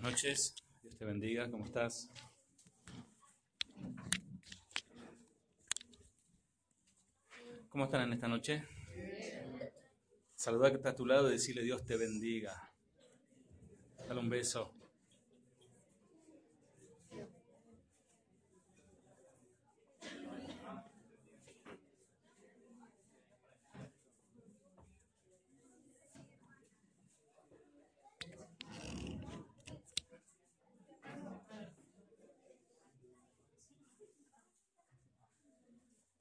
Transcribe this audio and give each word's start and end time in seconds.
Buenas 0.00 0.14
noches, 0.14 0.54
Dios 0.80 0.96
te 0.96 1.04
bendiga, 1.04 1.50
¿cómo 1.50 1.66
estás? 1.66 2.08
¿Cómo 7.68 7.84
están 7.84 8.04
en 8.04 8.14
esta 8.14 8.26
noche? 8.26 8.64
Saludar 10.34 10.70
que 10.70 10.78
está 10.78 10.88
a 10.90 10.96
tu 10.96 11.04
lado 11.04 11.28
y 11.28 11.32
decirle 11.32 11.62
Dios 11.64 11.84
te 11.84 11.98
bendiga. 11.98 12.72
Dale 14.08 14.20
un 14.20 14.30
beso. 14.30 14.79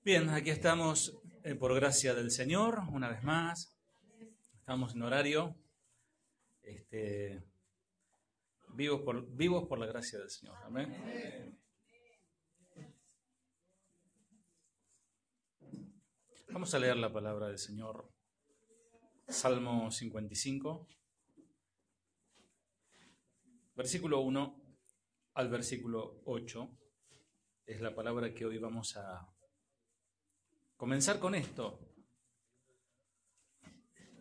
Bien, 0.09 0.27
aquí 0.31 0.49
estamos 0.49 1.22
eh, 1.44 1.54
por 1.54 1.76
gracia 1.76 2.16
del 2.16 2.31
Señor, 2.31 2.80
una 2.91 3.09
vez 3.09 3.22
más. 3.22 3.77
Estamos 4.55 4.95
en 4.95 5.04
horario. 5.04 5.55
Este, 6.63 7.44
vivos, 8.73 9.02
por, 9.02 9.30
vivos 9.35 9.68
por 9.68 9.77
la 9.77 9.85
gracia 9.85 10.18
del 10.18 10.32
Señor. 10.32 10.58
Amén. 10.63 11.55
Vamos 16.49 16.73
a 16.73 16.80
leer 16.80 16.98
la 16.98 17.13
palabra 17.13 17.46
del 17.49 17.60
Señor. 17.60 18.10
Salmo 19.27 19.91
55, 19.91 20.88
versículo 23.76 24.21
1 24.21 24.62
al 25.35 25.49
versículo 25.49 26.23
8. 26.26 26.68
Es 27.68 27.80
la 27.80 27.93
palabra 27.93 28.34
que 28.34 28.48
hoy 28.48 28.57
vamos 28.57 28.98
a 28.98 29.35
comenzar 30.80 31.20
con 31.20 31.35
esto. 31.35 31.77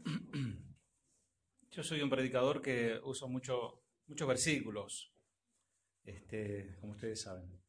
Yo 1.71 1.85
soy 1.85 2.03
un 2.03 2.11
predicador 2.11 2.61
que 2.61 2.99
uso 3.05 3.29
mucho, 3.29 3.85
muchos 4.09 4.27
versículos, 4.27 5.15
este, 6.03 6.75
como 6.81 6.95
ustedes 6.95 7.21
saben. 7.21 7.63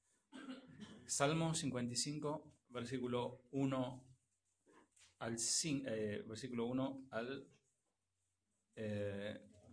Salmo 1.05 1.53
55, 1.53 2.51
versículo 2.69 3.43
1 3.51 4.07
al, 5.19 5.37
eh, 5.85 6.23
versículo 6.27 6.65
1 6.65 7.09
al 7.11 7.47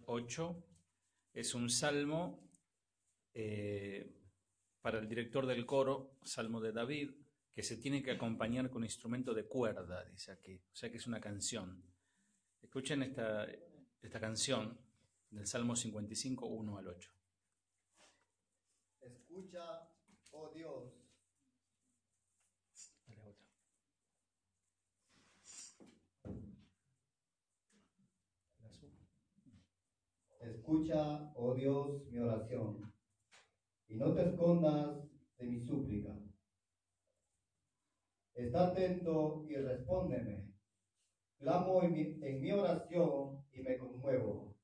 8. 0.05 0.57
Eh, 0.59 1.41
es 1.41 1.55
un 1.55 1.71
salmo 1.71 2.51
eh, 3.33 4.15
para 4.83 4.99
el 4.99 5.09
director 5.09 5.47
del 5.47 5.65
coro, 5.65 6.19
Salmo 6.23 6.61
de 6.61 6.73
David, 6.73 7.13
que 7.57 7.63
se 7.63 7.79
tiene 7.79 8.03
que 8.03 8.11
acompañar 8.11 8.69
con 8.69 8.85
instrumento 8.85 9.33
de 9.33 9.47
cuerda, 9.47 10.05
dice 10.05 10.31
aquí. 10.31 10.61
O 10.71 10.77
sea 10.77 10.91
que 10.91 10.99
es 10.99 11.07
una 11.07 11.19
canción. 11.19 11.83
Escuchen 12.61 13.03
esta, 13.03 13.47
esta 14.03 14.21
canción 14.21 14.79
del 15.31 15.47
Salmo 15.47 15.75
55, 15.75 16.45
1 16.45 16.77
al 16.77 16.89
8. 16.89 17.11
Escucha, 19.01 19.89
oh 20.33 20.51
Dios. 20.55 20.93
Escucha, 30.41 31.33
oh 31.37 31.55
Dios, 31.55 32.05
mi 32.11 32.19
oración, 32.19 32.93
y 33.89 33.97
no 33.97 34.13
te 34.13 34.29
escondas 34.29 34.99
de 35.39 35.47
mi 35.47 35.59
súplica 35.59 36.26
Está 38.37 38.69
atento 38.69 39.47
y 39.49 39.55
respóndeme. 39.57 40.53
Clamo 41.39 41.83
en 41.83 42.41
mi, 42.43 42.53
oración 42.53 43.43
y 43.51 43.63
me 43.63 43.79
conmuevo. 43.79 44.55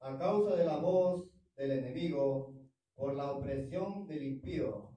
A 0.00 0.18
causa 0.18 0.56
de 0.56 0.64
la 0.64 0.78
voz 0.78 1.30
del 1.54 1.70
enemigo, 1.70 2.52
por 2.96 3.14
la 3.14 3.30
opresión 3.30 4.08
del 4.08 4.24
impío, 4.24 4.90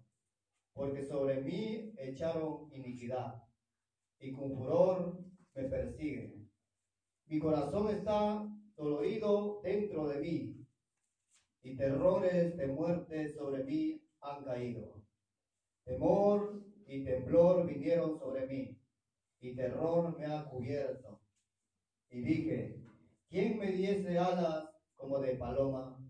porque 0.74 1.04
sobre 1.04 1.42
mí 1.42 1.94
echaron 1.98 2.68
iniquidad 2.74 3.44
y 4.20 4.32
con 4.34 4.56
furor 4.56 5.24
me 5.54 5.64
persiguen. 5.70 6.50
Mi 7.28 7.38
corazón 7.38 7.90
está 7.90 8.44
dolorido 8.76 9.62
dentro 9.62 10.08
de 10.08 10.20
mí 10.20 10.66
y 11.62 11.76
terrores 11.76 12.58
de 12.58 12.68
muerte 12.68 13.30
sobre 13.30 13.64
mí 13.66 14.02
han 14.22 14.44
caído. 14.44 15.04
Temor 15.84 16.68
y 16.88 17.04
temblor 17.04 17.68
vinieron 17.68 18.18
sobre 18.18 18.48
mí, 18.48 18.80
y 19.40 19.56
terror 19.56 20.18
me 20.18 20.26
ha 20.26 20.46
cubierto. 20.46 21.22
Y 22.10 22.22
dije, 22.22 22.82
¿quién 23.30 23.60
me 23.60 23.72
diese 23.72 24.18
alas 24.18 24.70
como 24.96 25.20
de 25.20 25.36
paloma? 25.36 26.02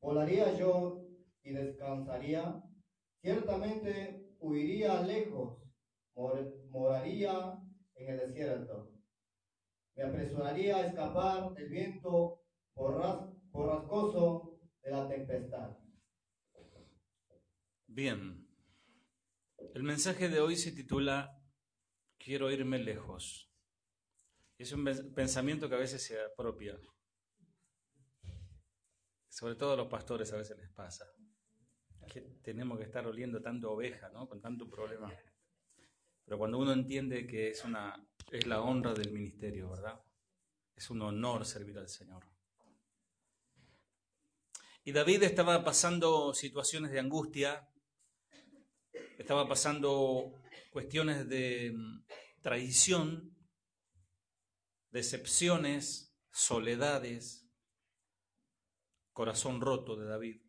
¿Volaría 0.00 0.56
yo 0.58 1.06
y 1.42 1.52
descansaría? 1.52 2.62
Ciertamente 3.22 4.36
huiría 4.38 5.02
lejos, 5.02 5.62
moraría 6.68 7.58
en 7.94 8.08
el 8.08 8.18
desierto. 8.28 8.92
Me 9.94 10.04
apresuraría 10.04 10.76
a 10.76 10.86
escapar 10.86 11.54
del 11.54 11.68
viento 11.68 12.42
borrascoso 12.74 14.58
de 14.82 14.90
la 14.90 15.08
tempestad. 15.08 15.76
Bien, 17.86 18.41
el 19.74 19.82
mensaje 19.82 20.28
de 20.28 20.40
hoy 20.40 20.56
se 20.56 20.72
titula 20.72 21.38
Quiero 22.18 22.50
irme 22.50 22.78
lejos. 22.78 23.50
Es 24.58 24.72
un 24.72 24.84
pensamiento 25.14 25.68
que 25.68 25.74
a 25.74 25.78
veces 25.78 26.02
se 26.04 26.22
apropia. 26.22 26.78
Sobre 29.28 29.56
todo 29.56 29.72
a 29.72 29.76
los 29.76 29.88
pastores 29.88 30.32
a 30.32 30.36
veces 30.36 30.56
les 30.58 30.70
pasa. 30.70 31.06
Que 32.06 32.20
tenemos 32.42 32.78
que 32.78 32.84
estar 32.84 33.06
oliendo 33.06 33.40
tanto 33.40 33.72
oveja, 33.72 34.08
¿no? 34.10 34.28
Con 34.28 34.40
tanto 34.40 34.68
problema. 34.68 35.12
Pero 36.24 36.38
cuando 36.38 36.58
uno 36.58 36.72
entiende 36.72 37.26
que 37.26 37.48
es 37.48 37.64
una 37.64 38.06
es 38.30 38.46
la 38.46 38.60
honra 38.60 38.94
del 38.94 39.10
ministerio, 39.10 39.70
¿verdad? 39.70 40.00
Es 40.76 40.90
un 40.90 41.02
honor 41.02 41.44
servir 41.44 41.78
al 41.78 41.88
Señor. 41.88 42.24
Y 44.84 44.92
David 44.92 45.24
estaba 45.24 45.64
pasando 45.64 46.34
situaciones 46.34 46.92
de 46.92 47.00
angustia, 47.00 47.71
estaba 49.18 49.48
pasando 49.48 50.42
cuestiones 50.70 51.28
de 51.28 51.72
mm, 51.72 52.04
traición, 52.40 53.36
decepciones, 54.90 56.16
soledades, 56.30 57.48
corazón 59.12 59.60
roto 59.60 59.96
de 59.96 60.06
David. 60.06 60.42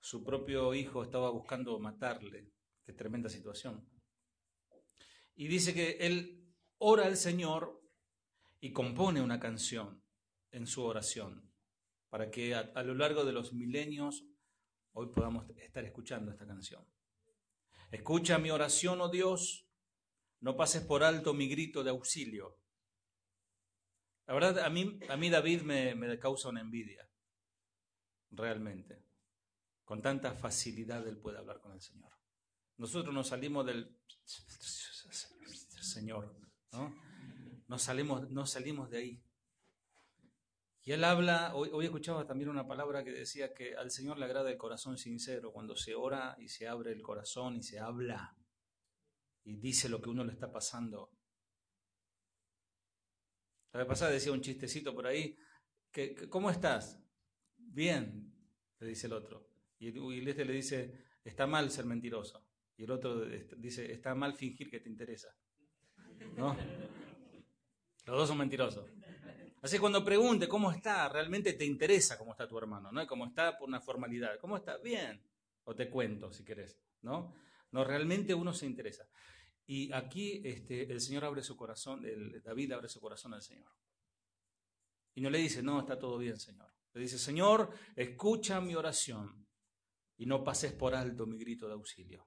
Su 0.00 0.24
propio 0.24 0.74
hijo 0.74 1.02
estaba 1.02 1.30
buscando 1.30 1.78
matarle. 1.78 2.52
Qué 2.84 2.92
tremenda 2.92 3.28
situación. 3.28 3.88
Y 5.36 5.48
dice 5.48 5.72
que 5.72 5.98
él 6.00 6.54
ora 6.78 7.06
al 7.06 7.16
Señor 7.16 7.80
y 8.60 8.72
compone 8.72 9.22
una 9.22 9.38
canción 9.38 10.02
en 10.50 10.66
su 10.66 10.84
oración 10.84 11.50
para 12.08 12.30
que 12.30 12.54
a, 12.54 12.72
a 12.74 12.82
lo 12.82 12.94
largo 12.94 13.24
de 13.24 13.32
los 13.32 13.52
milenios 13.52 14.24
hoy 14.92 15.06
podamos 15.14 15.48
estar 15.56 15.84
escuchando 15.84 16.32
esta 16.32 16.46
canción. 16.46 16.84
Escucha 17.90 18.38
mi 18.38 18.50
oración, 18.50 19.00
oh 19.00 19.08
Dios, 19.08 19.66
no 20.40 20.56
pases 20.56 20.82
por 20.82 21.02
alto 21.02 21.34
mi 21.34 21.48
grito 21.48 21.82
de 21.82 21.90
auxilio. 21.90 22.56
La 24.26 24.34
verdad, 24.34 24.60
a 24.60 24.70
mí, 24.70 24.98
a 25.08 25.16
mí 25.16 25.28
David 25.28 25.62
me, 25.62 25.94
me 25.94 26.18
causa 26.18 26.48
una 26.48 26.60
envidia, 26.60 27.08
realmente. 28.30 29.04
Con 29.84 30.00
tanta 30.00 30.32
facilidad 30.34 31.06
él 31.08 31.18
puede 31.18 31.38
hablar 31.38 31.60
con 31.60 31.72
el 31.72 31.80
Señor. 31.80 32.12
Nosotros 32.76 33.12
nos 33.12 33.28
salimos 33.28 33.66
del 33.66 33.98
Señor, 35.82 36.34
¿no? 36.72 37.76
Salimos, 37.78 38.30
no 38.30 38.46
salimos 38.46 38.88
de 38.90 38.98
ahí. 38.98 39.24
Y 40.90 40.92
él 40.92 41.04
habla, 41.04 41.54
hoy, 41.54 41.84
escuchaba 41.84 42.26
también 42.26 42.50
una 42.50 42.66
palabra 42.66 43.04
que 43.04 43.12
decía 43.12 43.54
que 43.54 43.76
al 43.76 43.92
Señor 43.92 44.18
le 44.18 44.24
agrada 44.24 44.50
el 44.50 44.56
corazón 44.56 44.98
sincero, 44.98 45.52
cuando 45.52 45.76
se 45.76 45.94
ora 45.94 46.36
y 46.40 46.48
se 46.48 46.66
abre 46.66 46.90
el 46.90 47.00
corazón 47.00 47.54
y 47.54 47.62
se 47.62 47.78
habla 47.78 48.36
y 49.44 49.54
dice 49.58 49.88
lo 49.88 50.02
que 50.02 50.10
uno 50.10 50.24
le 50.24 50.32
está 50.32 50.50
pasando. 50.50 51.12
La 53.72 53.78
vez 53.78 53.86
pasada 53.86 54.10
decía 54.10 54.32
un 54.32 54.40
chistecito 54.40 54.92
por 54.92 55.06
ahí, 55.06 55.38
que, 55.92 56.28
¿cómo 56.28 56.50
estás? 56.50 57.00
Bien, 57.56 58.34
le 58.80 58.88
dice 58.88 59.06
el 59.06 59.12
otro. 59.12 59.48
Y, 59.78 59.96
y 59.96 60.28
este 60.28 60.44
le 60.44 60.54
dice, 60.54 61.04
está 61.22 61.46
mal 61.46 61.70
ser 61.70 61.86
mentiroso. 61.86 62.44
Y 62.76 62.82
el 62.82 62.90
otro 62.90 63.26
dice, 63.58 63.92
está 63.92 64.16
mal 64.16 64.34
fingir 64.34 64.68
que 64.68 64.80
te 64.80 64.88
interesa. 64.88 65.28
¿No? 66.36 66.56
Los 68.06 68.16
dos 68.16 68.28
son 68.28 68.38
mentirosos. 68.38 68.90
Así 69.62 69.76
que 69.76 69.80
cuando 69.80 70.02
pregunte 70.02 70.48
cómo 70.48 70.70
está, 70.70 71.08
realmente 71.08 71.52
te 71.52 71.64
interesa 71.64 72.16
cómo 72.16 72.32
está 72.32 72.48
tu 72.48 72.56
hermano, 72.56 72.90
no 72.90 73.06
cómo 73.06 73.26
está 73.26 73.58
por 73.58 73.68
una 73.68 73.80
formalidad. 73.80 74.38
¿Cómo 74.40 74.56
está? 74.56 74.78
Bien. 74.78 75.22
O 75.64 75.74
te 75.74 75.90
cuento 75.90 76.32
si 76.32 76.44
querés, 76.44 76.78
¿no? 77.02 77.34
No, 77.72 77.84
realmente 77.84 78.34
uno 78.34 78.52
se 78.54 78.66
interesa. 78.66 79.06
Y 79.66 79.92
aquí 79.92 80.40
este, 80.44 80.90
el 80.90 81.00
Señor 81.00 81.24
abre 81.26 81.42
su 81.42 81.56
corazón, 81.56 82.02
David 82.42 82.72
abre 82.72 82.88
su 82.88 83.00
corazón 83.00 83.34
al 83.34 83.42
Señor. 83.42 83.70
Y 85.14 85.20
no 85.20 85.30
le 85.30 85.38
dice, 85.38 85.62
no, 85.62 85.80
está 85.80 85.98
todo 85.98 86.18
bien, 86.18 86.38
Señor. 86.38 86.72
Le 86.94 87.02
dice, 87.02 87.18
Señor, 87.18 87.70
escucha 87.94 88.60
mi 88.60 88.74
oración 88.74 89.46
y 90.16 90.26
no 90.26 90.42
pases 90.42 90.72
por 90.72 90.94
alto 90.94 91.26
mi 91.26 91.38
grito 91.38 91.68
de 91.68 91.74
auxilio. 91.74 92.26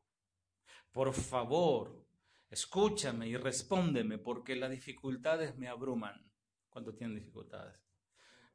Por 0.91 1.13
favor, 1.13 2.06
escúchame 2.50 3.27
y 3.27 3.35
respóndeme 3.35 4.19
porque 4.19 4.56
las 4.56 4.69
dificultades 4.69 5.57
me 5.57 5.68
abruman 5.68 6.31
cuando 6.74 6.94
tienen 6.94 7.16
dificultades. 7.16 7.80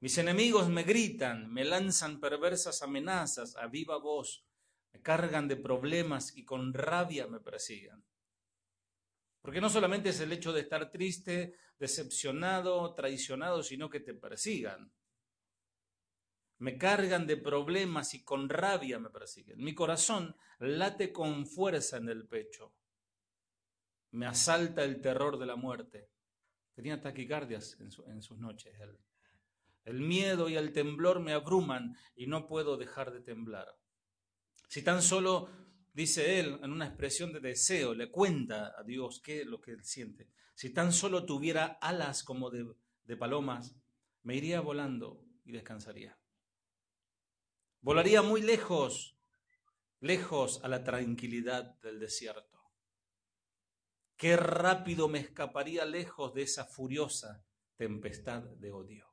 Mis 0.01 0.19
enemigos 0.19 0.69
me 0.69 0.83
gritan, 0.83 1.53
me 1.53 1.65
lanzan 1.65 2.21
perversas 2.21 2.83
amenazas 2.83 3.57
a 3.57 3.67
viva 3.69 3.97
voz, 3.99 4.45
me 4.93 5.01
cargan 5.01 5.49
de 5.49 5.57
problemas 5.57 6.37
y 6.37 6.45
con 6.45 6.75
rabia 6.75 7.27
me 7.27 7.41
persiguen. 7.41 8.05
Porque 9.41 9.61
no 9.61 9.71
solamente 9.71 10.11
es 10.11 10.21
el 10.21 10.33
hecho 10.33 10.53
de 10.53 10.61
estar 10.61 10.91
triste, 10.91 11.55
decepcionado, 11.79 12.95
traicionado, 12.95 13.63
sino 13.63 13.89
que 13.89 14.01
te 14.01 14.15
persigan. 14.15 14.93
Me 16.59 16.77
cargan 16.77 17.27
de 17.27 17.37
problemas 17.37 18.15
y 18.15 18.25
con 18.25 18.49
rabia 18.49 18.99
me 18.99 19.11
persiguen. 19.11 19.59
Mi 19.59 19.75
corazón 19.75 20.37
late 20.59 21.13
con 21.13 21.47
fuerza 21.47 21.99
en 21.99 22.09
el 22.09 22.27
pecho. 22.27 22.75
Me 24.11 24.27
asalta 24.27 24.83
el 24.83 25.01
terror 25.01 25.39
de 25.39 25.47
la 25.47 25.57
muerte. 25.57 26.11
Tenía 26.79 27.01
taquicardias 27.01 27.77
en, 27.81 28.23
sus 28.23 28.39
noches. 28.39 28.73
el 29.85 30.01
miedo 30.01 30.49
y 30.49 30.55
el 30.55 30.73
temblor 30.73 31.19
me 31.19 31.33
abruman 31.33 31.97
y 32.15 32.29
no 32.29 32.47
puedo 32.47 32.77
dejar 32.77 33.13
de 33.13 33.21
temblar. 33.21 33.67
Si 34.69 34.83
tan 34.83 35.03
solo 35.03 35.51
dice 35.93 36.39
él 36.39 36.61
en 36.63 36.71
una 36.71 36.87
expresión 36.87 37.33
de 37.33 37.41
deseo, 37.41 37.95
le 37.95 38.13
cuenta 38.13 38.75
a 38.79 38.85
Dios 38.85 39.21
qué 39.21 39.41
es 39.41 39.47
lo 39.49 39.61
que 39.61 39.73
él 39.73 39.83
siente. 39.83 40.29
Si 40.55 40.71
tan 40.71 40.93
solo 40.93 41.27
tuviera 41.27 41.79
alas 41.81 42.23
como 42.23 42.49
de 42.49 43.17
palomas, 43.17 43.75
me 44.23 44.37
iría 44.37 44.61
volando 44.61 45.25
y 45.45 45.51
descansaría. 45.51 46.17
Volaría 47.81 48.23
muy 48.23 48.41
lejos, 48.41 49.19
lejos 49.99 50.61
a 50.63 50.69
la 50.69 50.85
tranquilidad 50.85 51.77
del 51.81 51.99
desierto. 51.99 52.58
Qué 54.19 54.37
rápido 54.37 55.07
me 55.07 55.21
escaparía 55.21 55.85
lejos 55.85 56.35
de 56.35 56.43
esa 56.43 56.65
furiosa 56.65 57.47
tempestad 57.77 58.43
de 58.43 58.73
odio. 58.73 59.07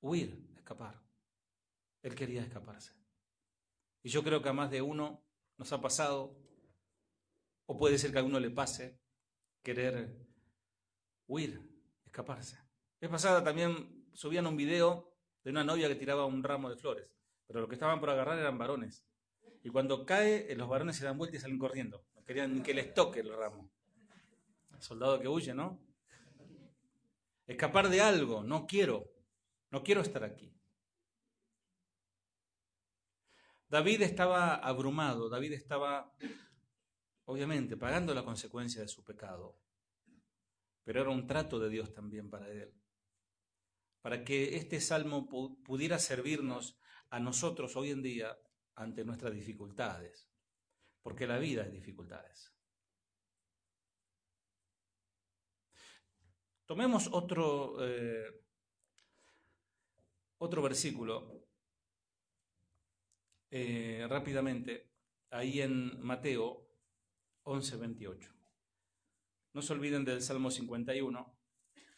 Huir, 0.00 0.48
escapar. 0.56 0.98
Él 2.00 2.14
quería 2.14 2.40
escaparse. 2.40 2.94
Y 4.02 4.08
yo 4.08 4.24
creo 4.24 4.40
que 4.40 4.48
a 4.48 4.54
más 4.54 4.70
de 4.70 4.80
uno 4.80 5.22
nos 5.58 5.70
ha 5.74 5.82
pasado, 5.82 6.40
o 7.66 7.76
puede 7.76 7.98
ser 7.98 8.10
que 8.10 8.20
a 8.20 8.24
uno 8.24 8.40
le 8.40 8.50
pase, 8.50 8.98
querer 9.62 10.26
huir, 11.26 11.60
escaparse. 12.06 12.58
Es 13.02 13.10
pasada 13.10 13.44
también 13.44 14.08
subían 14.14 14.46
un 14.46 14.56
video 14.56 15.14
de 15.44 15.50
una 15.50 15.62
novia 15.62 15.88
que 15.88 15.94
tiraba 15.94 16.24
un 16.24 16.42
ramo 16.42 16.70
de 16.70 16.78
flores, 16.78 17.12
pero 17.46 17.60
lo 17.60 17.68
que 17.68 17.74
estaban 17.74 18.00
por 18.00 18.08
agarrar 18.08 18.38
eran 18.38 18.56
varones. 18.56 19.04
Y 19.62 19.68
cuando 19.68 20.06
cae, 20.06 20.54
los 20.56 20.70
varones 20.70 20.96
se 20.96 21.04
dan 21.04 21.18
vuelta 21.18 21.36
y 21.36 21.40
salen 21.40 21.58
corriendo. 21.58 22.06
Querían 22.28 22.62
que 22.62 22.74
les 22.74 22.92
toque 22.92 23.20
el 23.20 23.34
ramo. 23.34 23.72
El 24.74 24.82
soldado 24.82 25.18
que 25.18 25.28
huye, 25.28 25.54
¿no? 25.54 25.82
Escapar 27.46 27.88
de 27.88 28.02
algo, 28.02 28.44
no 28.44 28.66
quiero, 28.66 29.10
no 29.70 29.82
quiero 29.82 30.02
estar 30.02 30.22
aquí. 30.22 30.54
David 33.70 34.02
estaba 34.02 34.56
abrumado, 34.56 35.30
David 35.30 35.54
estaba, 35.54 36.14
obviamente, 37.24 37.78
pagando 37.78 38.12
la 38.12 38.26
consecuencia 38.26 38.82
de 38.82 38.88
su 38.88 39.02
pecado, 39.02 39.58
pero 40.84 41.00
era 41.00 41.08
un 41.08 41.26
trato 41.26 41.58
de 41.58 41.70
Dios 41.70 41.94
también 41.94 42.28
para 42.28 42.50
él, 42.50 42.74
para 44.02 44.22
que 44.22 44.54
este 44.58 44.82
salmo 44.82 45.26
pudiera 45.64 45.98
servirnos 45.98 46.78
a 47.08 47.20
nosotros 47.20 47.74
hoy 47.74 47.88
en 47.88 48.02
día 48.02 48.38
ante 48.74 49.02
nuestras 49.02 49.32
dificultades, 49.32 50.27
porque 51.02 51.26
la 51.26 51.38
vida 51.38 51.62
es 51.62 51.72
dificultades. 51.72 52.54
Tomemos 56.66 57.08
otro, 57.12 57.76
eh, 57.80 58.44
otro 60.38 60.60
versículo 60.60 61.46
eh, 63.50 64.06
rápidamente 64.08 64.90
ahí 65.30 65.62
en 65.62 65.98
Mateo 66.02 66.68
11, 67.44 67.76
28. 67.76 68.34
No 69.54 69.62
se 69.62 69.72
olviden 69.72 70.04
del 70.04 70.20
Salmo 70.20 70.50
51 70.50 71.38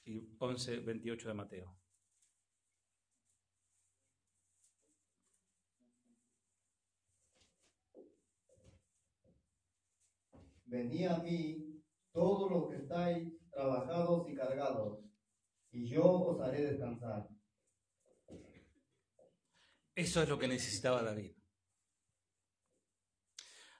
y 0.04 0.36
11, 0.38 0.80
28 0.80 1.28
de 1.28 1.34
Mateo. 1.34 1.79
Venid 10.70 11.06
a 11.08 11.18
mí 11.18 11.82
todos 12.12 12.48
los 12.48 12.70
que 12.70 12.76
estáis 12.76 13.28
trabajados 13.50 14.30
y 14.30 14.36
cargados, 14.36 15.00
y 15.72 15.88
yo 15.88 16.04
os 16.04 16.40
haré 16.40 16.64
descansar. 16.64 17.28
Eso 19.96 20.22
es 20.22 20.28
lo 20.28 20.38
que 20.38 20.46
necesitaba 20.46 21.02
David. 21.02 21.34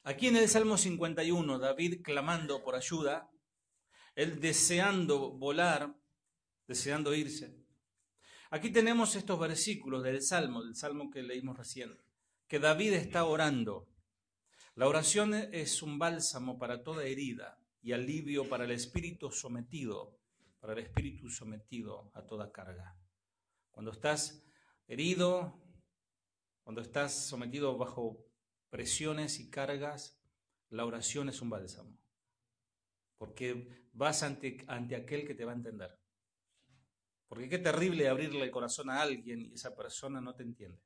Aquí 0.03 0.27
en 0.27 0.37
el 0.37 0.49
Salmo 0.49 0.77
51, 0.77 1.61
David 1.61 2.03
clamando 2.03 2.65
por 2.65 2.75
ayuda, 2.75 3.31
él 4.17 4.41
deseando 4.41 5.39
volar, 5.39 5.95
deseando 6.67 7.15
irse. 7.15 7.57
Aquí 8.51 8.73
tenemos 8.73 9.15
estos 9.15 9.39
versículos 9.39 10.03
del 10.03 10.23
Salmo, 10.23 10.65
del 10.65 10.75
Salmo 10.75 11.09
que 11.09 11.23
leímos 11.23 11.57
recién, 11.57 11.97
que 12.49 12.59
David 12.59 12.95
está 12.95 13.25
orando. 13.27 13.90
La 14.75 14.87
oración 14.87 15.35
es 15.35 15.83
un 15.83 15.99
bálsamo 15.99 16.59
para 16.59 16.83
toda 16.83 17.05
herida 17.05 17.59
y 17.83 17.93
alivio 17.93 18.49
para 18.49 18.65
el 18.65 18.71
espíritu 18.71 19.31
sometido, 19.31 20.19
para 20.61 20.75
el 20.75 20.79
espíritu 20.79 21.29
sometido 21.29 22.11
a 22.15 22.25
toda 22.25 22.53
carga. 22.53 22.97
Cuando 23.71 23.91
estás 23.91 24.45
herido, 24.87 25.61
cuando 26.63 26.83
estás 26.83 27.27
sometido 27.27 27.77
bajo 27.77 28.25
presiones 28.69 29.41
y 29.41 29.51
cargas, 29.51 30.21
la 30.69 30.87
oración 30.87 31.29
es 31.29 31.43
un 31.43 31.51
bálsamo. 31.51 31.99
Porque 33.19 33.89
vas 33.93 34.23
ante, 34.23 34.65
ante 34.69 34.95
aquel 34.95 35.27
que 35.27 35.35
te 35.35 35.45
va 35.45 35.53
a 35.53 35.57
entender. 35.57 35.99
Porque 37.27 37.49
qué 37.49 37.59
terrible 37.59 38.09
abrirle 38.09 38.45
el 38.45 38.51
corazón 38.51 38.89
a 38.91 39.03
alguien 39.03 39.41
y 39.43 39.55
esa 39.55 39.75
persona 39.75 40.21
no 40.21 40.35
te 40.35 40.43
entiende. 40.43 40.81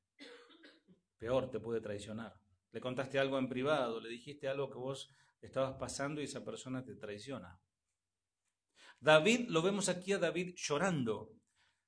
Peor, 1.18 1.50
te 1.50 1.60
puede 1.60 1.80
traicionar. 1.80 2.43
Le 2.74 2.80
contaste 2.80 3.20
algo 3.20 3.38
en 3.38 3.48
privado, 3.48 4.00
le 4.00 4.08
dijiste 4.08 4.48
algo 4.48 4.68
que 4.68 4.78
vos 4.78 5.08
estabas 5.40 5.76
pasando 5.78 6.20
y 6.20 6.24
esa 6.24 6.44
persona 6.44 6.84
te 6.84 6.96
traiciona. 6.96 7.60
David, 8.98 9.48
lo 9.48 9.62
vemos 9.62 9.88
aquí 9.88 10.12
a 10.12 10.18
David 10.18 10.54
llorando, 10.56 11.30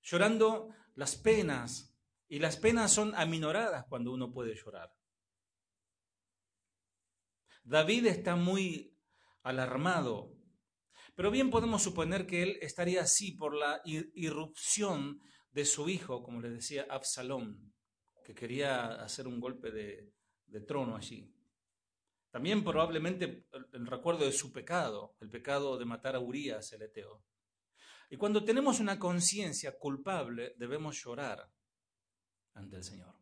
llorando 0.00 0.68
las 0.94 1.16
penas, 1.16 1.92
y 2.28 2.38
las 2.38 2.56
penas 2.56 2.92
son 2.92 3.16
aminoradas 3.16 3.84
cuando 3.88 4.12
uno 4.12 4.32
puede 4.32 4.54
llorar. 4.54 4.88
David 7.64 8.06
está 8.06 8.36
muy 8.36 8.96
alarmado, 9.42 10.36
pero 11.16 11.32
bien 11.32 11.50
podemos 11.50 11.82
suponer 11.82 12.28
que 12.28 12.44
él 12.44 12.58
estaría 12.60 13.02
así 13.02 13.32
por 13.32 13.56
la 13.56 13.80
irrupción 13.84 15.20
de 15.50 15.64
su 15.64 15.88
hijo, 15.88 16.22
como 16.22 16.40
le 16.40 16.50
decía 16.50 16.86
Absalón, 16.88 17.74
que 18.24 18.36
quería 18.36 19.02
hacer 19.02 19.26
un 19.26 19.40
golpe 19.40 19.72
de, 19.72 20.15
trono 20.66 20.96
allí. 20.96 21.32
También 22.30 22.62
probablemente 22.62 23.46
el 23.72 23.86
recuerdo 23.86 24.24
de 24.24 24.32
su 24.32 24.52
pecado, 24.52 25.16
el 25.20 25.30
pecado 25.30 25.78
de 25.78 25.84
matar 25.84 26.16
a 26.16 26.20
Urias, 26.20 26.72
el 26.72 26.82
Eteo. 26.82 27.24
Y 28.10 28.16
cuando 28.16 28.44
tenemos 28.44 28.78
una 28.78 28.98
conciencia 28.98 29.78
culpable, 29.78 30.54
debemos 30.58 31.02
llorar 31.02 31.50
ante 32.54 32.76
el 32.76 32.84
Señor. 32.84 33.14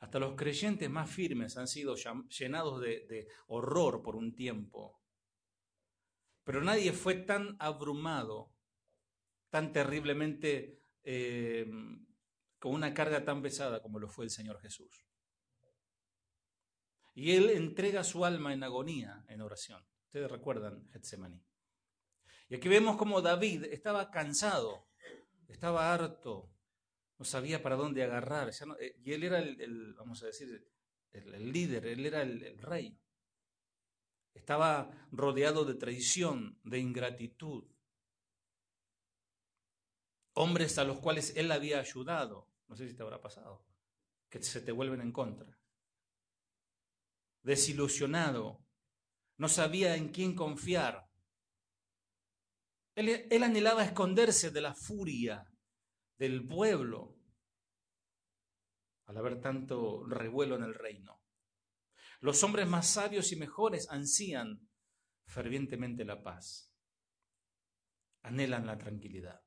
Hasta 0.00 0.18
los 0.18 0.36
creyentes 0.36 0.90
más 0.90 1.10
firmes 1.10 1.56
han 1.56 1.68
sido 1.68 1.94
llenados 2.28 2.80
de, 2.80 3.28
horror 3.48 4.02
por 4.02 4.16
un 4.16 4.34
tiempo. 4.34 5.00
Pero 6.44 6.62
nadie 6.62 6.92
fue 6.92 7.14
tan 7.14 7.56
abrumado, 7.58 8.52
tan 9.50 9.72
terriblemente, 9.72 10.78
eh, 11.02 11.66
con 12.66 12.74
una 12.74 12.92
carga 12.92 13.24
tan 13.24 13.42
pesada 13.42 13.80
como 13.80 14.00
lo 14.00 14.08
fue 14.08 14.24
el 14.24 14.30
Señor 14.32 14.60
Jesús. 14.60 15.06
Y 17.14 17.30
Él 17.30 17.50
entrega 17.50 18.02
su 18.02 18.24
alma 18.24 18.52
en 18.52 18.64
agonía, 18.64 19.24
en 19.28 19.40
oración. 19.40 19.86
Ustedes 20.06 20.28
recuerdan 20.28 20.84
Getsemaní. 20.90 21.40
Y 22.48 22.56
aquí 22.56 22.66
vemos 22.66 22.96
como 22.96 23.22
David 23.22 23.66
estaba 23.66 24.10
cansado, 24.10 24.88
estaba 25.46 25.94
harto, 25.94 26.50
no 27.18 27.24
sabía 27.24 27.62
para 27.62 27.76
dónde 27.76 28.02
agarrar. 28.02 28.50
Eh, 28.80 28.96
y 29.00 29.12
él 29.12 29.22
era 29.22 29.38
el, 29.38 29.94
vamos 29.94 30.24
a 30.24 30.26
decir, 30.26 30.68
el, 31.12 31.52
líder, 31.52 31.86
él 31.86 32.04
era 32.04 32.22
el 32.22 32.58
rey. 32.58 32.98
Estaba 34.34 34.90
rodeado 35.12 35.64
de 35.64 35.74
traición, 35.74 36.58
de 36.64 36.80
ingratitud. 36.80 37.64
Hombres 40.32 40.78
a 40.78 40.84
los 40.84 40.98
cuales 40.98 41.32
él 41.36 41.52
había 41.52 41.78
ayudado, 41.78 42.48
no 42.68 42.76
sé 42.76 42.88
si 42.88 42.94
te 42.94 43.02
habrá 43.02 43.20
pasado, 43.20 43.64
que 44.28 44.42
se 44.42 44.60
te 44.60 44.72
vuelven 44.72 45.00
en 45.00 45.12
contra. 45.12 45.58
Desilusionado, 47.42 48.66
no 49.38 49.48
sabía 49.48 49.96
en 49.96 50.08
quién 50.08 50.34
confiar. 50.34 51.08
Él, 52.94 53.42
anhelaba 53.42 53.84
esconderse 53.84 54.50
de 54.50 54.60
la 54.62 54.74
furia 54.74 55.46
del 56.18 56.46
pueblo 56.46 57.14
al 59.04 59.18
haber 59.18 59.40
tanto 59.40 60.04
revuelo 60.06 60.56
en 60.56 60.64
el 60.64 60.74
reino. 60.74 61.22
Los 62.20 62.42
hombres 62.42 62.66
más 62.66 62.88
sabios 62.88 63.30
y 63.32 63.36
mejores 63.36 63.88
ansían 63.90 64.68
fervientemente 65.26 66.04
la 66.04 66.22
paz, 66.22 66.72
anhelan 68.22 68.66
la 68.66 68.78
tranquilidad. 68.78 69.45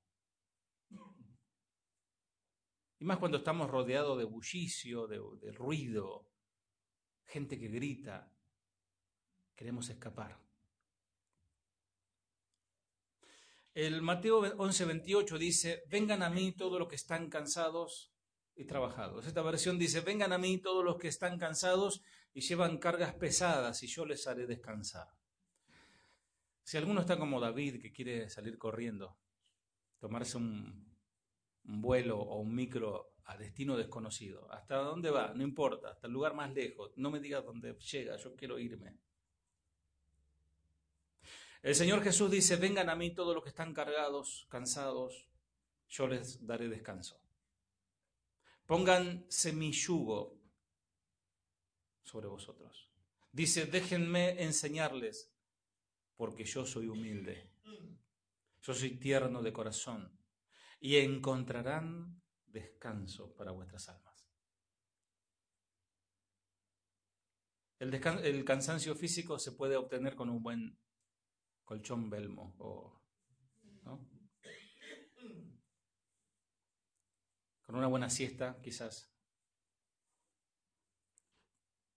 Y 3.00 3.06
más 3.06 3.18
cuando 3.18 3.38
estamos 3.38 3.70
rodeados 3.70 4.18
de 4.18 4.26
bullicio, 4.26 5.08
de, 5.08 5.52
ruido, 5.54 6.28
gente 7.26 7.58
que 7.58 7.70
grita, 7.70 8.30
queremos 9.56 9.90
escapar. 9.90 10.38
El 13.74 14.02
Mateo 14.02 14.42
11:28 14.42 15.38
dice, 15.38 15.84
vengan 15.88 16.24
a 16.24 16.30
mí 16.30 16.52
todos 16.52 16.78
los 16.78 16.90
que 16.90 16.96
están 16.96 17.30
cansados 17.30 18.12
y 18.56 18.66
trabajados. 18.66 19.26
Esta 19.26 19.42
versión 19.44 19.80
dice, 19.80 20.02
vengan 20.02 20.34
a 20.34 20.38
mí 20.38 20.58
todos 20.58 20.84
los 20.84 20.98
que 20.98 21.08
están 21.08 21.40
cansados 21.40 22.02
y 22.34 22.42
llevan 22.42 22.80
cargas 22.80 23.14
pesadas 23.14 23.82
y 23.82 23.88
yo 23.88 24.06
les 24.06 24.28
haré 24.28 24.46
descansar. 24.46 25.08
Si 26.64 26.76
alguno 26.76 27.00
está 27.00 27.18
como 27.18 27.40
David 27.40 27.82
que 27.82 27.94
quiere 27.94 28.30
salir 28.30 28.58
corriendo, 28.58 29.18
tomarse 30.00 30.36
un, 30.36 30.89
vuelo 31.70 32.20
o 32.20 32.40
un 32.40 32.54
micro 32.54 33.14
a 33.26 33.38
destino 33.38 33.78
desconocido, 33.78 34.52
¿hasta 34.52 34.78
dónde 34.78 35.12
va? 35.12 35.34
No 35.36 35.44
importa, 35.44 35.92
hasta 35.92 36.08
el 36.08 36.14
lugar 36.14 36.34
más 36.34 36.52
lejos, 36.52 36.92
no 36.96 37.12
me 37.12 37.20
digas 37.20 37.46
dónde 37.46 37.78
llega, 37.78 38.18
yo 38.18 38.36
quiero 38.36 38.58
irme. 38.58 38.98
El 41.62 41.76
Señor 41.76 42.02
Jesús 42.02 42.32
dice, 42.32 42.56
vengan 42.56 42.90
a 42.90 42.96
mí 42.96 43.12
todos 43.12 43.36
los 43.36 43.44
que 43.44 43.50
están 43.50 43.74
cargados, 43.74 44.48
cansados, 44.50 45.28
yo 45.90 46.08
les 46.08 46.46
daré 46.46 46.70
descanso. 46.70 47.22
Pónganse 48.66 49.54
mi 49.54 49.72
yugo 49.72 50.40
sobre 52.02 52.28
vosotros. 52.28 52.90
Dice, 53.32 53.66
déjenme 53.66 54.42
enseñarles, 54.42 55.32
porque 56.18 56.46
yo 56.46 56.66
soy 56.66 56.88
humilde. 56.88 57.48
Yo 58.62 58.74
soy 58.74 58.98
tierno 58.98 59.42
de 59.42 59.54
corazón 59.54 60.19
y 60.80 60.98
encontrarán 60.98 62.22
descanso 62.46 63.36
para 63.36 63.52
vuestras 63.52 63.90
almas. 63.90 64.30
El, 67.80 67.94
el, 67.94 68.46
cansancio 68.46 68.94
físico 68.96 69.40
se 69.40 69.54
puede 69.54 69.78
obtener 69.78 70.16
con 70.16 70.30
un 70.30 70.44
buen 70.44 70.78
colchón 71.64 72.10
belmo 72.10 72.56
o 72.58 73.02
con 77.62 77.76
una 77.76 77.88
buena 77.88 78.10
siesta 78.10 78.60
quizás 78.62 79.10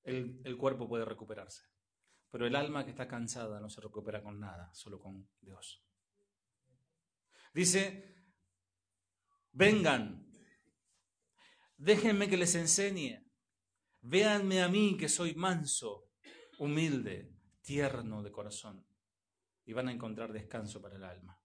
el, 0.04 0.56
cuerpo 0.58 0.88
puede 0.88 1.04
recuperarse. 1.04 1.64
Pero 2.30 2.46
el 2.46 2.56
alma 2.56 2.84
que 2.84 2.90
está 2.90 3.06
cansada 3.06 3.60
no 3.60 3.68
se 3.68 3.80
recupera 3.80 4.22
con 4.22 4.40
nada, 4.40 4.72
solo 4.74 4.98
con 4.98 5.28
Dios. 5.40 5.84
Dice, 7.52 8.21
vengan, 9.52 10.26
déjenme 11.76 12.28
que 12.28 12.36
les 12.36 12.54
enseñe, 12.54 13.24
véanme 14.00 14.62
a 14.62 14.68
mí 14.68 14.96
que 14.96 15.08
soy 15.08 15.34
manso, 15.34 16.08
humilde, 16.58 17.32
tierno 17.62 18.22
de 18.22 18.32
corazón, 18.32 18.86
y 19.64 19.72
van 19.72 19.88
a 19.88 19.92
encontrar 19.92 20.32
descanso 20.32 20.80
para 20.80 20.96
el 20.96 21.04
alma. 21.04 21.38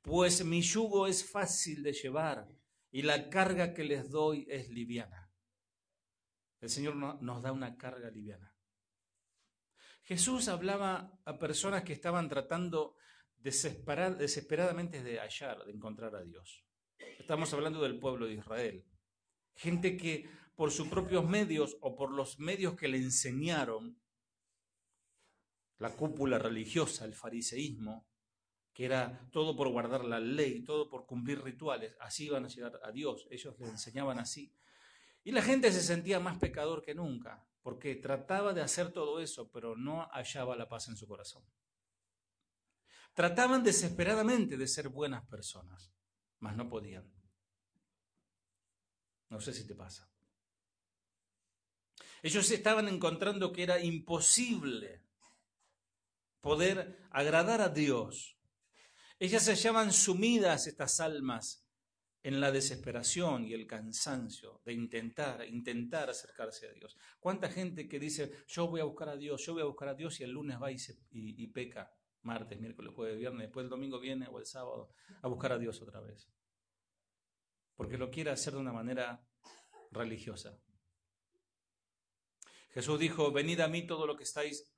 Pues 0.00 0.44
mi 0.44 0.62
yugo 0.62 1.06
es 1.06 1.30
fácil 1.30 1.82
de 1.82 1.92
llevar 1.92 2.48
y 2.90 3.02
la 3.02 3.30
carga 3.30 3.72
que 3.72 3.84
les 3.84 4.10
doy 4.10 4.46
es 4.48 4.68
liviana. 4.68 5.30
El 6.60 6.68
Señor 6.68 6.96
nos 6.96 7.42
da 7.42 7.52
una 7.52 7.76
carga 7.76 8.10
liviana. 8.10 8.54
Jesús 10.02 10.48
hablaba 10.48 11.18
a 11.24 11.38
personas 11.38 11.84
que 11.84 11.92
estaban 11.92 12.28
tratando 12.28 12.96
desesperadamente 13.36 15.02
de 15.02 15.18
hallar, 15.18 15.64
de 15.64 15.72
encontrar 15.72 16.14
a 16.16 16.22
Dios. 16.22 16.64
Estamos 17.18 17.52
hablando 17.52 17.80
del 17.82 17.98
pueblo 17.98 18.26
de 18.26 18.34
Israel. 18.34 18.84
Gente 19.54 19.96
que 19.96 20.28
por 20.54 20.70
sus 20.70 20.88
propios 20.88 21.24
medios 21.24 21.76
o 21.80 21.94
por 21.96 22.12
los 22.12 22.38
medios 22.38 22.74
que 22.76 22.88
le 22.88 22.98
enseñaron, 22.98 23.98
la 25.78 25.96
cúpula 25.96 26.38
religiosa, 26.38 27.04
el 27.04 27.14
fariseísmo, 27.14 28.06
que 28.72 28.84
era 28.84 29.28
todo 29.32 29.56
por 29.56 29.68
guardar 29.68 30.04
la 30.04 30.20
ley, 30.20 30.62
todo 30.62 30.88
por 30.88 31.06
cumplir 31.06 31.42
rituales, 31.42 31.96
así 32.00 32.26
iban 32.26 32.44
a 32.44 32.48
llegar 32.48 32.80
a 32.82 32.92
Dios. 32.92 33.26
Ellos 33.30 33.58
le 33.58 33.66
enseñaban 33.66 34.18
así. 34.18 34.54
Y 35.24 35.32
la 35.32 35.42
gente 35.42 35.70
se 35.72 35.82
sentía 35.82 36.20
más 36.20 36.38
pecador 36.38 36.82
que 36.82 36.94
nunca, 36.94 37.46
porque 37.62 37.94
trataba 37.96 38.52
de 38.52 38.62
hacer 38.62 38.92
todo 38.92 39.20
eso, 39.20 39.50
pero 39.50 39.76
no 39.76 40.08
hallaba 40.12 40.56
la 40.56 40.68
paz 40.68 40.88
en 40.88 40.96
su 40.96 41.06
corazón. 41.06 41.44
Trataban 43.14 43.62
desesperadamente 43.62 44.56
de 44.56 44.66
ser 44.66 44.88
buenas 44.88 45.24
personas, 45.26 45.92
mas 46.42 46.56
no 46.56 46.68
podían. 46.68 47.10
No 49.30 49.40
sé 49.40 49.54
si 49.54 49.66
te 49.66 49.74
pasa. 49.74 50.10
Ellos 52.22 52.50
estaban 52.50 52.88
encontrando 52.88 53.52
que 53.52 53.62
era 53.62 53.80
imposible 53.80 55.02
poder 56.40 57.08
agradar 57.10 57.60
a 57.60 57.68
Dios. 57.68 58.36
Ellas 59.18 59.44
se 59.44 59.52
hallaban 59.52 59.92
sumidas, 59.92 60.66
estas 60.66 61.00
almas, 61.00 61.64
en 62.24 62.40
la 62.40 62.52
desesperación 62.52 63.46
y 63.46 63.52
el 63.52 63.66
cansancio 63.66 64.60
de 64.64 64.72
intentar, 64.72 65.46
intentar 65.48 66.10
acercarse 66.10 66.68
a 66.68 66.72
Dios. 66.72 66.96
¿Cuánta 67.18 67.48
gente 67.50 67.88
que 67.88 67.98
dice, 67.98 68.44
yo 68.48 68.68
voy 68.68 68.80
a 68.80 68.84
buscar 68.84 69.08
a 69.08 69.16
Dios, 69.16 69.44
yo 69.44 69.54
voy 69.54 69.62
a 69.62 69.66
buscar 69.66 69.88
a 69.88 69.94
Dios 69.94 70.20
y 70.20 70.24
el 70.24 70.30
lunes 70.30 70.60
va 70.60 70.70
y, 70.70 70.76
y, 71.10 71.46
peca, 71.48 71.92
martes, 72.22 72.60
miércoles, 72.60 72.92
jueves, 72.94 73.18
viernes, 73.18 73.48
después 73.48 73.64
el 73.64 73.70
domingo 73.70 74.00
viene 74.00 74.26
o 74.28 74.38
el 74.38 74.46
sábado 74.46 74.90
a 75.22 75.28
buscar 75.28 75.52
a 75.52 75.58
Dios 75.58 75.80
otra 75.82 76.00
vez? 76.00 76.30
Porque 77.74 77.98
lo 77.98 78.10
quiere 78.10 78.30
hacer 78.30 78.54
de 78.54 78.60
una 78.60 78.72
manera 78.72 79.24
religiosa. 79.90 80.58
Jesús 82.70 82.98
dijo, 82.98 83.32
venid 83.32 83.60
a 83.60 83.68
mí 83.68 83.86
todo 83.86 84.06
lo 84.06 84.16
que 84.16 84.24
estáis 84.24 84.72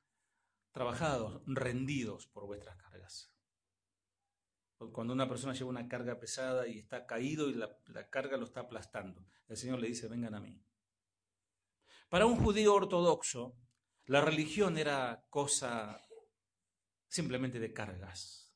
trabajados, 0.72 1.42
rendidos 1.46 2.26
por 2.26 2.46
vuestras 2.46 2.76
cargas. 2.76 3.30
Cuando 4.92 5.12
una 5.12 5.28
persona 5.28 5.54
lleva 5.54 5.70
una 5.70 5.88
carga 5.88 6.18
pesada 6.18 6.66
y 6.66 6.80
está 6.80 7.06
caído 7.06 7.48
y 7.48 7.54
la, 7.54 7.78
carga 8.10 8.36
lo 8.36 8.44
está 8.44 8.60
aplastando, 8.60 9.24
el 9.48 9.56
Señor 9.56 9.78
le 9.78 9.86
dice, 9.86 10.08
vengan 10.08 10.34
a 10.34 10.40
mí. 10.40 10.60
Para 12.08 12.26
un 12.26 12.36
judío 12.36 12.74
ortodoxo, 12.74 13.56
la 14.06 14.20
religión 14.20 14.76
era 14.76 15.24
cosa 15.30 16.02
simplemente 17.14 17.60
de 17.60 17.72
cargas. 17.72 18.52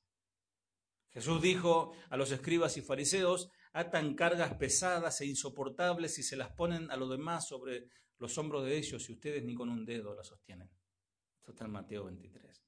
Jesús 1.11 1.41
dijo 1.41 1.93
a 2.11 2.17
los 2.17 2.33
escribas 2.33 2.77
y 2.77 2.83
fariseos, 2.83 3.53
atan 3.73 4.17
cargas 4.17 4.55
pesadas 4.55 5.21
e 5.21 5.27
insoportables 5.27 6.19
y 6.19 6.25
se 6.25 6.35
las 6.35 6.51
ponen 6.51 6.91
a 6.91 6.97
los 6.97 7.09
demás 7.09 7.47
sobre 7.47 7.89
los 8.19 8.37
hombros 8.37 8.65
de 8.65 8.77
ellos 8.77 9.09
y 9.09 9.13
ustedes 9.13 9.45
ni 9.45 9.55
con 9.55 9.69
un 9.69 9.87
dedo 9.87 10.13
la 10.13 10.25
sostienen. 10.25 10.69
Esto 11.39 11.53
está 11.53 11.67
en 11.67 11.71
Mateo 11.71 12.07
23. 12.07 12.65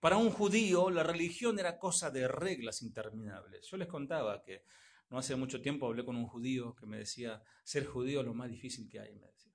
Para 0.00 0.16
un 0.16 0.30
judío 0.30 0.90
la 0.90 1.04
religión 1.04 1.60
era 1.60 1.78
cosa 1.78 2.10
de 2.10 2.26
reglas 2.26 2.82
interminables. 2.82 3.68
Yo 3.70 3.76
les 3.76 3.86
contaba 3.86 4.42
que 4.42 4.64
no 5.10 5.18
hace 5.18 5.36
mucho 5.36 5.62
tiempo 5.62 5.86
hablé 5.86 6.04
con 6.04 6.16
un 6.16 6.26
judío 6.26 6.74
que 6.74 6.86
me 6.86 6.98
decía, 6.98 7.40
ser 7.62 7.86
judío 7.86 8.20
es 8.20 8.26
lo 8.26 8.34
más 8.34 8.50
difícil 8.50 8.88
que 8.88 8.98
hay, 8.98 9.14
me 9.14 9.28
decía. 9.28 9.54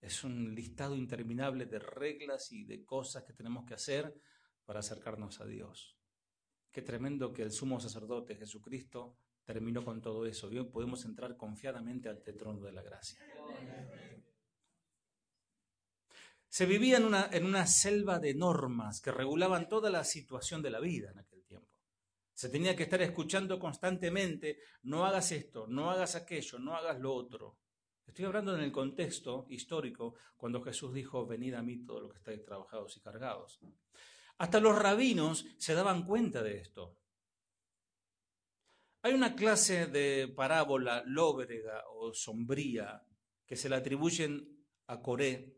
Es 0.00 0.24
un 0.24 0.54
listado 0.54 0.96
interminable 0.96 1.66
de 1.66 1.80
reglas 1.80 2.50
y 2.50 2.64
de 2.64 2.82
cosas 2.82 3.24
que 3.24 3.34
tenemos 3.34 3.66
que 3.66 3.74
hacer 3.74 4.14
para 4.64 4.80
acercarnos 4.80 5.40
a 5.40 5.46
Dios. 5.46 5.96
Qué 6.70 6.82
tremendo 6.82 7.32
que 7.32 7.42
el 7.42 7.52
sumo 7.52 7.78
sacerdote 7.78 8.36
Jesucristo 8.36 9.16
terminó 9.44 9.84
con 9.84 10.00
todo 10.00 10.26
eso. 10.26 10.48
hoy 10.48 10.64
podemos 10.64 11.04
entrar 11.04 11.36
confiadamente 11.36 12.08
al 12.08 12.22
trono 12.22 12.60
de 12.62 12.72
la 12.72 12.82
gracia. 12.82 13.18
Se 16.48 16.66
vivía 16.66 16.98
en 16.98 17.04
una, 17.04 17.28
en 17.32 17.44
una 17.44 17.66
selva 17.66 18.18
de 18.18 18.34
normas 18.34 19.00
que 19.00 19.10
regulaban 19.10 19.68
toda 19.68 19.90
la 19.90 20.04
situación 20.04 20.62
de 20.62 20.70
la 20.70 20.80
vida 20.80 21.10
en 21.10 21.18
aquel 21.18 21.44
tiempo. 21.44 21.68
Se 22.32 22.48
tenía 22.48 22.74
que 22.74 22.84
estar 22.84 23.00
escuchando 23.02 23.58
constantemente, 23.58 24.58
no 24.82 25.04
hagas 25.04 25.32
esto, 25.32 25.66
no 25.68 25.90
hagas 25.90 26.14
aquello, 26.14 26.58
no 26.58 26.74
hagas 26.74 26.98
lo 27.00 27.14
otro. 27.14 27.58
Estoy 28.06 28.24
hablando 28.26 28.54
en 28.54 28.62
el 28.62 28.72
contexto 28.72 29.46
histórico 29.48 30.14
cuando 30.36 30.62
Jesús 30.62 30.92
dijo, 30.92 31.26
venid 31.26 31.54
a 31.54 31.62
mí 31.62 31.84
todos 31.84 32.02
los 32.02 32.12
que 32.12 32.18
estáis 32.18 32.44
trabajados 32.44 32.96
y 32.96 33.00
cargados. 33.00 33.58
Hasta 34.38 34.60
los 34.60 34.76
rabinos 34.78 35.46
se 35.58 35.74
daban 35.74 36.04
cuenta 36.04 36.42
de 36.42 36.58
esto. 36.58 36.98
Hay 39.02 39.12
una 39.12 39.34
clase 39.34 39.86
de 39.86 40.28
parábola 40.28 41.02
lóbrega 41.06 41.84
o 41.90 42.12
sombría 42.14 43.06
que 43.46 43.56
se 43.56 43.68
le 43.68 43.76
atribuyen 43.76 44.66
a 44.86 45.00
Coré. 45.00 45.54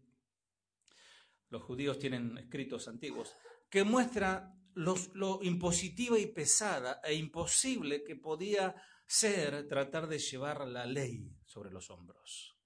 Los 1.49 1.63
judíos 1.63 1.99
tienen 1.99 2.37
escritos 2.39 2.89
antiguos 2.89 3.35
que 3.71 3.85
muestra 3.85 4.53
lo 4.75 5.43
impositiva 5.43 6.19
y 6.19 6.27
pesada 6.27 7.01
e 7.03 7.15
imposible 7.15 8.05
que 8.05 8.17
podía 8.17 8.75
ser 9.07 9.67
tratar 9.69 10.09
de 10.09 10.19
llevar 10.19 10.67
la 10.67 10.85
ley 10.85 11.33
sobre 11.45 11.71
los 11.71 11.89
hombros. 11.91 12.59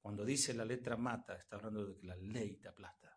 Cuando 0.00 0.24
dice 0.24 0.54
la 0.54 0.64
letra 0.64 0.96
mata, 0.96 1.36
está 1.36 1.56
hablando 1.56 1.84
de 1.86 1.96
que 1.96 2.06
la 2.06 2.16
ley 2.16 2.56
te 2.56 2.68
aplasta. 2.68 3.15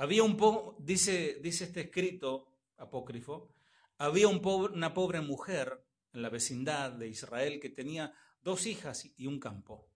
Había 0.00 0.22
un 0.22 0.38
poco, 0.38 0.76
dice, 0.78 1.40
dice 1.42 1.64
este 1.64 1.82
escrito 1.82 2.48
apócrifo, 2.78 3.52
había 3.98 4.28
un 4.28 4.40
una 4.42 4.94
pobre 4.94 5.20
mujer 5.20 5.84
en 6.14 6.22
la 6.22 6.30
vecindad 6.30 6.92
de 6.92 7.08
Israel 7.08 7.60
que 7.60 7.68
tenía 7.68 8.14
dos 8.40 8.64
hijas 8.64 9.12
y 9.18 9.26
un 9.26 9.38
campo. 9.38 9.92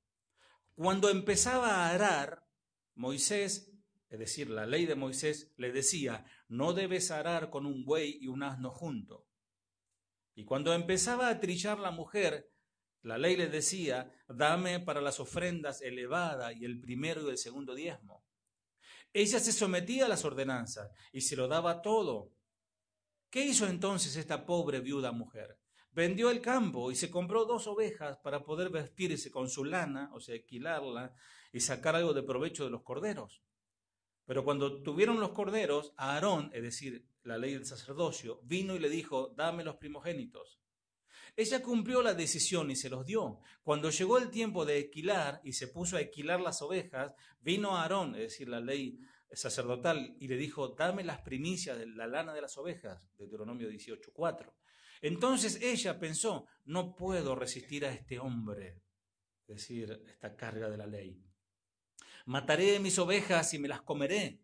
Cuando 0.75 1.09
empezaba 1.09 1.69
a 1.71 1.91
arar, 1.95 2.47
Moisés, 2.95 3.73
es 4.11 4.19
decir, 4.19 4.51
la 4.51 4.67
ley 4.67 4.85
de 4.85 4.95
Moisés, 4.95 5.55
le 5.57 5.73
decía, 5.73 6.27
no 6.49 6.75
debes 6.75 7.11
arar 7.11 7.49
con 7.49 7.65
un 7.65 7.87
buey 7.87 8.19
y 8.21 8.27
un 8.27 8.43
asno 8.43 8.73
junto. 8.73 9.27
Y 10.35 10.45
cuando 10.45 10.75
empezaba 10.75 11.31
a 11.31 11.41
trillar 11.41 11.79
la 11.79 11.93
mujer, 11.93 12.53
la 13.01 13.17
ley 13.17 13.39
le 13.39 13.47
decía, 13.47 14.13
dame 14.29 14.81
para 14.81 15.01
las 15.01 15.19
ofrendas 15.19 15.81
elevada 15.81 16.53
y 16.53 16.67
el 16.67 16.79
primero 16.79 17.27
y 17.27 17.31
el 17.31 17.39
segundo 17.39 17.75
diezmo. 17.75 18.24
Ella 19.17 19.39
se 19.39 19.53
sometía 19.53 20.07
a 20.07 20.09
las 20.09 20.25
ordenanzas 20.25 20.91
y 21.13 21.21
se 21.21 21.37
lo 21.37 21.47
daba 21.47 21.83
todo. 21.83 22.33
¿Qué 23.31 23.45
hizo 23.45 23.69
entonces 23.69 24.17
esta 24.17 24.45
pobre 24.45 24.81
viuda 24.81 25.13
mujer? 25.13 25.61
Vendió 25.93 26.31
el 26.31 26.41
campo 26.41 26.91
y 26.91 26.97
se 26.97 27.13
compró 27.13 27.45
dos 27.45 27.69
ovejas 27.69 28.19
para 28.19 28.45
poder 28.45 28.71
vestirse 28.71 29.31
con 29.31 29.49
su 29.49 29.65
lana, 29.65 30.11
o 30.15 30.21
sea, 30.21 30.35
alquilarla 30.35 31.15
y 31.53 31.61
sacar 31.61 31.95
algo 31.95 32.13
de 32.13 32.25
provecho 32.25 32.65
de 32.65 32.71
los 32.71 32.83
corderos. 32.83 33.41
Pero 34.27 34.45
cuando 34.45 34.83
tuvieron 34.83 35.21
los 35.21 35.31
corderos, 35.31 35.93
Aarón, 35.97 36.51
es 36.53 36.65
decir, 36.65 37.07
la 37.23 37.39
ley 37.39 37.55
del 37.55 37.67
sacerdocio, 37.67 38.41
vino 38.43 38.75
y 38.75 38.81
le 38.81 38.91
dijo, 38.91 39.33
dame 39.37 39.63
los 39.63 39.77
primogénitos. 39.77 40.59
Ella 41.37 41.63
cumplió 41.63 42.01
la 42.03 42.15
decisión 42.15 42.71
y 42.71 42.77
se 42.77 42.89
los 42.89 43.05
dio. 43.05 43.41
Cuando 43.63 43.91
llegó 43.91 44.19
el 44.19 44.31
tiempo 44.31 44.65
de 44.65 44.79
equilar 44.79 45.41
y 45.43 45.53
se 45.53 45.67
puso 45.67 45.97
a 45.97 46.01
equilar 46.01 46.41
las 46.41 46.63
ovejas, 46.63 47.13
vino 47.41 47.77
Aarón, 47.77 48.15
es 48.15 48.23
decir, 48.23 48.49
la 48.49 48.61
ley 48.61 49.01
sacerdotal, 49.33 50.17
y 50.21 50.29
le 50.29 50.37
dijo, 50.37 50.69
dame 50.69 51.03
las 51.03 51.21
primicias 51.23 51.77
de 51.77 51.87
la 51.87 52.07
lana 52.07 52.33
de 52.33 52.41
las 52.41 52.57
ovejas, 52.57 53.09
Deuteronomio 53.19 53.69
18.4. 53.69 54.53
Entonces 55.01 55.61
ella 55.61 55.99
pensó, 55.99 56.47
no 56.65 56.95
puedo 56.95 57.35
resistir 57.35 57.85
a 57.85 57.91
este 57.91 58.19
hombre, 58.21 58.81
es 59.49 59.57
decir, 59.57 60.03
esta 60.07 60.37
carga 60.37 60.71
de 60.71 60.79
la 60.79 60.87
ley. 60.87 61.21
Mataré 62.27 62.79
mis 62.79 62.99
ovejas 62.99 63.53
y 63.55 63.59
me 63.59 63.69
las 63.69 63.83
comeré. 63.83 64.41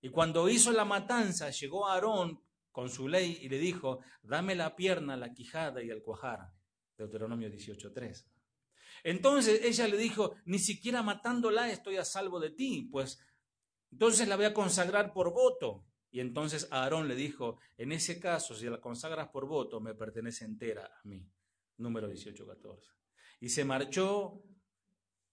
Y 0.00 0.10
cuando 0.10 0.48
hizo 0.48 0.70
la 0.70 0.84
matanza, 0.84 1.50
llegó 1.50 1.88
Aarón 1.88 2.40
con 2.76 2.90
su 2.90 3.08
ley 3.08 3.38
y 3.40 3.48
le 3.48 3.56
dijo, 3.56 4.00
dame 4.22 4.54
la 4.54 4.76
pierna, 4.76 5.16
la 5.16 5.32
quijada 5.32 5.82
y 5.82 5.88
el 5.88 6.02
cuajar. 6.02 6.52
Deuteronomio 6.94 7.48
18.3. 7.48 8.26
Entonces 9.02 9.64
ella 9.64 9.88
le 9.88 9.96
dijo, 9.96 10.34
ni 10.44 10.58
siquiera 10.58 11.02
matándola 11.02 11.72
estoy 11.72 11.96
a 11.96 12.04
salvo 12.04 12.38
de 12.38 12.50
ti, 12.50 12.86
pues 12.92 13.18
entonces 13.90 14.28
la 14.28 14.36
voy 14.36 14.44
a 14.44 14.52
consagrar 14.52 15.14
por 15.14 15.32
voto. 15.32 15.86
Y 16.10 16.20
entonces 16.20 16.68
Aarón 16.70 17.08
le 17.08 17.14
dijo, 17.14 17.58
en 17.78 17.92
ese 17.92 18.20
caso, 18.20 18.54
si 18.54 18.66
la 18.66 18.78
consagras 18.78 19.28
por 19.28 19.46
voto, 19.46 19.80
me 19.80 19.94
pertenece 19.94 20.44
entera 20.44 20.84
a 20.84 21.08
mí. 21.08 21.26
Número 21.78 22.12
18.14. 22.12 22.92
Y 23.40 23.48
se 23.48 23.64
marchó 23.64 24.42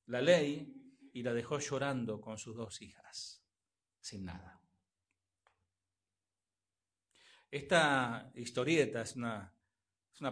la 0.06 0.22
ley 0.22 0.74
y 1.12 1.24
la 1.24 1.34
dejó 1.34 1.60
llorando 1.60 2.22
con 2.22 2.38
sus 2.38 2.56
dos 2.56 2.82
hijas, 2.82 3.44
sin 4.00 4.24
nada. 4.24 4.63
Esta 7.54 8.32
historieta 8.34 9.04
es 9.04 9.16
una, 9.16 9.54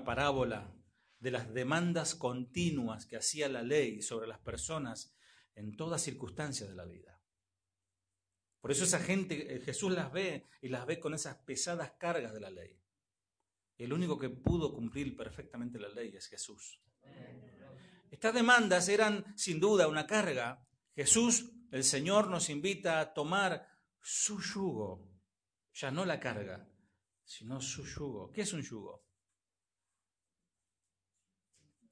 parábola 0.04 0.74
de 1.20 1.30
las 1.30 1.54
demandas 1.54 2.16
continuas 2.16 3.06
que 3.06 3.16
hacía 3.16 3.48
la 3.48 3.62
ley 3.62 4.02
sobre 4.02 4.26
las 4.26 4.40
personas 4.40 5.16
en 5.54 5.76
todas 5.78 6.02
circunstancias 6.02 6.68
de 6.68 6.74
la 6.74 6.86
vida. 6.86 7.22
Por 8.60 8.72
eso 8.72 8.86
esa 8.86 9.00
gente, 9.00 9.54
eh, 9.54 9.60
Jesús 9.60 9.92
las 9.92 10.12
ve 10.12 10.48
y 10.64 10.70
las 10.70 10.88
ve 10.88 11.00
con 11.00 11.14
esas 11.14 11.36
pesadas 11.36 11.92
cargas 11.92 12.34
de 12.34 12.40
la 12.40 12.50
ley. 12.50 12.82
El 13.78 13.94
único 13.94 14.18
que 14.18 14.32
pudo 14.32 14.74
cumplir 14.74 15.16
perfectamente 15.16 15.78
la 15.78 15.90
ley 15.90 16.16
es 16.16 16.26
Jesús. 16.26 16.82
Estas 18.10 18.34
demandas 18.34 18.90
eran 18.90 19.38
sin 19.38 19.60
duda 19.60 19.88
una 19.88 20.08
carga. 20.08 20.68
Jesús, 20.96 21.52
el 21.70 21.84
Señor, 21.84 22.32
nos 22.32 22.50
invita 22.50 23.00
a 23.00 23.14
tomar 23.14 23.70
su 24.02 24.42
yugo, 24.42 25.08
ya 25.72 25.92
no 25.92 26.04
la 26.04 26.20
carga, 26.20 26.68
sino 27.32 27.62
su 27.62 27.86
yugo. 27.86 28.30
¿Qué 28.30 28.42
es 28.42 28.52
un 28.52 28.62
yugo? 28.62 29.06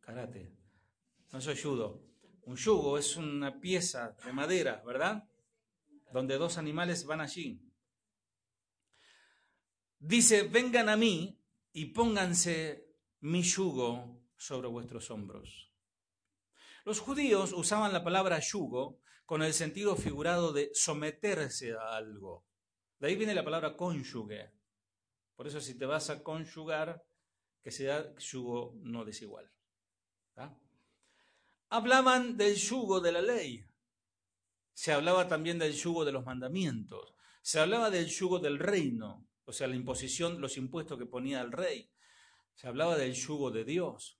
Karate. 0.01 0.53
No 1.31 1.39
soy 1.39 1.57
judo. 1.57 2.03
Un 2.41 2.57
yugo 2.57 2.97
es 2.97 3.15
una 3.15 3.57
pieza 3.61 4.17
de 4.25 4.33
madera, 4.33 4.83
¿verdad? 4.85 5.29
Donde 6.11 6.37
dos 6.37 6.57
animales 6.57 7.05
van 7.05 7.21
allí. 7.21 7.61
Dice, 9.97 10.43
vengan 10.43 10.89
a 10.89 10.97
mí 10.97 11.41
y 11.71 11.85
pónganse 11.93 12.85
mi 13.21 13.41
yugo 13.41 14.21
sobre 14.35 14.67
vuestros 14.67 15.09
hombros. 15.09 15.71
Los 16.83 16.99
judíos 16.99 17.53
usaban 17.53 17.93
la 17.93 18.03
palabra 18.03 18.39
yugo 18.39 18.99
con 19.25 19.41
el 19.41 19.53
sentido 19.53 19.95
figurado 19.95 20.51
de 20.51 20.71
someterse 20.73 21.71
a 21.71 21.95
algo. 21.95 22.45
De 22.99 23.07
ahí 23.07 23.15
viene 23.15 23.33
la 23.33 23.45
palabra 23.45 23.77
cónyuge. 23.77 24.58
Por 25.39 25.47
eso 25.47 25.61
si 25.61 25.77
te 25.77 25.85
vas 25.85 26.09
a 26.09 26.21
conyugar, 26.21 27.01
que 27.61 27.71
sea 27.71 28.13
yugo 28.17 28.75
no 28.81 29.05
desigual. 29.05 29.49
Hablaban 31.69 32.35
del 32.35 32.57
yugo 32.57 32.99
de 32.99 33.13
la 33.13 33.21
ley. 33.21 33.65
Se 34.73 34.91
hablaba 34.91 35.29
también 35.29 35.57
del 35.57 35.71
yugo 35.71 36.03
de 36.03 36.11
los 36.11 36.25
mandamientos. 36.25 37.15
Se 37.41 37.57
hablaba 37.57 37.89
del 37.89 38.07
yugo 38.07 38.39
del 38.39 38.59
reino, 38.59 39.29
o 39.45 39.53
sea, 39.53 39.67
la 39.67 39.77
imposición, 39.77 40.41
los 40.41 40.57
impuestos 40.57 40.99
que 40.99 41.05
ponía 41.05 41.39
el 41.39 41.53
rey. 41.53 41.89
Se 42.53 42.67
hablaba 42.67 42.97
del 42.97 43.13
yugo 43.13 43.49
de 43.49 43.63
Dios. 43.63 44.19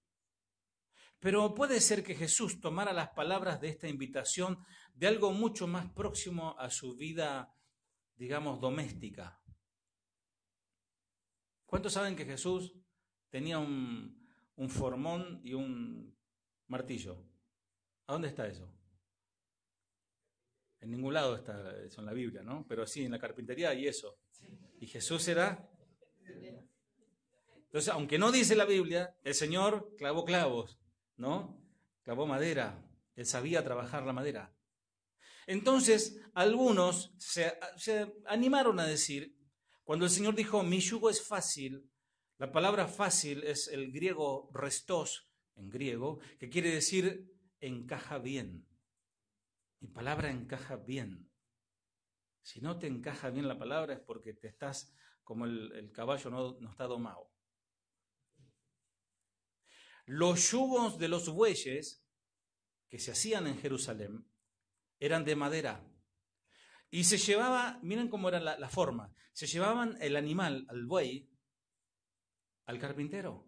Pero 1.19 1.53
puede 1.53 1.81
ser 1.81 2.01
que 2.01 2.15
Jesús 2.15 2.61
tomara 2.61 2.93
las 2.93 3.09
palabras 3.09 3.59
de 3.59 3.67
esta 3.67 3.89
invitación 3.89 4.63
de 4.93 5.07
algo 5.07 5.33
mucho 5.33 5.67
más 5.67 5.91
próximo 5.91 6.57
a 6.57 6.69
su 6.69 6.95
vida, 6.95 7.53
digamos, 8.15 8.61
doméstica. 8.61 9.41
¿Cuántos 11.69 11.93
saben 11.93 12.15
que 12.15 12.25
Jesús 12.25 12.73
tenía 13.29 13.59
un, 13.59 14.17
formón 14.69 15.39
y 15.43 15.53
un 15.53 16.17
martillo? 16.65 17.23
¿A 18.07 18.13
dónde 18.13 18.29
está 18.29 18.47
eso? 18.47 18.73
En 20.81 20.89
ningún 20.89 21.13
lado 21.13 21.35
está 21.35 21.77
eso 21.85 22.01
en 22.01 22.07
la 22.07 22.13
Biblia, 22.13 22.41
¿no? 22.41 22.65
Pero 22.67 22.87
sí, 22.87 23.05
en 23.05 23.11
la 23.11 23.19
carpintería 23.19 23.71
y 23.75 23.87
eso. 23.87 24.17
Y 24.79 24.87
Jesús 24.87 25.27
era... 25.27 25.69
Entonces, 27.65 27.93
aunque 27.93 28.17
no 28.17 28.31
dice 28.31 28.55
la 28.55 28.65
Biblia, 28.65 29.15
el 29.23 29.35
Señor 29.35 29.93
clavó 29.95 30.25
clavos, 30.25 30.79
¿no? 31.17 31.63
Clavó 32.01 32.25
madera. 32.25 32.83
Él 33.15 33.27
sabía 33.27 33.63
trabajar 33.63 34.07
la 34.07 34.13
madera. 34.13 34.51
Entonces, 35.45 36.19
algunos 36.33 37.13
se 37.19 37.53
animaron 38.25 38.79
a 38.79 38.87
decir, 38.87 39.38
cuando 39.89 40.05
el 40.05 40.11
Señor 40.11 40.35
dijo, 40.35 40.61
mi 40.61 40.79
yugo 40.79 41.09
es 41.09 41.27
fácil, 41.27 41.91
la 42.37 42.51
palabra 42.51 42.87
fácil 42.87 43.43
es 43.43 43.67
el 43.69 43.91
griego 43.91 44.51
restos, 44.53 45.31
en 45.55 45.67
griego, 45.67 46.19
que 46.37 46.47
quiere 46.47 46.69
decir 46.69 47.33
encaja 47.59 48.19
bien. 48.19 48.67
Mi 49.79 49.87
palabra 49.87 50.29
encaja 50.29 50.75
bien. 50.75 51.31
Si 52.43 52.61
no 52.61 52.77
te 52.77 52.85
encaja 52.85 53.31
bien 53.31 53.47
la 53.47 53.57
palabra 53.57 53.95
es 53.95 53.99
porque 54.01 54.35
te 54.35 54.47
estás 54.47 54.93
como 55.23 55.45
el, 55.45 55.91
caballo 55.91 56.29
no, 56.29 56.59
no 56.59 56.69
está 56.69 56.83
domado. 56.83 57.33
Los 60.05 60.51
yugos 60.51 60.99
de 60.99 61.07
los 61.07 61.29
bueyes 61.29 62.05
que 62.89 62.99
se 62.99 63.13
hacían 63.13 63.47
en 63.47 63.57
Jerusalén 63.57 64.23
eran 64.99 65.25
de 65.25 65.35
madera. 65.35 65.83
Y 66.91 67.03
se 67.03 67.17
llevaba, 67.17 67.79
miren 67.81 68.07
cómo 68.07 68.29
era 68.29 68.39
la, 68.39 68.69
forma, 68.69 69.13
se 69.33 69.47
llevaban 69.47 69.97
el 70.01 70.15
animal, 70.15 70.65
al 70.69 70.85
buey, 70.85 71.29
al 72.65 72.79
carpintero, 72.79 73.45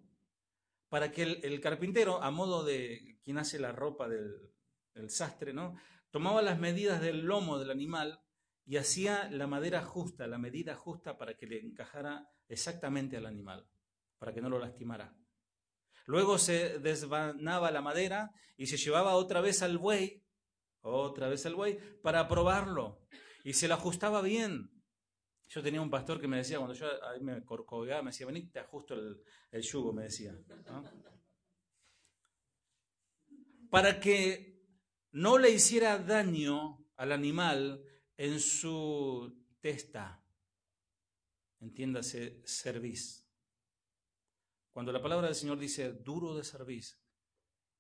para 0.90 1.12
que 1.12 1.24
el, 1.24 1.40
el 1.44 1.60
carpintero, 1.60 2.22
a 2.22 2.32
modo 2.32 2.64
de 2.64 3.20
quien 3.24 3.38
hace 3.38 3.60
la 3.60 3.72
ropa 3.72 4.08
del, 4.08 4.52
del 4.94 5.10
sastre, 5.10 5.54
¿no? 5.54 5.76
Tomaba 6.12 6.42
las 6.42 6.60
medidas 6.60 7.02
del 7.02 7.22
lomo 7.22 7.58
del 7.58 7.72
animal 7.72 8.22
y 8.66 8.78
hacía 8.78 9.30
la 9.32 9.48
madera 9.48 9.84
justa, 9.84 10.28
la 10.28 10.38
medida 10.38 10.76
justa 10.76 11.18
para 11.18 11.36
que 11.36 11.48
le 11.48 11.60
encajara 11.60 12.30
exactamente 12.48 13.18
al 13.18 13.26
animal, 13.26 13.68
para 14.18 14.34
que 14.34 14.42
no 14.42 14.50
lo 14.50 14.60
lastimara. 14.60 15.16
Luego 16.06 16.38
se 16.38 16.80
desvanaba 16.80 17.72
la 17.72 17.82
madera 17.82 18.32
y 18.58 18.68
se 18.68 18.78
llevaba 18.78 19.16
otra 19.16 19.42
vez 19.42 19.62
al 19.62 19.78
buey, 19.78 20.24
otra 20.82 21.30
vez 21.30 21.46
al 21.46 21.56
buey, 21.56 21.80
para 22.02 22.28
probarlo. 22.28 23.08
Y 23.44 23.54
se 23.54 23.68
lo 23.68 23.76
ajustaba 23.76 24.22
bien. 24.22 24.70
Yo 25.50 25.62
tenía 25.62 25.82
un 25.82 25.90
pastor 25.90 26.22
que 26.22 26.28
me 26.28 26.38
decía, 26.38 26.58
cuando 26.58 26.76
yo 26.76 26.88
ahí 27.06 27.20
me 27.20 27.44
corcovaba, 27.44 28.02
me 28.02 28.12
decía, 28.12 28.26
vení, 28.26 28.48
te 28.48 28.60
ajusto 28.60 28.94
el, 28.94 29.22
el 29.52 29.62
yugo, 29.62 29.92
me 29.92 30.04
decía. 30.04 30.34
Para 33.70 34.00
que 34.00 34.62
no 35.12 35.38
le 35.38 35.50
hiciera 35.50 35.98
daño 35.98 36.88
al 36.96 37.12
animal 37.12 37.84
en 38.16 38.40
su 38.40 39.46
testa. 39.60 40.24
Entiéndase, 41.60 42.42
cerviz. 42.46 43.28
Cuando 44.72 44.92
la 44.94 45.02
palabra 45.02 45.28
del 45.28 45.36
Señor 45.36 45.60
dice 45.60 45.92
duro 45.92 46.36
de 46.36 46.44
cerviz, 46.44 46.98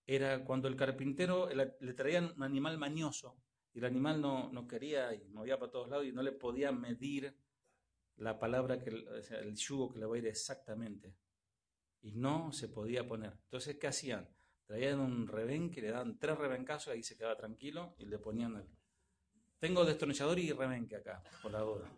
era 0.05 0.43
cuando 0.43 0.67
el 0.67 0.75
carpintero 0.75 1.47
le 1.49 1.93
traían 1.93 2.33
un 2.35 2.43
animal 2.43 2.77
mañoso 2.77 3.41
y 3.73 3.79
el 3.79 3.85
animal 3.85 4.21
no, 4.21 4.51
no 4.51 4.67
quería 4.67 5.13
y 5.13 5.27
movía 5.29 5.57
para 5.57 5.71
todos 5.71 5.89
lados 5.89 6.05
y 6.05 6.11
no 6.11 6.21
le 6.21 6.33
podía 6.33 6.71
medir 6.71 7.35
la 8.17 8.37
palabra, 8.37 8.79
que, 8.79 8.89
el 8.89 9.55
yugo 9.55 9.91
que 9.91 9.99
le 9.99 10.05
va 10.05 10.15
a 10.15 10.19
ir 10.19 10.27
exactamente. 10.27 11.15
Y 12.01 12.11
no 12.13 12.51
se 12.51 12.67
podía 12.67 13.07
poner. 13.07 13.33
Entonces, 13.43 13.77
¿qué 13.77 13.87
hacían? 13.87 14.29
Traían 14.65 14.99
un 14.99 15.27
rebenque, 15.27 15.81
le 15.81 15.91
daban 15.91 16.17
tres 16.17 16.37
rebencazos 16.37 16.87
y 16.87 16.97
ahí 16.97 17.03
se 17.03 17.17
quedaba 17.17 17.35
tranquilo 17.35 17.95
y 17.97 18.05
le 18.05 18.19
ponían 18.19 18.55
el... 18.55 18.67
Tengo 19.59 19.85
destornillador 19.85 20.39
y 20.39 20.51
rebenque 20.51 20.95
acá, 20.95 21.23
por 21.41 21.51
la 21.51 21.59
duda. 21.59 21.95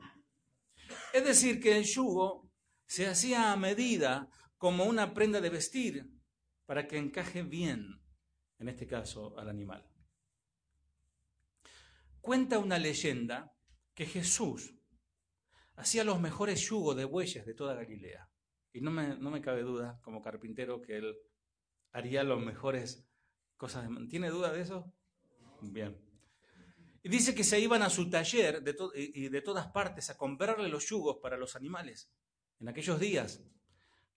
Es 1.13 1.23
decir, 1.23 1.61
que 1.61 1.77
el 1.77 1.85
yugo 1.85 2.51
se 2.85 3.07
hacía 3.07 3.53
a 3.53 3.55
medida 3.55 4.29
como 4.57 4.83
una 4.83 5.13
prenda 5.13 5.39
de 5.39 5.49
vestir 5.49 6.09
para 6.65 6.87
que 6.87 6.97
encaje 6.97 7.43
bien, 7.43 8.01
en 8.59 8.69
este 8.69 8.85
caso, 8.85 9.37
al 9.37 9.49
animal. 9.49 9.92
Cuenta 12.23 12.57
una 12.57 12.79
leyenda 12.79 13.53
que 13.93 14.05
Jesús 14.05 14.73
hacía 15.75 16.05
los 16.05 16.21
mejores 16.21 16.61
yugos 16.61 16.95
de 16.95 17.03
bueyes 17.03 17.45
de 17.45 17.53
toda 17.53 17.73
Galilea. 17.73 18.29
Y 18.71 18.79
no 18.79 18.91
me, 18.91 19.17
no 19.17 19.29
me 19.29 19.41
cabe 19.41 19.63
duda, 19.63 19.99
como 20.01 20.21
carpintero, 20.21 20.81
que 20.81 20.99
él 20.99 21.17
haría 21.91 22.23
los 22.23 22.41
mejores 22.41 23.05
cosas. 23.57 23.89
De... 23.89 24.07
¿Tiene 24.07 24.29
duda 24.29 24.53
de 24.53 24.61
eso? 24.61 24.89
Bien. 25.63 25.99
Y 27.03 27.09
dice 27.09 27.35
que 27.35 27.43
se 27.43 27.59
iban 27.59 27.83
a 27.83 27.89
su 27.89 28.09
taller 28.09 28.63
de 28.63 28.73
y 28.95 29.27
de 29.27 29.41
todas 29.41 29.67
partes 29.67 30.09
a 30.09 30.15
comprarle 30.15 30.69
los 30.69 30.87
yugos 30.87 31.17
para 31.21 31.35
los 31.35 31.57
animales. 31.57 32.09
En 32.61 32.69
aquellos 32.69 33.01
días, 33.01 33.43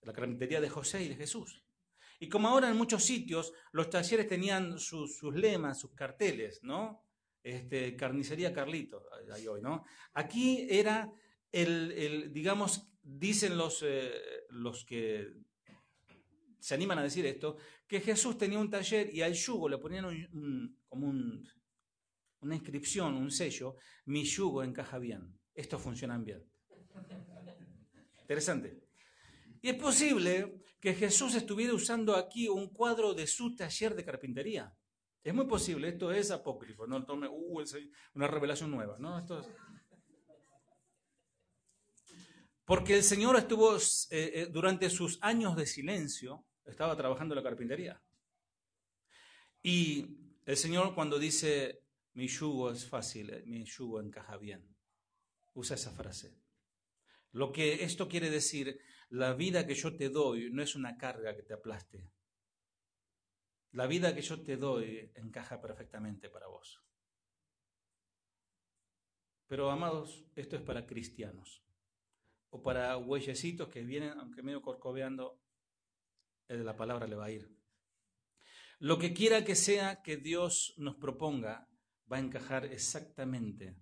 la 0.02 0.12
carpintería 0.12 0.60
de 0.60 0.70
José 0.70 1.02
y 1.02 1.08
de 1.08 1.16
Jesús. 1.16 1.64
Y 2.20 2.28
como 2.28 2.46
ahora 2.46 2.70
en 2.70 2.76
muchos 2.76 3.02
sitios 3.02 3.52
los 3.72 3.90
talleres 3.90 4.28
tenían 4.28 4.78
sus, 4.78 5.16
sus 5.16 5.34
lemas, 5.34 5.80
sus 5.80 5.92
carteles, 5.92 6.60
¿no? 6.62 7.02
Este, 7.46 7.94
carnicería 7.94 8.52
Carlito, 8.52 9.04
ahí 9.32 9.46
hoy, 9.46 9.62
¿no? 9.62 9.84
Aquí 10.14 10.66
era 10.68 11.12
el, 11.52 12.32
digamos, 12.32 12.90
dicen 13.00 13.56
los, 13.56 13.84
eh, 13.86 14.10
los 14.50 14.84
que 14.84 15.32
se 16.58 16.74
animan 16.74 16.98
a 16.98 17.04
decir 17.04 17.24
esto, 17.24 17.56
que 17.86 18.00
Jesús 18.00 18.36
tenía 18.36 18.58
un 18.58 18.68
taller 18.68 19.14
y 19.14 19.22
al 19.22 19.34
yugo 19.34 19.68
le 19.68 19.78
ponían 19.78 20.28
como 20.88 21.06
un, 21.06 21.48
una 22.40 22.56
inscripción, 22.56 23.14
un 23.14 23.30
sello, 23.30 23.76
mi 24.06 24.24
yugo 24.24 24.64
encaja 24.64 24.98
bien, 24.98 25.38
estos 25.54 25.80
funcionan 25.80 26.24
bien. 26.24 26.44
Interesante. 28.22 28.82
Y 29.62 29.68
es 29.68 29.76
posible 29.76 30.62
que 30.80 30.94
Jesús 30.94 31.36
estuviera 31.36 31.74
usando 31.74 32.16
aquí 32.16 32.48
un 32.48 32.70
cuadro 32.70 33.14
de 33.14 33.28
su 33.28 33.54
taller 33.54 33.94
de 33.94 34.04
carpintería. 34.04 34.76
Es 35.26 35.34
muy 35.34 35.48
posible, 35.48 35.88
esto 35.88 36.12
es 36.12 36.30
apócrifo, 36.30 36.86
no 36.86 37.04
tome 37.04 37.26
uh, 37.26 37.64
una 38.14 38.28
revelación 38.28 38.70
nueva, 38.70 38.96
¿no? 39.00 39.18
Esto 39.18 39.40
es... 39.40 39.48
Porque 42.64 42.94
el 42.94 43.02
Señor 43.02 43.34
estuvo 43.34 43.76
eh, 43.76 43.80
eh, 44.10 44.48
durante 44.52 44.88
sus 44.88 45.18
años 45.22 45.56
de 45.56 45.66
silencio, 45.66 46.46
estaba 46.64 46.96
trabajando 46.96 47.34
en 47.34 47.42
la 47.42 47.50
carpintería. 47.50 48.00
Y 49.64 50.16
el 50.44 50.56
Señor 50.56 50.94
cuando 50.94 51.18
dice, 51.18 51.82
mi 52.12 52.28
yugo 52.28 52.70
es 52.70 52.88
fácil, 52.88 53.30
eh, 53.30 53.42
mi 53.46 53.64
yugo 53.64 54.00
encaja 54.00 54.36
bien, 54.36 54.76
usa 55.54 55.74
esa 55.74 55.90
frase. 55.90 56.38
Lo 57.32 57.50
que 57.50 57.82
esto 57.82 58.06
quiere 58.06 58.30
decir, 58.30 58.78
la 59.08 59.34
vida 59.34 59.66
que 59.66 59.74
yo 59.74 59.96
te 59.96 60.08
doy 60.08 60.52
no 60.52 60.62
es 60.62 60.76
una 60.76 60.96
carga 60.96 61.34
que 61.34 61.42
te 61.42 61.54
aplaste, 61.54 62.12
la 63.76 63.86
vida 63.86 64.14
que 64.14 64.22
yo 64.22 64.42
te 64.42 64.56
doy 64.56 65.12
encaja 65.16 65.60
perfectamente 65.60 66.30
para 66.30 66.46
vos. 66.46 66.82
Pero 69.46 69.70
amados, 69.70 70.24
esto 70.34 70.56
es 70.56 70.62
para 70.62 70.86
cristianos 70.86 71.62
o 72.48 72.62
para 72.62 72.96
huellecitos 72.96 73.68
que 73.68 73.82
vienen, 73.82 74.18
aunque 74.18 74.42
medio 74.42 74.62
corcoveando, 74.62 75.42
el 76.48 76.58
de 76.58 76.64
la 76.64 76.74
palabra 76.74 77.06
le 77.06 77.16
va 77.16 77.26
a 77.26 77.30
ir. 77.30 77.54
Lo 78.78 78.98
que 78.98 79.12
quiera 79.12 79.44
que 79.44 79.54
sea 79.54 80.00
que 80.02 80.16
Dios 80.16 80.72
nos 80.78 80.96
proponga 80.96 81.68
va 82.10 82.16
a 82.16 82.20
encajar 82.20 82.64
exactamente 82.64 83.76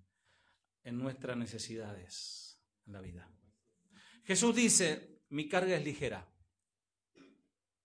en 0.83 0.99
nuestras 0.99 1.37
necesidades 1.37 2.61
en 2.85 2.95
la 2.95 3.01
vida. 3.01 3.31
Jesús 4.25 4.57
dice, 4.57 5.21
mi 5.29 5.49
carga 5.49 5.77
es 5.77 5.85
ligera. 5.85 6.29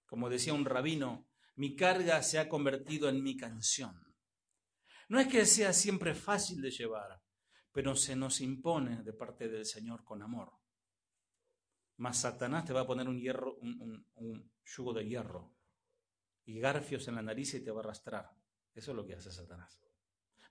Como 0.07 0.27
decía 0.27 0.55
un 0.55 0.65
rabino, 0.65 1.28
mi 1.59 1.75
carga 1.75 2.23
se 2.23 2.39
ha 2.39 2.47
convertido 2.47 3.09
en 3.09 3.21
mi 3.21 3.35
canción. 3.35 3.93
No 5.09 5.19
es 5.19 5.27
que 5.27 5.45
sea 5.45 5.73
siempre 5.73 6.15
fácil 6.15 6.61
de 6.61 6.71
llevar, 6.71 7.21
pero 7.73 7.97
se 7.97 8.15
nos 8.15 8.39
impone 8.39 9.03
de 9.03 9.11
parte 9.11 9.49
del 9.49 9.65
Señor 9.65 10.05
con 10.05 10.23
amor. 10.23 10.53
Mas 11.97 12.21
Satanás 12.21 12.63
te 12.63 12.71
va 12.71 12.81
a 12.81 12.87
poner 12.87 13.09
un, 13.09 13.19
hierro, 13.19 13.57
un, 13.57 14.53
yugo 14.63 14.93
de 14.93 15.05
hierro 15.05 15.53
y 16.45 16.61
garfios 16.61 17.09
en 17.09 17.15
la 17.15 17.23
nariz 17.23 17.53
y 17.55 17.61
te 17.61 17.71
va 17.71 17.81
a 17.81 17.83
arrastrar. 17.83 18.31
Eso 18.73 18.91
es 18.91 18.95
lo 18.95 19.05
que 19.05 19.15
hace 19.15 19.29
Satanás. 19.29 19.81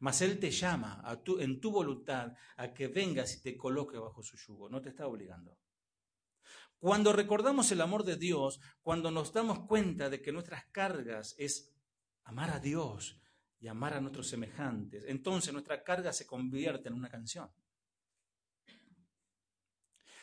Mas 0.00 0.20
Él 0.20 0.38
te 0.38 0.50
llama 0.50 1.00
a 1.02 1.22
tu, 1.22 1.40
en 1.40 1.58
tu 1.58 1.70
voluntad 1.70 2.36
a 2.58 2.74
que 2.74 2.88
vengas 2.88 3.34
y 3.34 3.42
te 3.42 3.56
coloque 3.56 3.96
bajo 3.96 4.22
su 4.22 4.36
yugo. 4.36 4.68
No 4.68 4.82
te 4.82 4.90
está 4.90 5.06
obligando. 5.06 5.58
Cuando 6.78 7.12
recordamos 7.12 7.72
el 7.72 7.80
amor 7.80 8.04
de 8.04 8.16
Dios, 8.16 8.60
cuando 8.82 9.10
nos 9.10 9.32
damos 9.32 9.60
cuenta 9.66 10.08
de 10.08 10.22
que 10.22 10.30
nuestras 10.30 10.66
cargas 10.66 11.34
es 11.36 11.72
amar 12.22 12.50
a 12.50 12.60
Dios 12.60 13.20
y 13.58 13.66
amar 13.66 13.94
a 13.94 14.00
nuestros 14.00 14.28
semejantes, 14.28 15.04
entonces 15.08 15.52
nuestra 15.52 15.82
carga 15.82 16.12
se 16.12 16.26
convierte 16.26 16.88
en 16.88 16.94
una 16.94 17.08
canción. 17.08 17.50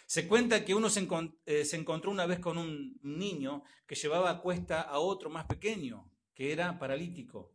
Se 0.06 0.28
cuenta 0.28 0.64
que 0.64 0.74
uno 0.74 0.90
se, 0.90 1.08
eh, 1.46 1.68
encontró 1.74 2.12
una 2.12 2.26
vez 2.26 2.40
con 2.40 2.58
un 2.58 3.00
niño 3.02 3.64
que 3.86 3.96
llevaba 3.96 4.30
a 4.30 4.40
cuesta 4.40 4.82
a 4.82 5.00
otro 5.00 5.30
más 5.30 5.46
pequeño, 5.48 6.10
que 6.34 6.54
era 6.54 6.80
paralítico. 6.80 7.54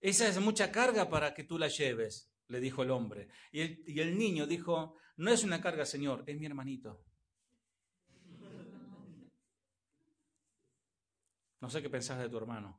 Esa 0.00 0.28
es 0.28 0.40
mucha 0.40 0.70
carga 0.70 1.10
para 1.10 1.34
que 1.34 1.44
tú 1.44 1.58
la 1.58 1.68
lleves, 1.68 2.30
le 2.48 2.60
dijo 2.60 2.82
el 2.82 2.92
hombre. 2.92 3.28
Y 3.52 3.98
el 4.00 4.16
niño 4.16 4.46
dijo, 4.46 4.96
no 5.16 5.30
es 5.30 5.44
una 5.44 5.60
carga, 5.60 5.84
Señor, 5.84 6.22
es 6.26 6.38
mi 6.38 6.46
hermanito. 6.46 7.04
No 11.64 11.70
sé 11.70 11.80
qué 11.80 11.88
pensás 11.88 12.18
de 12.18 12.28
tu 12.28 12.36
hermano. 12.36 12.78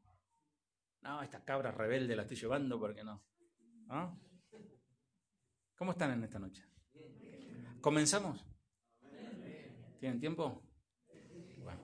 No, 1.01 1.23
esta 1.23 1.43
cabra 1.43 1.71
rebelde 1.71 2.15
la 2.15 2.21
estoy 2.21 2.37
llevando 2.37 2.79
porque 2.79 3.03
no. 3.03 3.25
¿Ah? 3.89 4.15
¿Cómo 5.75 5.93
están 5.93 6.11
en 6.11 6.23
esta 6.23 6.37
noche? 6.37 6.63
¿Comenzamos? 7.81 8.45
¿Tienen 9.99 10.19
tiempo? 10.19 10.69
Bueno. 11.57 11.81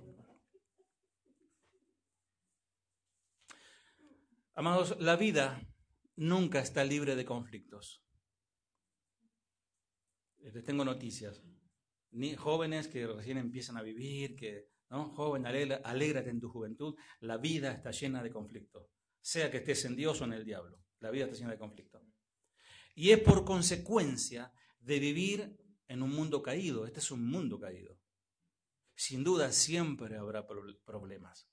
Amados, 4.54 4.96
la 5.00 5.16
vida 5.16 5.60
nunca 6.18 6.60
está 6.60 6.84
libre 6.84 7.16
de 7.16 7.26
conflictos. 7.26 8.06
Les 10.38 10.64
tengo 10.64 10.86
noticias. 10.86 11.42
Ni 12.12 12.36
jóvenes 12.36 12.88
que 12.88 13.08
recién 13.08 13.40
empiezan 13.40 13.78
a 13.78 13.82
vivir, 13.82 14.36
que 14.36 14.70
Joven, 14.92 15.46
alégrate 15.46 16.30
en 16.30 16.40
tu 16.40 16.50
juventud. 16.50 16.96
La 17.22 17.38
vida 17.38 17.72
está 17.72 17.92
llena 17.92 18.22
de 18.22 18.32
conflictos. 18.32 18.88
sea 19.22 19.50
que 19.50 19.58
estés 19.58 19.86
en 19.86 19.96
Dios 19.96 20.20
o 20.22 20.26
en 20.26 20.34
el 20.34 20.44
diablo. 20.44 20.80
La 21.00 21.12
vida 21.12 21.26
está 21.26 21.38
llena 21.38 21.52
de 21.52 21.58
conflicto. 21.58 22.02
Y 22.94 23.12
es 23.12 23.20
por 23.20 23.46
consecuencia 23.46 24.52
de 24.80 25.00
vivir 25.00 25.58
en 25.88 26.04
un 26.04 26.12
mundo 26.12 26.42
caído. 26.42 26.86
Este 26.86 27.00
es 27.00 27.10
un 27.12 27.26
mundo 27.26 27.60
caído. 27.60 27.98
Sin 28.96 29.24
duda 29.24 29.52
siempre 29.52 30.18
habrá 30.18 30.46
problemas. 30.86 31.48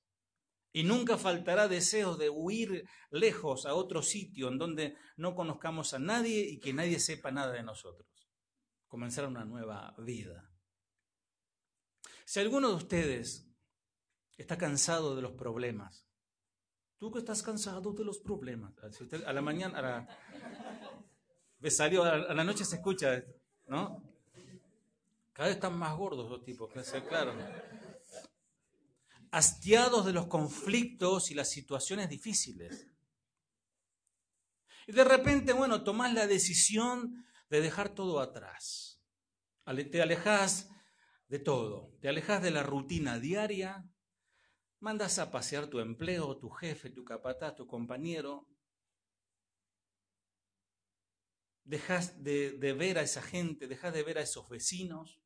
Y 0.73 0.83
nunca 0.83 1.17
faltará 1.17 1.69
deseos 1.69 2.19
de 2.19 2.31
huir 2.31 2.85
lejos 3.11 3.67
a 3.67 3.75
otro 3.75 4.03
sitio 4.03 4.49
en 4.49 4.59
donde 4.59 4.97
no 5.17 5.35
conozcamos 5.35 5.95
a 5.95 5.99
nadie 5.99 6.41
y 6.41 6.59
que 6.59 6.73
nadie 6.73 6.99
sepa 6.99 7.31
nada 7.31 7.53
de 7.53 7.63
nosotros. 7.63 8.09
Comenzar 8.87 9.27
una 9.27 9.45
nueva 9.45 9.95
vida. 9.99 10.48
Si 12.29 12.39
alguno 12.41 12.69
de 12.69 12.75
ustedes 12.75 13.49
está 14.37 14.59
cansado 14.59 15.17
de 15.17 15.23
los 15.23 15.33
problemas, 15.33 16.07
tú 16.99 17.11
que 17.11 17.21
estás 17.21 17.43
cansado 17.43 17.95
de 17.95 18.05
los 18.05 18.19
problemas, 18.19 18.75
a 19.25 19.33
la 19.33 19.41
mañana, 19.41 19.79
a 19.79 19.83
la, 22.35 22.45
noche 22.45 22.67
se 22.67 22.77
escucha, 22.77 23.25
¿no? 23.67 24.03
Cada 25.33 25.49
vez 25.49 25.57
están 25.57 25.79
más 25.79 25.97
gordos 25.97 26.29
los 26.29 26.45
tipos, 26.45 26.71
claro. 27.09 27.33
Hastiados 29.31 30.05
de 30.05 30.13
los 30.13 30.27
conflictos 30.27 31.31
y 31.31 31.35
las 31.35 31.49
situaciones 31.49 32.11
difíciles. 32.11 32.89
Y 34.87 34.93
de 34.93 35.05
repente, 35.05 35.55
bueno, 35.55 35.83
tomás 35.83 36.13
la 36.13 36.27
decisión 36.27 37.25
de 37.49 37.63
dejar 37.63 37.89
todo 37.89 38.21
atrás. 38.21 39.01
Te 39.91 40.03
alejas 40.03 40.69
de 41.29 41.39
todo. 41.39 41.95
Te 42.01 42.09
alejas 42.09 42.43
de 42.43 42.51
la 42.51 42.63
rutina 42.63 43.19
diaria. 43.19 43.89
Mandas 44.81 45.19
a 45.19 45.31
pasear 45.31 45.67
tu 45.67 45.81
empleo, 45.81 46.39
tu 46.39 46.51
jefe, 46.51 46.91
tu 46.91 47.05
capataz, 47.05 47.57
tu 47.57 47.67
compañero. 47.67 48.49
Dejas 51.65 52.23
de, 52.23 52.57
ver 52.73 52.99
a 52.99 53.03
esa 53.03 53.21
gente, 53.21 53.67
dejas 53.67 53.93
de 53.93 54.03
ver 54.03 54.19
a 54.19 54.23
esos 54.23 54.49
vecinos 54.49 55.21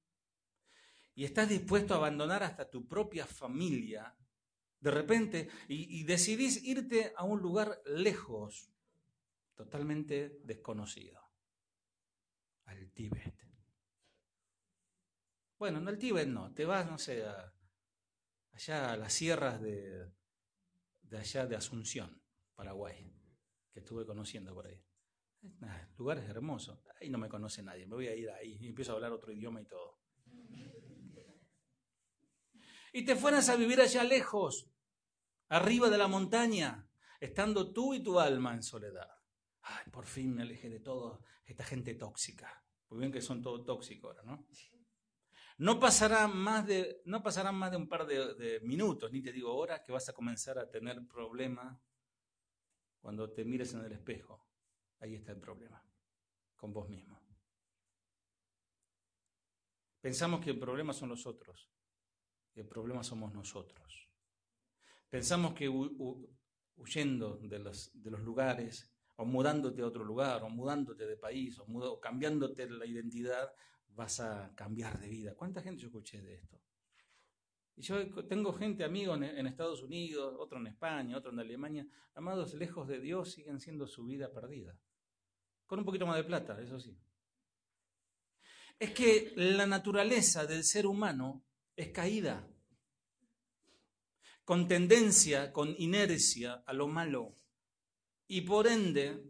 y 1.15 1.25
estás 1.25 1.49
dispuesto 1.49 1.95
a 1.95 1.99
abandonar 1.99 2.43
hasta 2.43 2.71
tu 2.71 2.89
propia 2.89 3.27
familia, 3.27 4.17
de 4.81 4.91
repente, 4.91 5.51
y, 5.69 6.03
decidís 6.05 6.65
irte 6.65 7.13
a 7.17 7.25
un 7.25 7.41
lugar 7.41 7.81
lejos, 7.85 8.73
totalmente 9.55 10.41
desconocido, 10.43 11.21
al 12.65 12.91
Tíbet. 12.91 13.42
Bueno, 15.63 15.81
no 15.81 15.91
al 15.91 15.97
Tíbet 15.97 16.27
no, 16.27 16.53
te 16.53 16.65
vas, 16.65 16.91
no 16.91 16.99
sé, 16.99 17.25
allá 18.51 18.93
a 18.95 18.97
las 18.97 19.13
sierras 19.13 19.63
de, 19.63 20.11
de 21.03 21.19
allá 21.19 21.47
de 21.47 21.55
Asunción, 21.55 22.21
Paraguay, 22.57 23.15
que 23.73 23.79
estuve 23.79 24.05
conociendo 24.05 24.53
por 24.55 24.67
ahí. 24.67 24.85
lugares 25.97 26.29
hermosos. 26.29 26.81
Ahí 27.01 27.11
no 27.11 27.19
me 27.19 27.29
conoce 27.29 27.63
nadie, 27.63 27.87
me 27.87 27.95
voy 27.95 28.09
a 28.09 28.17
ir 28.17 28.29
ahí 28.31 28.59
y 28.61 28.67
empiezo 28.67 28.91
a 28.91 28.95
hablar 28.97 29.13
otro 29.13 29.31
idioma 29.31 29.61
y 29.61 29.67
todo 29.67 30.01
y 32.93 33.05
te 33.05 33.15
fueras 33.15 33.49
a 33.49 33.55
vivir 33.55 33.81
allá 33.81 34.03
lejos, 34.03 34.69
arriba 35.49 35.89
de 35.91 35.99
la 35.99 36.09
montaña, 36.09 36.91
estando 37.21 37.73
tú 37.73 37.95
y 37.95 38.03
tu 38.03 38.19
alma 38.19 38.53
en 38.53 38.65
soledad. 38.65 39.09
Ay, 39.61 39.93
por 39.93 40.07
fin 40.07 40.35
me 40.35 40.43
alejé 40.43 40.69
de 40.69 40.81
toda 40.81 41.21
esta 41.45 41.63
gente 41.63 41.95
tóxica. 41.95 42.65
Muy 42.89 42.99
bien 42.99 43.13
que 43.13 43.21
son 43.21 43.41
todos 43.41 43.65
tóxicos 43.65 44.11
ahora, 44.11 44.25
¿no? 44.25 44.49
No 45.63 45.79
pasará 45.79 46.27
más 46.27 46.67
de, 46.67 47.03
no 47.05 47.23
más 47.23 47.71
de 47.71 47.77
un 47.77 47.89
par 47.89 48.05
de, 48.05 48.59
minutos, 48.65 49.13
ni 49.13 49.23
te 49.23 49.31
digo 49.31 49.55
horas, 49.55 49.81
que 49.83 49.93
vas 49.93 50.09
a 50.09 50.13
comenzar 50.13 50.59
a 50.59 50.69
tener 50.69 51.07
problemas 51.07 51.81
cuando 53.01 53.31
te 53.31 53.45
mires 53.45 53.73
en 53.75 53.85
el 53.85 53.93
espejo. 53.93 54.45
Ahí 54.99 55.15
está 55.15 55.31
el 55.31 55.39
problema, 55.39 55.81
con 56.57 56.73
vos 56.73 56.89
mismo. 56.89 57.23
Pensamos 60.01 60.41
que 60.41 60.51
el 60.51 60.59
problema 60.59 60.93
son 60.93 61.11
los 61.11 61.27
otros. 61.29 61.71
El 62.57 62.67
problema 62.67 63.05
somos 63.05 63.33
nosotros. 63.33 64.11
Pensamos 65.09 65.55
que 65.55 65.69
huyendo 65.69 67.37
de 67.37 67.61
los, 67.61 68.03
de 68.03 68.11
los, 68.11 68.21
lugares, 68.21 68.93
o 69.15 69.25
mudándote 69.25 69.83
a 69.83 69.87
otro 69.87 70.03
lugar, 70.03 70.43
o 70.43 70.49
mudándote 70.51 71.07
de 71.07 71.17
país, 71.17 71.57
o, 71.61 72.01
cambiándote 72.01 72.69
la 72.69 72.85
identidad, 72.85 73.55
vas 73.95 74.21
a 74.21 74.53
cambiar 74.55 74.99
de 74.99 75.09
vida. 75.09 75.35
¿Cuánta 75.35 75.63
gente 75.63 75.83
yo 75.83 75.89
escuché 75.89 76.21
de 76.21 76.35
esto? 76.35 76.61
Y 77.77 77.83
yo 77.83 78.27
tengo 78.27 78.53
gente, 78.53 78.85
amigos 78.85 79.21
en, 79.23 79.47
Estados 79.47 79.83
Unidos, 79.83 80.35
otro 80.39 80.59
en 80.59 80.67
España, 80.67 81.17
otro 81.17 81.33
en 81.33 81.41
Alemania, 81.41 81.87
amados 82.15 82.55
lejos 82.55 82.87
de 82.87 83.01
Dios, 83.01 83.33
siguen 83.33 83.61
siendo 83.61 83.87
su 83.87 84.05
vida 84.05 84.31
perdida. 84.33 84.79
Con 85.67 85.79
un 85.79 85.85
poquito 85.85 86.07
más 86.07 86.17
de 86.17 86.25
plata, 86.25 86.61
eso 86.61 86.79
sí. 86.79 86.97
Es 88.79 88.91
que 88.91 89.33
la 89.37 89.67
naturaleza 89.67 90.47
del 90.47 90.65
ser 90.65 90.87
humano 90.87 91.45
es 91.75 91.89
caída, 91.89 92.47
con 94.45 94.69
tendencia, 94.69 95.53
con 95.53 95.75
inercia 95.79 96.63
a 96.67 96.73
lo 96.73 96.89
malo. 96.89 97.39
Y 98.27 98.43
por 98.43 98.67
ende, 98.67 99.23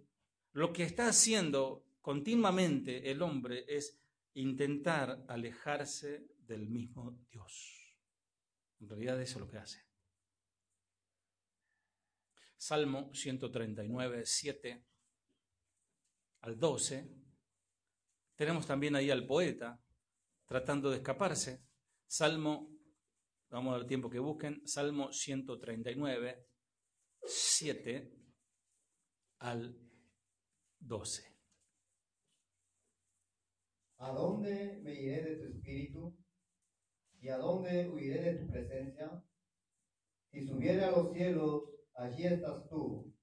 lo 0.52 0.72
que 0.72 0.82
está 0.82 1.08
haciendo 1.08 1.84
continuamente 2.00 3.10
el 3.10 3.22
hombre 3.22 3.64
es 3.68 4.01
intentar 4.34 5.24
alejarse 5.28 6.26
del 6.38 6.68
mismo 6.68 7.18
Dios. 7.30 7.98
En 8.80 8.88
realidad 8.88 9.20
eso 9.20 9.38
es 9.38 9.40
lo 9.40 9.48
que 9.48 9.58
hace. 9.58 9.82
Salmo 12.56 13.12
139, 13.12 14.24
7 14.24 14.86
al 16.42 16.58
12. 16.58 17.10
Tenemos 18.36 18.66
también 18.66 18.96
ahí 18.96 19.10
al 19.10 19.26
poeta 19.26 19.80
tratando 20.46 20.90
de 20.90 20.98
escaparse. 20.98 21.64
Salmo, 22.06 22.70
vamos 23.48 23.74
al 23.74 23.86
tiempo 23.86 24.10
que 24.10 24.18
busquen, 24.18 24.66
Salmo 24.66 25.12
139, 25.12 26.46
7 27.24 28.16
al 29.38 29.76
12. 30.78 31.31
¿A 34.02 34.10
dónde 34.10 34.80
me 34.82 34.92
iré 34.94 35.22
de 35.22 35.36
tu 35.36 35.44
espíritu? 35.44 36.18
¿Y 37.20 37.28
a 37.28 37.38
dónde 37.38 37.88
huiré 37.88 38.20
de 38.20 38.34
tu 38.34 38.50
presencia? 38.50 39.22
Si 40.32 40.44
subiere 40.44 40.82
a 40.82 40.90
los 40.90 41.12
cielos, 41.12 41.62
allí 41.94 42.24
estás 42.24 42.68
tú. 42.68 43.14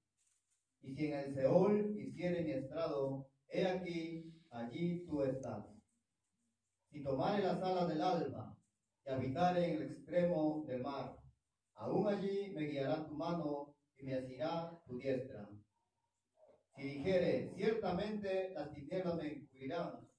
Y 0.80 0.94
si 0.94 1.08
en 1.08 1.18
el 1.18 1.34
Seol 1.34 1.94
hiciere 1.98 2.44
mi 2.44 2.52
estrado, 2.52 3.28
he 3.48 3.66
aquí, 3.66 4.32
allí 4.48 5.04
tú 5.04 5.22
estás. 5.22 5.66
Si 6.90 7.02
tomare 7.02 7.42
las 7.42 7.62
alas 7.62 7.86
del 7.86 8.00
alba, 8.00 8.56
y 9.04 9.10
habitaré 9.10 9.66
en 9.66 9.82
el 9.82 9.92
extremo 9.92 10.64
del 10.66 10.80
mar. 10.80 11.14
Aún 11.74 12.08
allí 12.08 12.52
me 12.54 12.62
guiará 12.62 13.06
tu 13.06 13.12
mano 13.12 13.76
y 13.98 14.04
me 14.04 14.14
asirá 14.14 14.80
tu 14.86 14.96
diestra. 14.96 15.46
Si 16.74 16.82
dijere, 16.82 17.52
ciertamente 17.54 18.54
las 18.54 18.72
tinieblas 18.72 19.16
me 19.16 19.26
encubrirán, 19.26 20.09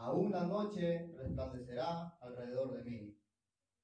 aún 0.00 0.32
la 0.32 0.46
noche 0.46 1.12
resplandecerá 1.16 2.16
alrededor 2.20 2.72
de 2.72 2.84
mí. 2.84 3.16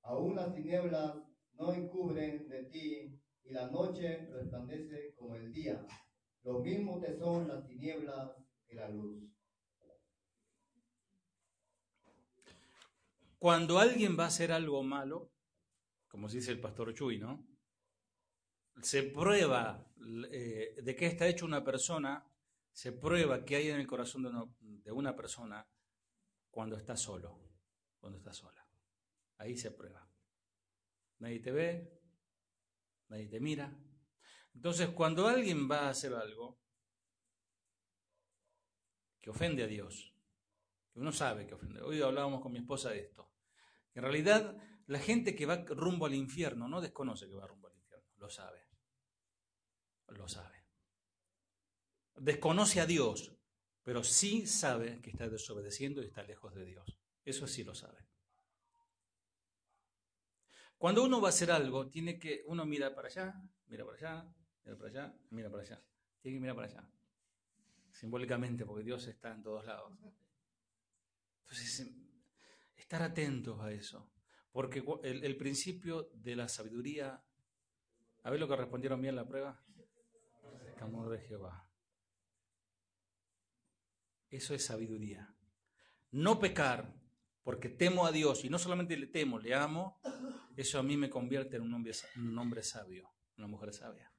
Aún 0.03 0.37
las 0.37 0.55
tinieblas 0.55 1.15
no 1.55 1.73
encubren 1.73 2.49
de 2.49 2.65
ti, 2.65 3.21
y 3.45 3.53
la 3.53 3.71
noche 3.71 4.27
resplandece 4.33 5.15
como 5.15 5.37
el 5.37 5.53
día. 5.53 5.87
Lo 6.43 6.61
mismo 6.61 7.01
te 7.01 7.17
son 7.19 7.49
las 7.49 7.67
tinieblas 7.67 8.33
que 8.67 8.75
la 8.75 8.89
luz. 8.89 9.23
Cuando 13.39 13.79
alguien 13.79 14.19
va 14.19 14.25
a 14.25 14.29
hacer 14.29 14.51
algo 14.53 14.83
malo, 14.83 15.31
como 16.09 16.29
dice 16.29 16.51
el 16.51 16.61
pastor 16.61 16.95
Chuy, 16.95 17.19
¿no? 17.19 17.47
Se 18.83 19.03
prueba 19.05 19.87
eh, 20.31 20.75
de 20.83 20.97
qué 20.97 21.07
está 21.07 21.29
hecho 21.29 21.47
una 21.47 21.63
persona, 21.63 22.27
se 22.73 22.93
prueba 22.93 23.45
qué 23.45 23.57
hay 23.57 23.69
en 23.69 23.81
el 23.81 23.87
corazón 23.87 24.23
de, 24.23 24.31
de 24.83 24.93
una 24.93 25.15
persona 25.15 25.67
cuando 26.57 26.79
está 26.79 26.97
solo, 26.97 27.39
cuando 28.01 28.17
está 28.17 28.33
sola. 28.33 28.67
Ahí 29.37 29.59
se 29.59 29.73
prueba. 29.73 30.11
Nadie 31.19 31.41
te 31.41 31.53
ve, 31.53 32.01
nadie 33.09 33.29
te 33.29 33.41
mira. 33.41 33.79
Entonces, 34.55 34.89
cuando 34.89 35.29
alguien 35.29 35.71
va 35.71 35.81
a 35.81 35.91
hacer 35.91 36.15
algo 36.15 36.59
que 39.21 39.29
ofende 39.29 39.65
a 39.65 39.67
Dios, 39.67 40.15
que 40.95 41.01
uno 41.01 41.13
sabe 41.13 41.47
que 41.47 41.53
ofende, 41.53 41.83
hoy 41.83 42.01
hablábamos 42.01 42.41
con 42.41 42.53
mi 42.53 42.61
esposa 42.61 42.89
de 42.89 43.01
esto, 43.01 43.35
en 43.93 44.01
realidad, 44.01 44.57
la 44.87 44.99
gente 44.99 45.37
que 45.37 45.45
va 45.45 45.63
rumbo 45.63 46.07
al 46.07 46.15
infierno 46.15 46.69
no 46.69 46.81
desconoce 46.81 47.29
que 47.29 47.35
va 47.35 47.47
rumbo 47.47 47.69
al 47.69 47.77
infierno, 47.77 48.09
lo 48.17 48.31
sabe. 48.31 48.67
Lo 50.09 50.27
sabe. 50.27 50.65
Desconoce 52.15 52.81
a 52.81 52.87
Dios, 52.87 53.36
pero 53.87 54.03
sí 54.03 54.49
sabe 54.49 55.01
que 55.01 55.11
está 55.11 55.29
desobedeciendo 55.29 56.03
y 56.03 56.07
está 56.07 56.25
lejos 56.25 56.53
de 56.57 56.65
Dios. 56.65 56.99
Eso 57.25 57.47
sí 57.47 57.63
lo 57.63 57.73
sabe. 57.73 58.05
Cuando 60.77 61.05
uno 61.05 61.21
va 61.21 61.29
a 61.29 61.31
hacer 61.31 61.53
algo, 61.53 61.89
tiene 61.89 62.19
que, 62.19 62.43
uno 62.49 62.67
mira 62.67 62.93
para 62.97 63.07
allá, 63.07 63.41
mira 63.69 63.85
para 63.85 63.97
allá, 63.97 64.35
mira 64.65 64.77
para 64.77 64.91
allá, 64.91 65.15
mira 65.31 65.51
para 65.51 65.63
allá. 65.63 65.85
Tiene 66.21 66.37
que 66.37 66.41
mirar 66.41 66.57
para 66.57 66.67
allá. 66.67 66.91
Simbólicamente, 67.93 68.67
porque 68.67 68.83
Dios 68.83 69.07
está 69.07 69.31
en 69.31 69.45
todos 69.45 69.65
lados. 69.65 69.93
Entonces, 71.43 71.89
estar 72.75 73.03
atentos 73.05 73.61
a 73.61 73.71
eso. 73.71 74.11
Porque 74.51 74.83
el, 75.05 75.23
el 75.23 75.37
principio 75.37 76.11
de 76.13 76.35
la 76.35 76.49
sabiduría. 76.49 77.23
¿A 78.25 78.31
ver 78.31 78.41
lo 78.41 78.49
que 78.49 78.57
respondieron 78.57 79.01
bien 79.01 79.15
la 79.15 79.29
prueba? 79.29 79.65
El 80.77 80.83
amor 80.83 81.09
de 81.09 81.21
Jehová. 81.21 81.66
Eso 84.31 84.55
es 84.55 84.65
sabiduría. 84.65 85.35
No 86.11 86.39
pecar, 86.39 86.95
porque 87.43 87.69
temo 87.69 88.07
a 88.07 88.13
Dios 88.13 88.45
y 88.45 88.51
no 88.51 88.59
solamente 88.59 88.97
le 88.97 89.07
temo, 89.07 89.39
le 89.39 89.55
amo, 89.55 90.01
eso 90.57 90.79
a 90.79 90.83
mí 90.83 90.97
me 90.97 91.11
convierte 91.11 91.57
en 91.57 91.63
un 91.63 91.75
hombre, 91.75 91.93
un 92.17 92.39
hombre 92.39 92.63
sabio, 92.63 93.11
una 93.37 93.47
mujer 93.47 93.73
sabia. 93.73 94.13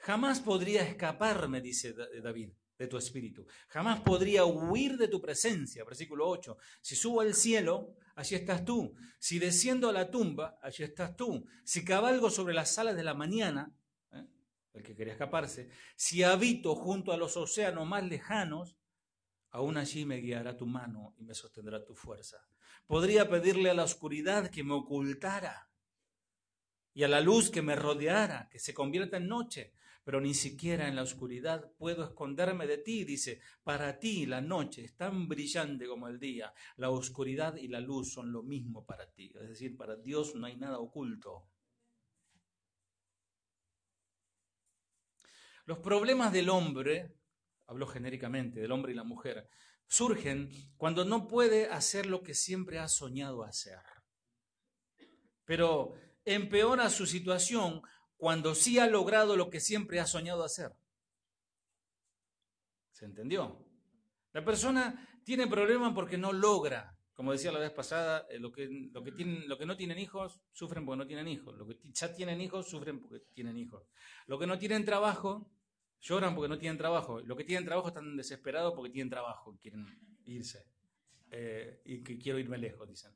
Jamás 0.00 0.40
podría 0.40 0.82
escaparme, 0.82 1.60
dice 1.60 1.94
David, 2.22 2.52
de 2.78 2.86
tu 2.86 2.96
espíritu. 2.96 3.46
Jamás 3.68 4.00
podría 4.00 4.44
huir 4.44 4.96
de 4.96 5.08
tu 5.08 5.20
presencia. 5.20 5.84
Versículo 5.84 6.26
8. 6.26 6.56
Si 6.80 6.96
subo 6.96 7.20
al 7.20 7.34
cielo, 7.34 7.94
allí 8.16 8.34
estás 8.34 8.64
tú. 8.64 8.94
Si 9.18 9.38
desciendo 9.38 9.90
a 9.90 9.92
la 9.92 10.10
tumba, 10.10 10.58
allí 10.62 10.84
estás 10.84 11.16
tú. 11.16 11.46
Si 11.64 11.84
cabalgo 11.84 12.30
sobre 12.30 12.54
las 12.54 12.78
alas 12.78 12.96
de 12.96 13.04
la 13.04 13.12
mañana, 13.12 13.70
¿eh? 13.70 13.79
El 14.72 14.82
que 14.82 14.94
quería 14.94 15.14
escaparse, 15.14 15.70
si 15.96 16.22
habito 16.22 16.74
junto 16.74 17.12
a 17.12 17.16
los 17.16 17.36
océanos 17.36 17.86
más 17.86 18.04
lejanos, 18.04 18.76
aún 19.50 19.76
allí 19.76 20.04
me 20.04 20.18
guiará 20.18 20.56
tu 20.56 20.66
mano 20.66 21.14
y 21.18 21.24
me 21.24 21.34
sostendrá 21.34 21.84
tu 21.84 21.94
fuerza. 21.94 22.38
Podría 22.86 23.28
pedirle 23.28 23.70
a 23.70 23.74
la 23.74 23.84
oscuridad 23.84 24.50
que 24.50 24.64
me 24.64 24.74
ocultara 24.74 25.70
y 26.94 27.02
a 27.04 27.08
la 27.08 27.20
luz 27.20 27.50
que 27.50 27.62
me 27.62 27.76
rodeara, 27.76 28.48
que 28.50 28.58
se 28.58 28.74
convierta 28.74 29.16
en 29.16 29.28
noche 29.28 29.72
pero 30.04 30.20
ni 30.20 30.34
siquiera 30.34 30.88
en 30.88 30.96
la 30.96 31.02
oscuridad 31.02 31.70
puedo 31.78 32.04
esconderme 32.04 32.66
de 32.66 32.78
ti, 32.78 33.04
dice, 33.04 33.40
para 33.62 33.98
ti 33.98 34.26
la 34.26 34.40
noche 34.40 34.84
es 34.84 34.96
tan 34.96 35.28
brillante 35.28 35.86
como 35.86 36.08
el 36.08 36.18
día, 36.18 36.52
la 36.76 36.90
oscuridad 36.90 37.56
y 37.56 37.68
la 37.68 37.80
luz 37.80 38.12
son 38.12 38.32
lo 38.32 38.42
mismo 38.42 38.84
para 38.84 39.10
ti, 39.10 39.32
es 39.40 39.48
decir, 39.48 39.76
para 39.76 39.96
Dios 39.96 40.34
no 40.34 40.46
hay 40.46 40.56
nada 40.56 40.78
oculto. 40.78 41.46
Los 45.66 45.78
problemas 45.78 46.32
del 46.32 46.48
hombre, 46.48 47.14
hablo 47.66 47.86
genéricamente, 47.86 48.60
del 48.60 48.72
hombre 48.72 48.92
y 48.92 48.96
la 48.96 49.04
mujer, 49.04 49.48
surgen 49.86 50.50
cuando 50.76 51.04
no 51.04 51.26
puede 51.26 51.68
hacer 51.68 52.06
lo 52.06 52.22
que 52.22 52.34
siempre 52.34 52.78
ha 52.78 52.88
soñado 52.88 53.42
hacer. 53.42 53.80
Pero 55.44 55.94
empeora 56.24 56.90
su 56.90 57.06
situación 57.06 57.82
cuando 58.16 58.54
sí 58.54 58.78
ha 58.78 58.86
logrado 58.86 59.36
lo 59.36 59.50
que 59.50 59.60
siempre 59.60 59.98
ha 59.98 60.06
soñado 60.06 60.44
hacer. 60.44 60.72
¿Se 62.92 63.04
entendió? 63.04 63.66
La 64.32 64.44
persona 64.44 65.08
tiene 65.24 65.46
problemas 65.46 65.92
porque 65.94 66.18
no 66.18 66.32
logra. 66.32 66.96
Como 67.20 67.32
decía 67.32 67.52
la 67.52 67.58
vez 67.58 67.70
pasada, 67.70 68.26
eh, 68.30 68.38
lo 68.38 68.50
que, 68.50 68.66
lo, 68.66 69.04
que 69.04 69.12
tienen, 69.12 69.46
lo 69.46 69.58
que 69.58 69.66
no 69.66 69.76
tienen 69.76 69.98
hijos 69.98 70.40
sufren 70.52 70.86
porque 70.86 70.96
no 70.96 71.06
tienen 71.06 71.28
hijos. 71.28 71.54
Lo 71.54 71.66
que 71.66 71.76
ya 71.92 72.14
tienen 72.14 72.40
hijos 72.40 72.70
sufren 72.70 72.98
porque 72.98 73.20
tienen 73.34 73.58
hijos. 73.58 73.90
Lo 74.24 74.38
que 74.38 74.46
no 74.46 74.58
tienen 74.58 74.86
trabajo 74.86 75.52
lloran 76.00 76.34
porque 76.34 76.48
no 76.48 76.58
tienen 76.58 76.78
trabajo. 76.78 77.20
Lo 77.20 77.36
que 77.36 77.44
tienen 77.44 77.66
trabajo 77.66 77.88
están 77.88 78.16
desesperados 78.16 78.72
porque 78.74 78.88
tienen 78.88 79.10
trabajo 79.10 79.52
y 79.52 79.58
quieren 79.58 79.86
irse. 80.24 80.64
Eh, 81.30 81.82
y 81.84 82.02
que 82.02 82.16
quiero 82.16 82.38
irme 82.38 82.56
lejos, 82.56 82.88
dicen. 82.88 83.14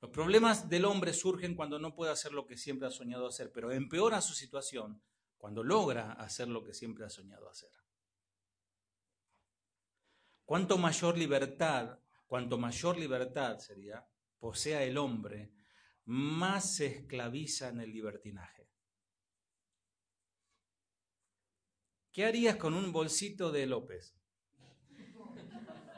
Los 0.00 0.10
problemas 0.10 0.68
del 0.68 0.84
hombre 0.86 1.12
surgen 1.12 1.54
cuando 1.54 1.78
no 1.78 1.94
puede 1.94 2.10
hacer 2.10 2.32
lo 2.32 2.44
que 2.44 2.56
siempre 2.56 2.88
ha 2.88 2.90
soñado 2.90 3.28
hacer, 3.28 3.52
pero 3.52 3.70
empeora 3.70 4.20
su 4.20 4.34
situación 4.34 5.00
cuando 5.38 5.62
logra 5.62 6.14
hacer 6.14 6.48
lo 6.48 6.64
que 6.64 6.74
siempre 6.74 7.04
ha 7.04 7.08
soñado 7.08 7.48
hacer. 7.48 7.70
Cuanto 10.44 10.76
mayor 10.76 11.16
libertad, 11.16 12.00
cuanto 12.32 12.56
mayor 12.56 12.96
libertad 12.96 13.58
sería, 13.58 14.02
posea 14.38 14.82
el 14.84 14.96
hombre, 14.96 15.52
más 16.06 16.76
se 16.76 16.86
esclaviza 16.86 17.68
en 17.68 17.80
el 17.80 17.92
libertinaje. 17.92 18.70
¿Qué 22.10 22.24
harías 22.24 22.56
con 22.56 22.72
un 22.72 22.90
bolsito 22.90 23.52
de 23.52 23.66
López? 23.66 24.16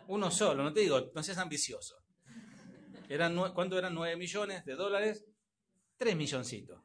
Uno 0.09 0.29
solo, 0.33 0.65
no 0.65 0.73
te 0.73 0.81
digo, 0.81 1.13
no 1.15 1.23
seas 1.23 1.39
ambicioso. 1.39 2.05
Eran, 3.09 3.55
¿Cuánto 3.55 3.79
eran? 3.79 3.95
9 3.95 4.17
millones 4.17 4.65
de 4.65 4.75
dólares. 4.75 5.25
3 5.99 6.17
milloncitos. 6.17 6.83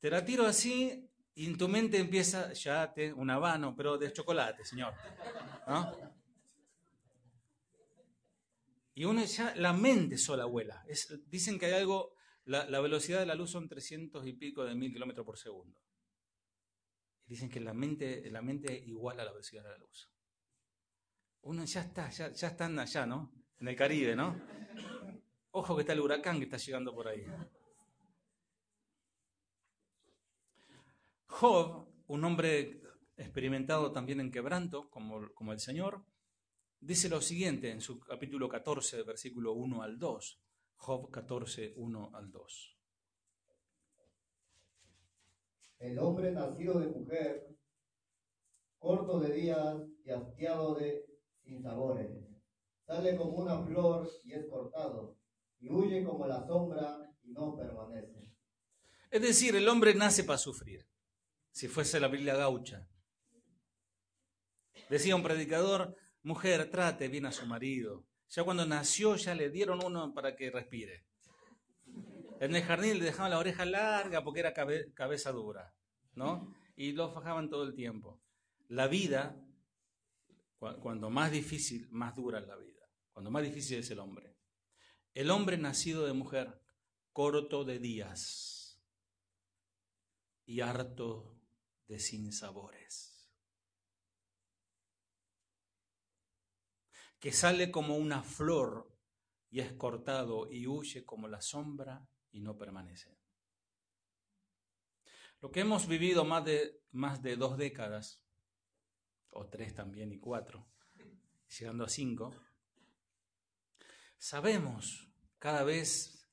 Te 0.00 0.10
la 0.10 0.22
tiro 0.22 0.44
así 0.44 1.10
y 1.34 1.46
en 1.46 1.56
tu 1.56 1.66
mente 1.66 1.96
empieza, 1.96 2.52
ya 2.52 2.92
te, 2.92 3.10
un 3.10 3.30
habano, 3.30 3.74
pero 3.74 3.96
de 3.96 4.12
chocolate, 4.12 4.66
señor. 4.66 4.92
Y 8.94 9.04
uno 9.04 9.24
ya, 9.24 9.54
la 9.56 9.72
mente 9.72 10.18
sola 10.18 10.44
vuela. 10.44 10.84
dicen 11.26 11.58
que 11.58 11.66
hay 11.66 11.72
algo, 11.72 12.14
la, 12.44 12.80
velocidad 12.80 13.20
de 13.20 13.26
la 13.26 13.34
luz 13.34 13.50
son 13.50 13.68
300 13.68 14.26
y 14.26 14.32
pico 14.32 14.64
de 14.64 14.74
mil 14.74 14.92
kilómetros 14.92 15.24
por 15.24 15.38
segundo. 15.38 15.80
Dicen 17.26 17.48
que 17.48 17.60
la 17.60 17.72
mente, 17.72 18.28
la 18.30 18.42
mente 18.42 18.76
iguala 18.76 19.24
la 19.24 19.30
velocidad 19.32 19.62
de 19.62 19.70
la 19.70 19.78
luz. 19.78 20.10
Uno 21.42 21.64
ya 21.64 21.82
está, 21.82 22.10
ya, 22.10 22.32
ya 22.32 22.48
están 22.48 22.78
allá, 22.78 23.06
¿no? 23.06 23.32
en 23.60 23.68
el 23.68 23.76
Caribe, 23.76 24.16
¿no? 24.16 24.40
Ojo 25.52 25.76
que 25.76 25.82
está 25.82 25.92
el 25.92 26.00
huracán 26.00 26.38
que 26.38 26.44
está 26.44 26.56
llegando 26.56 26.94
por 26.94 27.08
ahí. 27.08 27.24
Job, 31.26 31.86
un 32.06 32.24
hombre 32.24 32.80
experimentado 33.16 33.92
también 33.92 34.20
en 34.20 34.30
quebranto, 34.30 34.88
como, 34.90 35.32
como 35.34 35.52
el 35.52 35.60
Señor, 35.60 36.04
dice 36.80 37.08
lo 37.08 37.20
siguiente 37.20 37.70
en 37.70 37.80
su 37.80 38.00
capítulo 38.00 38.48
14, 38.48 39.02
versículo 39.02 39.52
1 39.52 39.82
al 39.82 39.98
2. 39.98 40.42
Job 40.76 41.10
14, 41.10 41.74
1 41.76 42.10
al 42.14 42.30
2. 42.30 42.78
El 45.78 45.98
hombre 45.98 46.32
nacido 46.32 46.78
de 46.80 46.88
mujer, 46.88 47.56
corto 48.78 49.20
de 49.20 49.32
días 49.32 49.76
y 50.04 50.10
hastiado 50.10 50.74
de 50.74 51.06
sinsabores 51.42 52.30
sale 52.90 53.16
como 53.16 53.38
una 53.38 53.64
flor 53.64 54.10
y 54.24 54.32
es 54.32 54.46
cortado, 54.48 55.16
y 55.60 55.70
huye 55.70 56.02
como 56.02 56.26
la 56.26 56.44
sombra 56.44 56.98
y 57.22 57.30
no 57.30 57.56
permanece. 57.56 58.34
Es 59.10 59.22
decir, 59.22 59.54
el 59.54 59.68
hombre 59.68 59.94
nace 59.94 60.24
para 60.24 60.38
sufrir, 60.38 60.88
si 61.52 61.68
fuese 61.68 62.00
la 62.00 62.08
Biblia 62.08 62.34
gaucha. 62.34 62.88
Decía 64.88 65.14
un 65.14 65.22
predicador, 65.22 65.94
mujer, 66.22 66.70
trate 66.70 67.08
bien 67.08 67.26
a 67.26 67.32
su 67.32 67.46
marido. 67.46 68.06
Ya 68.28 68.44
cuando 68.44 68.64
nació 68.64 69.16
ya 69.16 69.34
le 69.34 69.50
dieron 69.50 69.84
uno 69.84 70.14
para 70.14 70.36
que 70.36 70.50
respire. 70.50 71.04
En 72.40 72.54
el 72.54 72.62
jardín 72.62 72.98
le 72.98 73.04
dejaban 73.04 73.30
la 73.30 73.38
oreja 73.38 73.64
larga 73.64 74.24
porque 74.24 74.40
era 74.40 74.54
cabeza 74.54 75.32
dura, 75.32 75.74
¿no? 76.14 76.54
Y 76.76 76.92
lo 76.92 77.10
fajaban 77.12 77.50
todo 77.50 77.64
el 77.64 77.74
tiempo. 77.74 78.20
La 78.68 78.86
vida, 78.86 79.36
cuando 80.58 81.10
más 81.10 81.32
difícil, 81.32 81.88
más 81.90 82.14
dura 82.14 82.38
es 82.38 82.46
la 82.46 82.56
vida 82.56 82.70
cuando 83.20 83.30
más 83.30 83.42
difícil 83.42 83.78
es 83.78 83.90
el 83.90 83.98
hombre. 83.98 84.34
El 85.12 85.30
hombre 85.30 85.58
nacido 85.58 86.06
de 86.06 86.14
mujer, 86.14 86.58
corto 87.12 87.64
de 87.64 87.78
días 87.78 88.80
y 90.46 90.60
harto 90.62 91.38
de 91.86 91.98
sinsabores. 91.98 93.09
Que 97.20 97.32
sale 97.32 97.70
como 97.70 97.96
una 97.96 98.22
flor 98.24 98.92
y 99.50 99.60
es 99.60 99.72
cortado 99.74 100.50
y 100.50 100.66
huye 100.66 101.04
como 101.04 101.28
la 101.28 101.40
sombra 101.40 102.08
y 102.32 102.40
no 102.40 102.56
permanece. 102.58 103.16
Lo 105.40 105.52
que 105.52 105.60
hemos 105.60 105.86
vivido 105.86 106.24
más 106.24 106.44
de, 106.44 106.82
más 106.90 107.22
de 107.22 107.36
dos 107.36 107.56
décadas, 107.56 108.20
o 109.30 109.46
tres 109.46 109.74
también 109.74 110.10
y 110.12 110.18
cuatro, 110.18 110.66
llegando 111.46 111.84
a 111.84 111.88
cinco, 111.88 112.34
Sabemos 114.20 115.10
cada 115.38 115.64
vez 115.64 116.30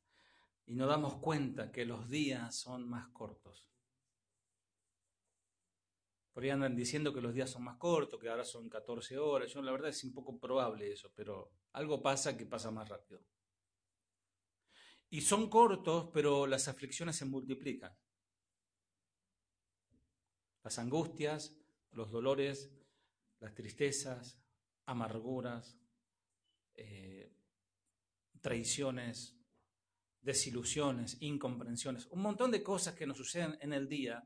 y 0.65 0.75
nos 0.75 0.89
damos 0.89 1.19
cuenta 1.19 1.71
que 1.71 1.85
los 1.85 2.09
días 2.09 2.53
son 2.53 2.85
más 2.89 3.07
cortos. 3.13 3.66
Por 6.37 6.43
ahí 6.43 6.51
andan 6.51 6.75
diciendo 6.75 7.11
que 7.11 7.19
los 7.19 7.33
días 7.33 7.49
son 7.49 7.63
más 7.63 7.77
cortos, 7.77 8.19
que 8.19 8.29
ahora 8.29 8.43
son 8.43 8.69
14 8.69 9.17
horas. 9.17 9.51
Yo 9.51 9.59
la 9.59 9.71
verdad 9.71 9.89
es 9.89 10.03
un 10.03 10.13
poco 10.13 10.37
probable 10.37 10.91
eso, 10.91 11.11
pero 11.15 11.49
algo 11.71 11.99
pasa 11.99 12.37
que 12.37 12.45
pasa 12.45 12.69
más 12.69 12.87
rápido. 12.87 13.25
Y 15.09 15.21
son 15.21 15.49
cortos, 15.49 16.11
pero 16.13 16.45
las 16.45 16.67
aflicciones 16.67 17.15
se 17.15 17.25
multiplican. 17.25 17.91
Las 20.61 20.77
angustias, 20.77 21.57
los 21.89 22.11
dolores, 22.11 22.71
las 23.39 23.55
tristezas, 23.55 24.39
amarguras, 24.85 25.79
eh, 26.75 27.33
traiciones, 28.41 29.35
desilusiones, 30.21 31.17
incomprensiones, 31.19 32.05
un 32.11 32.21
montón 32.21 32.51
de 32.51 32.61
cosas 32.61 32.93
que 32.93 33.07
nos 33.07 33.17
suceden 33.17 33.57
en 33.59 33.73
el 33.73 33.89
día 33.89 34.23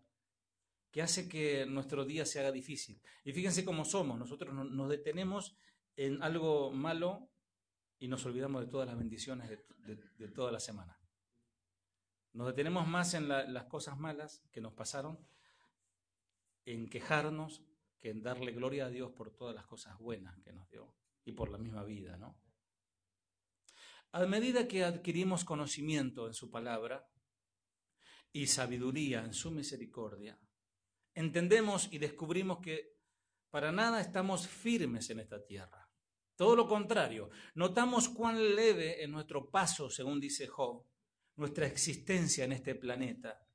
que 0.91 1.01
hace 1.01 1.27
que 1.27 1.65
nuestro 1.65 2.05
día 2.05 2.25
se 2.25 2.39
haga 2.39 2.51
difícil. 2.51 3.01
Y 3.23 3.31
fíjense 3.31 3.63
cómo 3.63 3.85
somos, 3.85 4.19
nosotros 4.19 4.53
nos 4.53 4.89
detenemos 4.89 5.57
en 5.95 6.21
algo 6.21 6.71
malo 6.71 7.29
y 7.97 8.07
nos 8.07 8.25
olvidamos 8.25 8.61
de 8.61 8.67
todas 8.67 8.87
las 8.87 8.97
bendiciones 8.97 9.49
de, 9.49 10.27
toda 10.29 10.51
la 10.51 10.59
semana. 10.59 10.99
Nos 12.33 12.47
detenemos 12.47 12.87
más 12.87 13.13
en 13.13 13.27
las 13.27 13.65
cosas 13.65 13.97
malas 13.97 14.43
que 14.51 14.61
nos 14.61 14.73
pasaron, 14.73 15.19
en 16.65 16.89
quejarnos, 16.89 17.63
que 17.99 18.09
en 18.09 18.23
darle 18.23 18.51
gloria 18.51 18.87
a 18.87 18.89
Dios 18.89 19.11
por 19.11 19.35
todas 19.35 19.53
las 19.53 19.65
cosas 19.65 19.97
buenas 19.99 20.37
que 20.43 20.51
nos 20.51 20.67
dio 20.69 20.95
y 21.23 21.33
por 21.33 21.51
la 21.51 21.57
misma 21.57 21.83
vida, 21.83 22.17
¿no? 22.17 22.39
A 24.13 24.25
medida 24.25 24.67
que 24.67 24.83
adquirimos 24.83 25.45
conocimiento 25.45 26.27
en 26.27 26.33
su 26.33 26.49
palabra 26.49 27.07
y 28.33 28.47
sabiduría 28.47 29.23
en 29.23 29.33
su 29.33 29.51
misericordia, 29.51 30.39
entendemos 31.13 31.89
y 31.91 31.97
descubrimos 31.97 32.59
que 32.59 32.97
para 33.49 33.71
nada 33.71 33.99
estamos 34.01 34.47
firmes 34.47 35.09
en 35.09 35.19
esta 35.19 35.43
tierra. 35.45 35.89
Todo 36.35 36.55
lo 36.55 36.67
contrario, 36.67 37.29
notamos 37.53 38.09
cuán 38.09 38.55
leve 38.55 39.03
es 39.03 39.09
nuestro 39.09 39.49
paso, 39.49 39.89
según 39.89 40.19
dice 40.19 40.47
Job, 40.47 40.85
nuestra 41.35 41.67
existencia 41.67 42.45
en 42.45 42.53
este 42.53 42.75
planeta, 42.75 43.47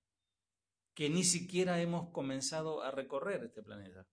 que 0.94 1.10
ni 1.10 1.24
siquiera 1.24 1.80
hemos 1.80 2.10
comenzado 2.10 2.82
a 2.82 2.90
recorrer 2.90 3.44
este 3.44 3.62
planeta. 3.62 4.06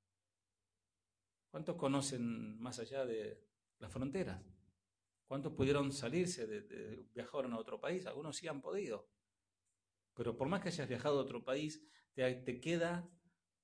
¿Cuántos 1.52 1.76
conocen 1.76 2.58
más 2.60 2.80
allá 2.80 3.06
de 3.06 3.46
las 3.78 3.92
fronteras? 3.92 4.42
¿Cuántos 5.28 5.54
pudieron 5.54 5.92
salirse 5.92 6.48
de, 6.48 6.62
de 6.62 7.08
viajar 7.14 7.46
a 7.46 7.58
otro 7.58 7.80
país? 7.80 8.06
Algunos 8.06 8.38
sí 8.38 8.48
han 8.48 8.62
podido. 8.62 9.08
Pero 10.16 10.36
por 10.36 10.48
más 10.48 10.62
que 10.62 10.70
hayas 10.70 10.88
viajado 10.88 11.20
a 11.20 11.24
otro 11.24 11.44
país, 11.44 11.84
te 12.14 12.60
queda 12.60 13.10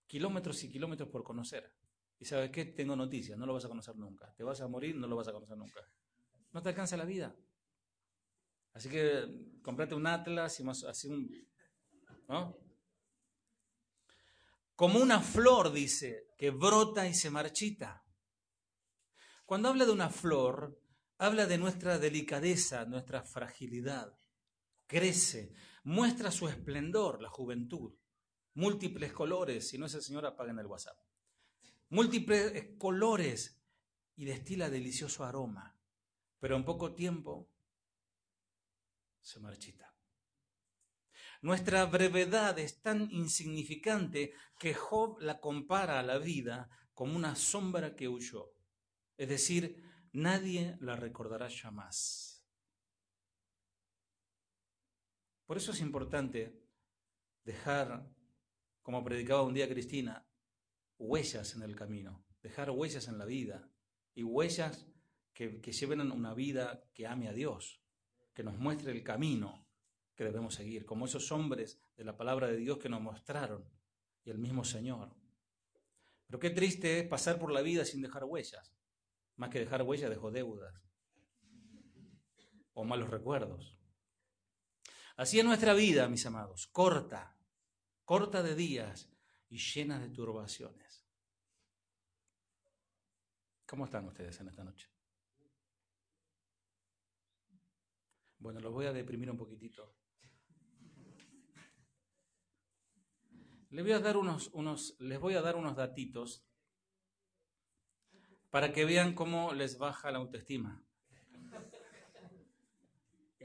kilómetros 0.10 0.64
y 0.64 0.70
kilómetros 0.70 1.08
por 1.08 1.24
conocer. 1.24 1.72
Y 2.18 2.26
sabes 2.26 2.50
qué, 2.50 2.66
tengo 2.66 2.96
noticias, 2.96 3.38
no 3.38 3.46
lo 3.46 3.54
vas 3.54 3.64
a 3.64 3.70
conocer 3.70 3.96
nunca. 3.96 4.34
Te 4.36 4.44
vas 4.44 4.60
a 4.60 4.68
morir, 4.68 4.96
no 4.96 5.08
lo 5.08 5.16
vas 5.16 5.28
a 5.28 5.32
conocer 5.32 5.56
nunca. 5.56 5.88
No 6.52 6.62
te 6.62 6.70
alcanza 6.70 6.98
la 6.98 7.06
vida. 7.06 7.34
Así 8.74 8.90
que 8.90 9.60
comprate 9.62 9.96
un 9.96 10.08
atlas 10.08 10.60
y 10.60 10.64
más 10.64 10.84
así 10.84 11.08
un... 11.08 11.30
¿no? 12.28 12.58
Como 14.76 15.00
una 15.00 15.22
flor, 15.22 15.72
dice, 15.72 16.32
que 16.38 16.50
brota 16.50 17.08
y 17.08 17.14
se 17.14 17.30
marchita. 17.30 18.04
Cuando 19.46 19.70
habla 19.70 19.86
de 19.86 19.92
una 19.92 20.10
flor, 20.10 20.82
habla 21.20 21.46
de 21.46 21.58
nuestra 21.58 22.00
delicadeza, 22.00 22.86
nuestra 22.86 23.24
fragilidad. 23.24 24.18
Crece, 24.88 25.54
muestra 25.84 26.32
su 26.32 26.48
esplendor, 26.48 27.22
la 27.22 27.30
juventud 27.30 27.99
múltiples 28.60 29.14
colores, 29.14 29.70
si 29.70 29.78
no 29.78 29.86
es 29.86 29.94
el 29.96 30.02
señor, 30.02 30.26
apaguen 30.26 30.60
el 30.60 30.68
WhatsApp. 30.68 30.98
Múltiples 31.90 32.76
colores 32.78 33.60
y 34.18 34.26
destila 34.26 34.70
delicioso 34.70 35.24
aroma, 35.24 35.76
pero 36.40 36.56
en 36.58 36.66
poco 36.66 36.94
tiempo 36.94 37.50
se 39.22 39.40
marchita. 39.40 39.96
Nuestra 41.42 41.86
brevedad 41.86 42.60
es 42.60 42.82
tan 42.82 43.10
insignificante 43.12 44.34
que 44.60 44.74
Job 44.74 45.20
la 45.22 45.40
compara 45.40 46.00
a 46.00 46.04
la 46.04 46.18
vida 46.18 46.70
como 46.94 47.16
una 47.16 47.36
sombra 47.36 47.96
que 47.96 48.10
huyó. 48.10 48.52
Es 49.16 49.30
decir, 49.30 49.82
nadie 50.12 50.78
la 50.82 50.98
recordará 50.98 51.50
jamás. 51.50 52.46
Por 55.46 55.58
eso 55.58 55.72
es 55.72 55.80
importante 55.80 56.62
dejar 57.46 58.06
como 58.90 59.04
predicaba 59.04 59.44
un 59.44 59.54
día 59.54 59.70
Cristina, 59.70 60.28
huellas 60.98 61.54
en 61.54 61.62
el 61.62 61.76
camino, 61.76 62.26
dejar 62.42 62.72
huellas 62.72 63.08
en 63.08 63.20
la 63.20 63.26
vida 63.26 63.70
y 64.16 64.24
huellas 64.24 64.88
que, 65.32 65.62
que 65.62 65.72
lleven 65.72 66.12
una 66.12 66.34
vida 66.34 66.84
que 66.96 67.06
ame 67.06 67.28
a 67.28 67.34
Dios, 67.34 67.84
que 68.34 68.44
nos 68.44 68.58
muestre 68.58 68.92
el 68.92 69.04
camino 69.04 69.70
que 70.16 70.24
debemos 70.24 70.56
seguir, 70.56 70.88
como 70.88 71.06
esos 71.06 71.32
hombres 71.32 71.80
de 71.98 72.04
la 72.04 72.18
palabra 72.18 72.48
de 72.48 72.58
Dios 72.58 72.80
que 72.80 72.90
nos 72.90 73.00
mostraron 73.00 73.64
y 74.24 74.32
el 74.32 74.40
mismo 74.40 74.64
Señor. 74.64 75.16
Pero 76.26 76.40
qué 76.40 76.50
triste 76.50 77.02
es 77.02 77.08
pasar 77.08 77.38
por 77.38 77.52
la 77.52 77.62
vida 77.62 77.86
sin 77.86 78.02
dejar 78.02 78.24
huellas. 78.24 78.74
Más 79.36 79.52
que 79.52 79.60
dejar 79.60 79.84
huellas, 79.84 80.10
dejó 80.10 80.32
deudas 80.32 80.74
o 82.74 82.84
malos 82.86 83.12
recuerdos. 83.12 83.78
Así 85.16 85.38
es 85.38 85.46
nuestra 85.46 85.76
vida, 85.76 86.10
mis 86.10 86.26
amados, 86.26 86.66
corta, 86.72 87.39
corta 88.10 88.42
de 88.42 88.56
días 88.56 89.08
y 89.50 89.60
llena 89.60 90.00
de 90.00 90.10
turbaciones. 90.10 91.06
¿Cómo 93.68 93.86
están 93.86 94.08
ustedes 94.08 94.40
en 94.40 94.48
esta 94.48 94.64
noche? 94.64 94.90
Bueno, 98.40 98.62
los 98.62 98.74
voy 98.74 98.88
a 98.88 98.94
deprimir 98.94 99.30
un 99.30 99.38
poquitito. 99.38 99.96
Les 103.70 103.84
voy 103.84 103.92
a 103.92 104.00
dar 104.00 104.18
unos, 104.18 104.50
unos, 104.54 104.96
les 104.98 105.20
voy 105.20 105.36
a 105.36 105.44
dar 105.44 105.56
unos 105.56 105.76
datitos 105.76 106.44
para 108.50 108.74
que 108.74 108.86
vean 108.86 109.14
cómo 109.14 109.54
les 109.54 109.78
baja 109.78 110.10
la 110.10 110.18
autoestima. 110.18 110.84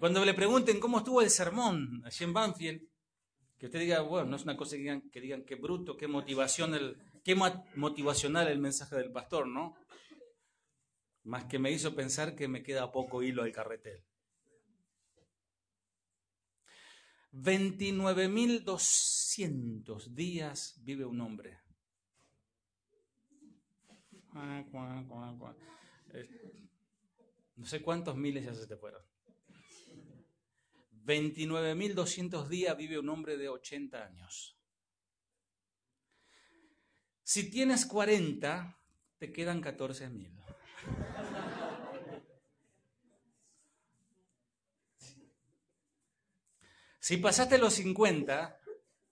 Cuando 0.00 0.24
le 0.24 0.32
pregunten 0.32 0.80
cómo 0.80 0.96
estuvo 0.96 1.20
el 1.20 1.28
sermón 1.28 2.00
allí 2.06 2.24
en 2.24 2.32
Banfield, 2.32 2.93
que 3.58 3.66
usted 3.66 3.80
diga, 3.80 4.00
bueno, 4.00 4.30
no 4.30 4.36
es 4.36 4.44
una 4.44 4.56
cosa 4.56 4.76
que 4.76 5.20
digan, 5.20 5.44
qué 5.44 5.54
bruto, 5.54 5.94
qué 5.96 6.08
motivación 6.08 6.74
el, 6.74 6.96
qué 7.22 7.36
motivacional 7.76 8.48
el 8.48 8.58
mensaje 8.58 8.96
del 8.96 9.12
pastor, 9.12 9.46
¿no? 9.46 9.76
Más 11.22 11.44
que 11.44 11.58
me 11.58 11.70
hizo 11.70 11.94
pensar 11.94 12.34
que 12.34 12.48
me 12.48 12.62
queda 12.62 12.92
poco 12.92 13.22
hilo 13.22 13.42
al 13.42 13.52
carretel. 13.52 14.02
29.200 17.32 20.14
días 20.14 20.80
vive 20.84 21.04
un 21.04 21.20
hombre. 21.20 21.58
No 27.56 27.66
sé 27.66 27.82
cuántos 27.82 28.16
miles 28.16 28.44
ya 28.44 28.54
se 28.54 28.66
te 28.66 28.76
fueron. 28.76 29.02
29.200 31.04 32.48
días 32.48 32.76
vive 32.76 32.98
un 32.98 33.08
hombre 33.08 33.36
de 33.36 33.48
80 33.48 34.04
años. 34.04 34.56
Si 37.22 37.50
tienes 37.50 37.86
40, 37.86 38.78
te 39.18 39.32
quedan 39.32 39.62
14.000. 39.62 40.30
Si 47.00 47.18
pasaste 47.18 47.58
los 47.58 47.74
50, 47.74 48.60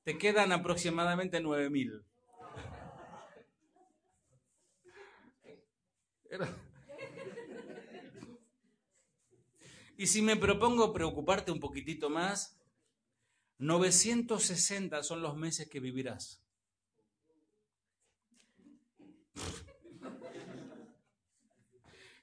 te 0.03 0.17
quedan 0.17 0.53
aproximadamente 0.53 1.43
9.000. 1.43 2.03
Y 10.03 10.09
si 10.09 10.21
me 10.21 10.37
propongo 10.37 10.93
preocuparte 10.93 11.53
un 11.53 11.61
poquitito 11.61 12.11
más, 12.11 12.59
960 13.59 15.01
son 15.05 15.23
los 15.23 15.37
meses 15.37 15.69
que 15.69 15.79
vivirás. 15.79 16.43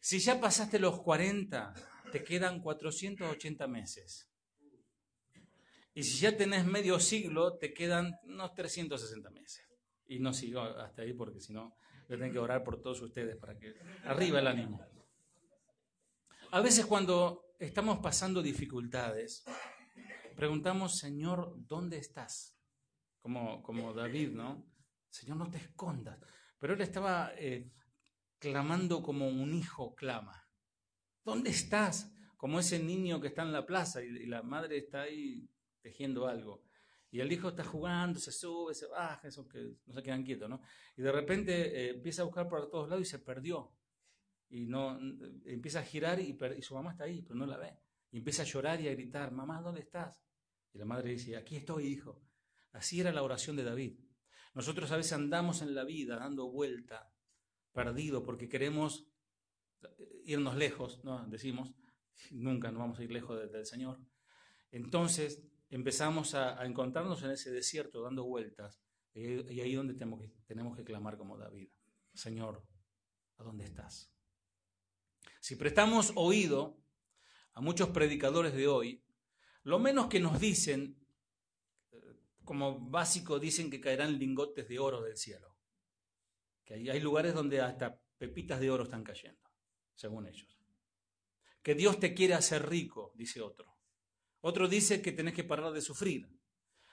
Si 0.02 0.20
ya 0.20 0.42
pasaste 0.42 0.78
los 0.78 1.00
40, 1.00 1.74
te 2.12 2.22
quedan 2.22 2.60
480 2.60 3.66
meses. 3.68 4.30
Y 5.94 6.04
si 6.04 6.20
ya 6.20 6.36
tenés 6.36 6.66
medio 6.66 7.00
siglo, 7.00 7.58
te 7.60 7.74
quedan 7.74 8.20
unos 8.26 8.56
360 8.56 9.30
meses. 9.30 9.66
Y 10.06 10.20
no 10.20 10.34
sigo 10.34 10.64
hasta 10.64 11.04
ahí 11.04 11.14
porque 11.14 11.40
si 11.40 11.54
no, 11.54 11.78
a 12.04 12.08
tener 12.08 12.34
que 12.34 12.40
orar 12.40 12.62
por 12.62 12.82
todos 12.82 13.00
ustedes 13.00 13.38
para 13.38 13.58
que 13.58 13.74
arriba 14.04 14.40
el 14.40 14.48
ánimo. 14.48 14.86
A 16.52 16.60
veces 16.60 16.86
cuando 16.86 17.49
estamos 17.60 18.00
pasando 18.00 18.42
dificultades, 18.42 19.44
preguntamos, 20.36 20.98
Señor, 20.98 21.54
¿dónde 21.58 21.98
estás? 21.98 22.58
Como, 23.20 23.62
como 23.62 23.94
David, 23.94 24.32
¿no? 24.32 24.66
Señor, 25.10 25.38
no 25.38 25.52
te 25.52 25.58
escondas. 25.58 26.20
Pero 26.58 26.74
él 26.74 26.82
estaba 26.82 27.34
eh, 27.36 27.70
clamando 28.40 29.04
como 29.04 29.28
un 29.28 29.54
hijo 29.54 29.94
clama. 29.94 30.48
¿Dónde 31.26 31.50
estás? 31.50 32.14
Como 32.38 32.60
ese 32.60 32.80
niño 32.80 33.20
que 33.20 33.28
está 33.28 33.42
en 33.42 33.52
la 33.52 33.66
plaza 33.66 34.02
y, 34.02 34.26
la 34.26 34.42
madre 34.42 34.78
está 34.78 35.02
ahí 35.02 35.50
tejiendo 35.82 36.28
algo. 36.28 36.64
Y 37.12 37.20
el 37.20 37.32
hijo 37.32 37.50
está 37.50 37.66
jugando, 37.66 38.20
se 38.20 38.32
sube, 38.32 38.74
se 38.74 38.88
baja, 38.88 39.28
esos 39.28 39.48
que 39.48 39.60
no 39.86 39.94
se 39.94 40.04
quedan 40.04 40.24
quietos, 40.24 40.50
¿no? 40.50 40.62
Y 40.96 41.02
de 41.02 41.12
repente 41.12 41.52
eh, 41.54 41.90
empieza 41.90 42.22
a 42.22 42.26
buscar 42.26 42.48
por 42.48 42.70
todos 42.70 42.88
lados 42.88 43.06
y 43.06 43.10
se 43.10 43.20
perdió 43.20 43.74
y 44.50 44.66
no 44.66 45.00
empieza 45.46 45.80
a 45.80 45.84
girar 45.84 46.20
y, 46.20 46.38
su 46.62 46.74
mamá 46.74 46.92
está 46.92 47.04
ahí, 47.04 47.22
pero 47.22 47.36
no 47.36 47.46
la 47.46 47.58
ve. 47.58 47.78
Y 48.12 48.18
empieza 48.18 48.42
a 48.42 48.46
llorar 48.46 48.82
y 48.82 48.88
a 48.88 48.92
gritar, 48.92 49.32
mamá, 49.32 49.62
¿dónde 49.62 49.82
estás? 49.82 50.24
Y 50.74 50.78
la 50.78 50.86
madre 50.86 51.12
dice, 51.12 51.38
aquí 51.38 51.56
estoy, 51.56 51.88
hijo. 51.88 52.22
Así 52.72 53.00
era 53.00 53.12
la 53.12 53.24
oración 53.24 53.56
de 53.56 53.64
David. 53.64 54.00
Nosotros 54.54 54.92
a 54.92 54.98
veces 54.98 55.14
andamos 55.14 55.62
en 55.62 55.76
la 55.76 55.84
vida 55.84 56.18
dando 56.18 56.50
vuelta, 56.50 57.12
perdido, 57.72 58.24
porque 58.24 58.50
queremos 58.50 59.08
irnos 60.26 60.56
lejos, 60.56 61.04
¿no? 61.04 61.26
Decimos, 61.28 61.74
nunca 62.32 62.72
nos 62.72 62.80
vamos 62.80 63.00
a 63.00 63.04
ir 63.04 63.12
lejos 63.12 63.52
del 63.52 63.66
Señor. 63.66 64.00
Entonces 64.72 65.44
empezamos 65.70 66.34
a, 66.34 66.66
encontrarnos 66.66 67.22
en 67.24 67.32
ese 67.32 67.52
desierto 67.52 68.02
dando 68.02 68.24
vueltas, 68.26 68.82
y, 69.14 69.60
ahí 69.60 69.74
donde 69.74 69.94
tenemos 69.94 70.22
que, 70.22 70.28
tenemos 70.46 70.76
que 70.78 70.84
clamar 70.84 71.18
como 71.18 71.38
David, 71.38 71.70
Señor, 72.14 72.64
¿a 73.38 73.44
dónde 73.44 73.66
estás? 73.66 74.12
Si 75.40 75.56
prestamos 75.56 76.12
oído 76.16 76.78
a 77.54 77.62
muchos 77.62 77.90
predicadores 77.90 78.54
de 78.54 78.68
hoy, 78.68 79.04
lo 79.64 79.80
menos 79.80 80.08
que 80.08 80.20
nos 80.20 80.40
dicen, 80.40 80.98
como 82.44 82.80
básico, 82.80 83.40
dicen 83.40 83.70
que 83.70 83.80
caerán 83.80 84.18
lingotes 84.18 84.68
de 84.68 84.80
oro 84.80 85.02
del 85.02 85.18
cielo. 85.18 85.56
Que 86.66 86.74
hay 86.74 87.00
lugares 87.00 87.34
donde 87.34 87.62
hasta 87.62 88.02
pepitas 88.18 88.60
de 88.60 88.70
oro 88.70 88.84
están 88.84 89.04
cayendo, 89.04 89.50
según 89.96 90.28
ellos. 90.28 90.58
Que 91.62 91.76
Dios 91.76 92.00
te 92.00 92.14
quiere 92.14 92.34
hacer 92.34 92.70
rico, 92.70 93.14
dice 93.16 93.42
otro. 93.42 93.78
Otro 94.42 94.68
dice 94.68 95.02
que 95.02 95.12
tenés 95.12 95.34
que 95.34 95.44
parar 95.44 95.72
de 95.74 95.82
sufrir. 95.82 96.30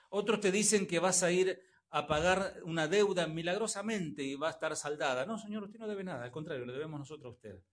Otros 0.09 0.39
te 0.39 0.51
dicen 0.51 0.87
que 0.87 0.99
vas 0.99 1.23
a 1.23 1.31
ir 1.31 1.61
a 1.89 2.07
pagar 2.07 2.59
una 2.63 2.87
deuda 2.87 3.27
milagrosamente 3.27 4.23
y 4.23 4.35
va 4.35 4.49
a 4.49 4.51
estar 4.51 4.75
saldada. 4.75 5.25
No, 5.25 5.37
señor, 5.37 5.63
usted 5.63 5.79
no 5.79 5.87
debe 5.87 6.03
nada, 6.03 6.23
al 6.23 6.31
contrario, 6.31 6.65
le 6.65 6.73
debemos 6.73 6.99
nosotros 6.99 7.31
a 7.31 7.35
usted. 7.35 7.63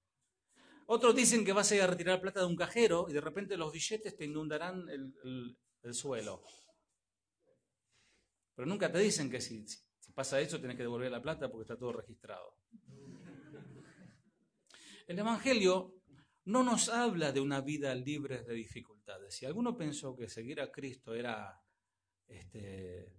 Otros 0.86 1.14
dicen 1.14 1.44
que 1.44 1.52
vas 1.52 1.70
a 1.72 1.76
ir 1.76 1.82
a 1.82 1.86
retirar 1.86 2.20
plata 2.20 2.40
de 2.40 2.46
un 2.46 2.56
cajero 2.56 3.06
y 3.08 3.12
de 3.12 3.20
repente 3.20 3.56
los 3.56 3.72
billetes 3.72 4.16
te 4.16 4.24
inundarán 4.24 4.86
el, 4.88 5.94
suelo. 5.94 6.42
Pero 8.54 8.66
nunca 8.66 8.90
te 8.90 8.98
dicen 8.98 9.30
que 9.30 9.40
si, 9.40 9.64
pasa 10.14 10.40
eso 10.40 10.58
tienes 10.58 10.76
que 10.76 10.82
devolver 10.82 11.10
la 11.10 11.22
plata 11.22 11.50
porque 11.50 11.62
está 11.62 11.76
todo 11.76 11.92
registrado. 11.92 12.56
El 15.06 15.18
Evangelio 15.18 15.94
no 16.46 16.62
nos 16.62 16.88
habla 16.88 17.32
de 17.32 17.40
una 17.40 17.60
vida 17.60 17.94
libre 17.94 18.42
de 18.42 18.54
dificultades. 18.54 19.34
Si 19.34 19.46
alguno 19.46 19.76
pensó 19.76 20.16
que 20.16 20.28
seguir 20.28 20.60
a 20.60 20.70
Cristo 20.70 21.14
era 21.14 21.62
este, 22.26 23.12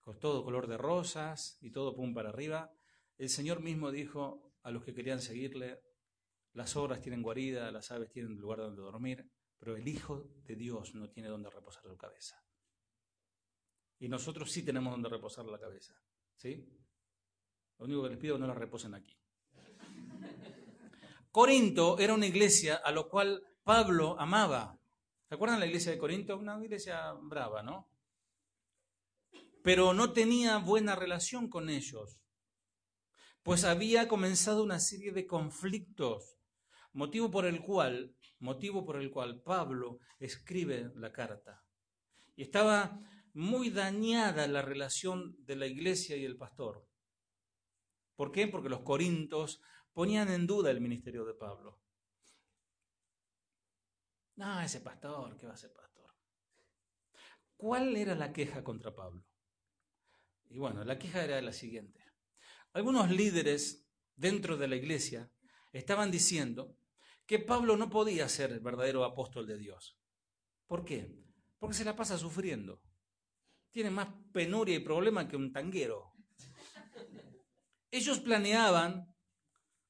con 0.00 0.18
todo 0.18 0.44
color 0.44 0.68
de 0.68 0.76
rosas 0.76 1.58
y 1.60 1.70
todo 1.70 1.94
pum 1.94 2.14
para 2.14 2.30
arriba, 2.30 2.72
el 3.18 3.28
Señor 3.28 3.60
mismo 3.60 3.90
dijo 3.90 4.52
a 4.62 4.70
los 4.70 4.84
que 4.84 4.94
querían 4.94 5.20
seguirle, 5.20 5.80
las 6.52 6.76
obras 6.76 7.00
tienen 7.00 7.22
guarida, 7.22 7.70
las 7.70 7.90
aves 7.90 8.10
tienen 8.10 8.36
lugar 8.36 8.58
donde 8.58 8.82
dormir, 8.82 9.30
pero 9.58 9.76
el 9.76 9.86
Hijo 9.86 10.30
de 10.44 10.56
Dios 10.56 10.94
no 10.94 11.10
tiene 11.10 11.28
donde 11.28 11.50
reposar 11.50 11.84
su 11.84 11.96
cabeza. 11.96 12.42
Y 13.98 14.08
nosotros 14.08 14.50
sí 14.50 14.64
tenemos 14.64 14.92
donde 14.92 15.08
reposar 15.08 15.44
la 15.44 15.58
cabeza. 15.58 15.94
¿Sí? 16.36 16.66
Lo 17.78 17.84
único 17.84 18.02
que 18.02 18.08
les 18.10 18.18
pido 18.18 18.34
es 18.34 18.38
que 18.38 18.40
no 18.40 18.46
la 18.46 18.58
reposen 18.58 18.94
aquí. 18.94 19.16
Corinto 21.30 21.98
era 21.98 22.14
una 22.14 22.26
iglesia 22.26 22.76
a 22.76 22.90
lo 22.90 23.08
cual 23.08 23.42
Pablo 23.62 24.18
amaba. 24.18 24.80
¿Se 25.28 25.34
acuerdan 25.34 25.60
la 25.60 25.66
iglesia 25.66 25.92
de 25.92 25.98
Corinto? 25.98 26.36
Una 26.36 26.62
iglesia 26.64 27.12
brava, 27.12 27.62
¿no? 27.62 27.88
Pero 29.62 29.92
no 29.92 30.12
tenía 30.12 30.56
buena 30.56 30.96
relación 30.96 31.50
con 31.50 31.68
ellos, 31.68 32.18
pues 33.42 33.64
había 33.64 34.08
comenzado 34.08 34.62
una 34.62 34.80
serie 34.80 35.12
de 35.12 35.26
conflictos 35.26 36.39
motivo 36.92 37.30
por 37.30 37.44
el 37.46 37.60
cual, 37.60 38.14
motivo 38.38 38.84
por 38.84 38.96
el 39.00 39.10
cual 39.10 39.42
Pablo 39.42 39.98
escribe 40.18 40.90
la 40.96 41.12
carta. 41.12 41.62
Y 42.36 42.42
estaba 42.42 43.00
muy 43.34 43.70
dañada 43.70 44.46
la 44.48 44.62
relación 44.62 45.36
de 45.44 45.56
la 45.56 45.66
iglesia 45.66 46.16
y 46.16 46.24
el 46.24 46.36
pastor. 46.36 46.86
¿Por 48.16 48.32
qué? 48.32 48.48
Porque 48.48 48.68
los 48.68 48.80
corintos 48.80 49.60
ponían 49.92 50.30
en 50.30 50.46
duda 50.46 50.70
el 50.70 50.80
ministerio 50.80 51.24
de 51.24 51.34
Pablo. 51.34 51.80
No, 54.36 54.60
ese 54.60 54.80
pastor, 54.80 55.36
¿qué 55.36 55.46
va 55.46 55.52
a 55.52 55.56
ser 55.56 55.72
pastor? 55.72 56.10
¿Cuál 57.56 57.96
era 57.96 58.14
la 58.14 58.32
queja 58.32 58.64
contra 58.64 58.94
Pablo? 58.94 59.24
Y 60.48 60.58
bueno, 60.58 60.82
la 60.82 60.98
queja 60.98 61.22
era 61.22 61.40
la 61.42 61.52
siguiente. 61.52 62.00
Algunos 62.72 63.10
líderes 63.10 63.86
dentro 64.16 64.56
de 64.56 64.68
la 64.68 64.76
iglesia 64.76 65.30
estaban 65.72 66.10
diciendo 66.10 66.76
que 67.30 67.38
Pablo 67.38 67.76
no 67.76 67.88
podía 67.88 68.28
ser 68.28 68.50
el 68.50 68.58
verdadero 68.58 69.04
apóstol 69.04 69.46
de 69.46 69.56
Dios. 69.56 69.96
¿Por 70.66 70.84
qué? 70.84 71.16
Porque 71.60 71.76
se 71.76 71.84
la 71.84 71.94
pasa 71.94 72.18
sufriendo. 72.18 72.82
Tiene 73.70 73.88
más 73.88 74.08
penuria 74.32 74.74
y 74.74 74.80
problema 74.80 75.28
que 75.28 75.36
un 75.36 75.52
tanguero. 75.52 76.12
Ellos 77.88 78.18
planeaban, 78.18 79.14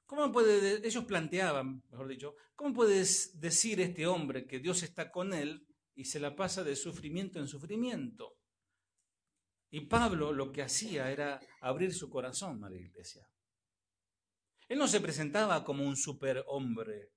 ¿cómo 0.04 0.30
puede, 0.30 0.86
ellos 0.86 1.06
planteaban, 1.06 1.82
mejor 1.88 2.08
dicho, 2.08 2.34
¿cómo 2.54 2.74
puedes 2.74 3.40
decir 3.40 3.80
este 3.80 4.06
hombre 4.06 4.46
que 4.46 4.58
Dios 4.58 4.82
está 4.82 5.10
con 5.10 5.32
él 5.32 5.66
y 5.94 6.04
se 6.04 6.20
la 6.20 6.36
pasa 6.36 6.62
de 6.62 6.76
sufrimiento 6.76 7.38
en 7.38 7.48
sufrimiento? 7.48 8.36
Y 9.70 9.86
Pablo 9.86 10.34
lo 10.34 10.52
que 10.52 10.60
hacía 10.60 11.10
era 11.10 11.40
abrir 11.62 11.94
su 11.94 12.10
corazón 12.10 12.62
a 12.64 12.68
la 12.68 12.78
iglesia. 12.78 13.26
Él 14.68 14.78
no 14.78 14.86
se 14.86 15.00
presentaba 15.00 15.64
como 15.64 15.86
un 15.86 15.96
superhombre 15.96 17.12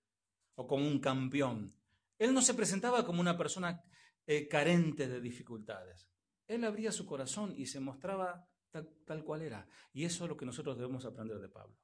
o 0.56 0.68
como 0.68 0.88
un 0.88 1.00
campeón. 1.00 1.76
Él 2.18 2.34
no 2.34 2.42
se 2.42 2.54
presentaba 2.54 3.06
como 3.06 3.22
una 3.22 3.38
persona 3.38 3.84
eh, 4.26 4.48
carente 4.48 5.08
de 5.08 5.20
dificultades. 5.20 6.08
Él 6.48 6.64
abría 6.64 6.92
su 6.92 7.06
corazón 7.06 7.54
y 7.56 7.66
se 7.66 7.80
mostraba 7.80 8.48
tal, 9.06 9.24
cual 9.24 9.42
era. 9.42 9.68
Y 9.94 10.06
eso 10.06 10.24
es 10.24 10.30
lo 10.30 10.38
que 10.38 10.46
nosotros 10.46 10.78
debemos 10.78 11.06
aprender 11.06 11.40
de 11.40 11.50
Pablo. 11.50 11.78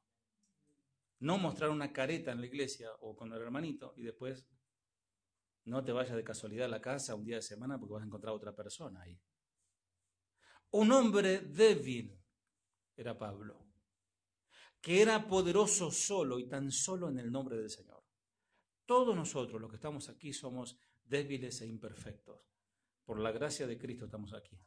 No 1.20 1.38
mostrar 1.38 1.70
una 1.70 1.92
careta 1.92 2.32
en 2.32 2.40
la 2.40 2.48
iglesia 2.48 2.90
o 3.02 3.16
con 3.16 3.32
el 3.34 3.42
hermanito 3.42 3.94
y 3.98 4.04
después 4.04 4.48
no 5.66 5.84
te 5.84 5.92
vayas 5.92 6.16
de 6.16 6.24
casualidad 6.24 6.66
a 6.66 6.70
la 6.70 6.82
casa 6.82 7.16
un 7.16 7.26
día 7.26 7.36
de 7.36 7.42
semana 7.42 7.78
porque 7.78 7.94
vas 7.94 8.04
a 8.04 8.06
encontrar 8.06 8.32
a 8.32 8.36
otra 8.36 8.56
persona 8.56 9.02
ahí. 9.02 9.20
Un 10.72 10.92
hombre 10.92 11.40
débil 11.42 12.18
era 12.96 13.18
Pablo, 13.18 13.66
que 14.80 15.02
era 15.02 15.28
poderoso 15.28 15.92
solo 15.92 16.40
y 16.40 16.48
tan 16.48 16.72
solo 16.72 17.10
en 17.10 17.20
el 17.20 17.32
nombre 17.32 17.58
del 17.58 17.70
Señor. 17.70 17.99
Todos 18.90 19.16
nosotros, 19.16 19.62
los 19.62 19.70
que 19.70 19.76
estamos 19.76 20.10
aquí, 20.10 20.34
somos 20.34 20.76
débiles 21.06 21.62
e 21.62 21.68
imperfectos. 21.68 22.42
Por 23.06 23.20
la 23.20 23.32
gracia 23.32 23.68
de 23.68 23.78
Cristo 23.78 24.06
estamos 24.06 24.34
aquí. 24.34 24.58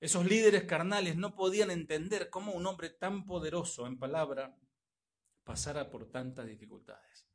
Esos 0.00 0.24
líderes 0.24 0.64
carnales 0.64 1.14
no 1.14 1.34
podían 1.34 1.70
entender 1.70 2.30
cómo 2.30 2.52
un 2.52 2.64
hombre 2.64 2.88
tan 2.88 3.26
poderoso 3.26 3.86
en 3.86 3.98
palabra 3.98 4.56
pasara 5.44 5.90
por 5.90 6.10
tantas 6.10 6.46
dificultades. 6.46 7.28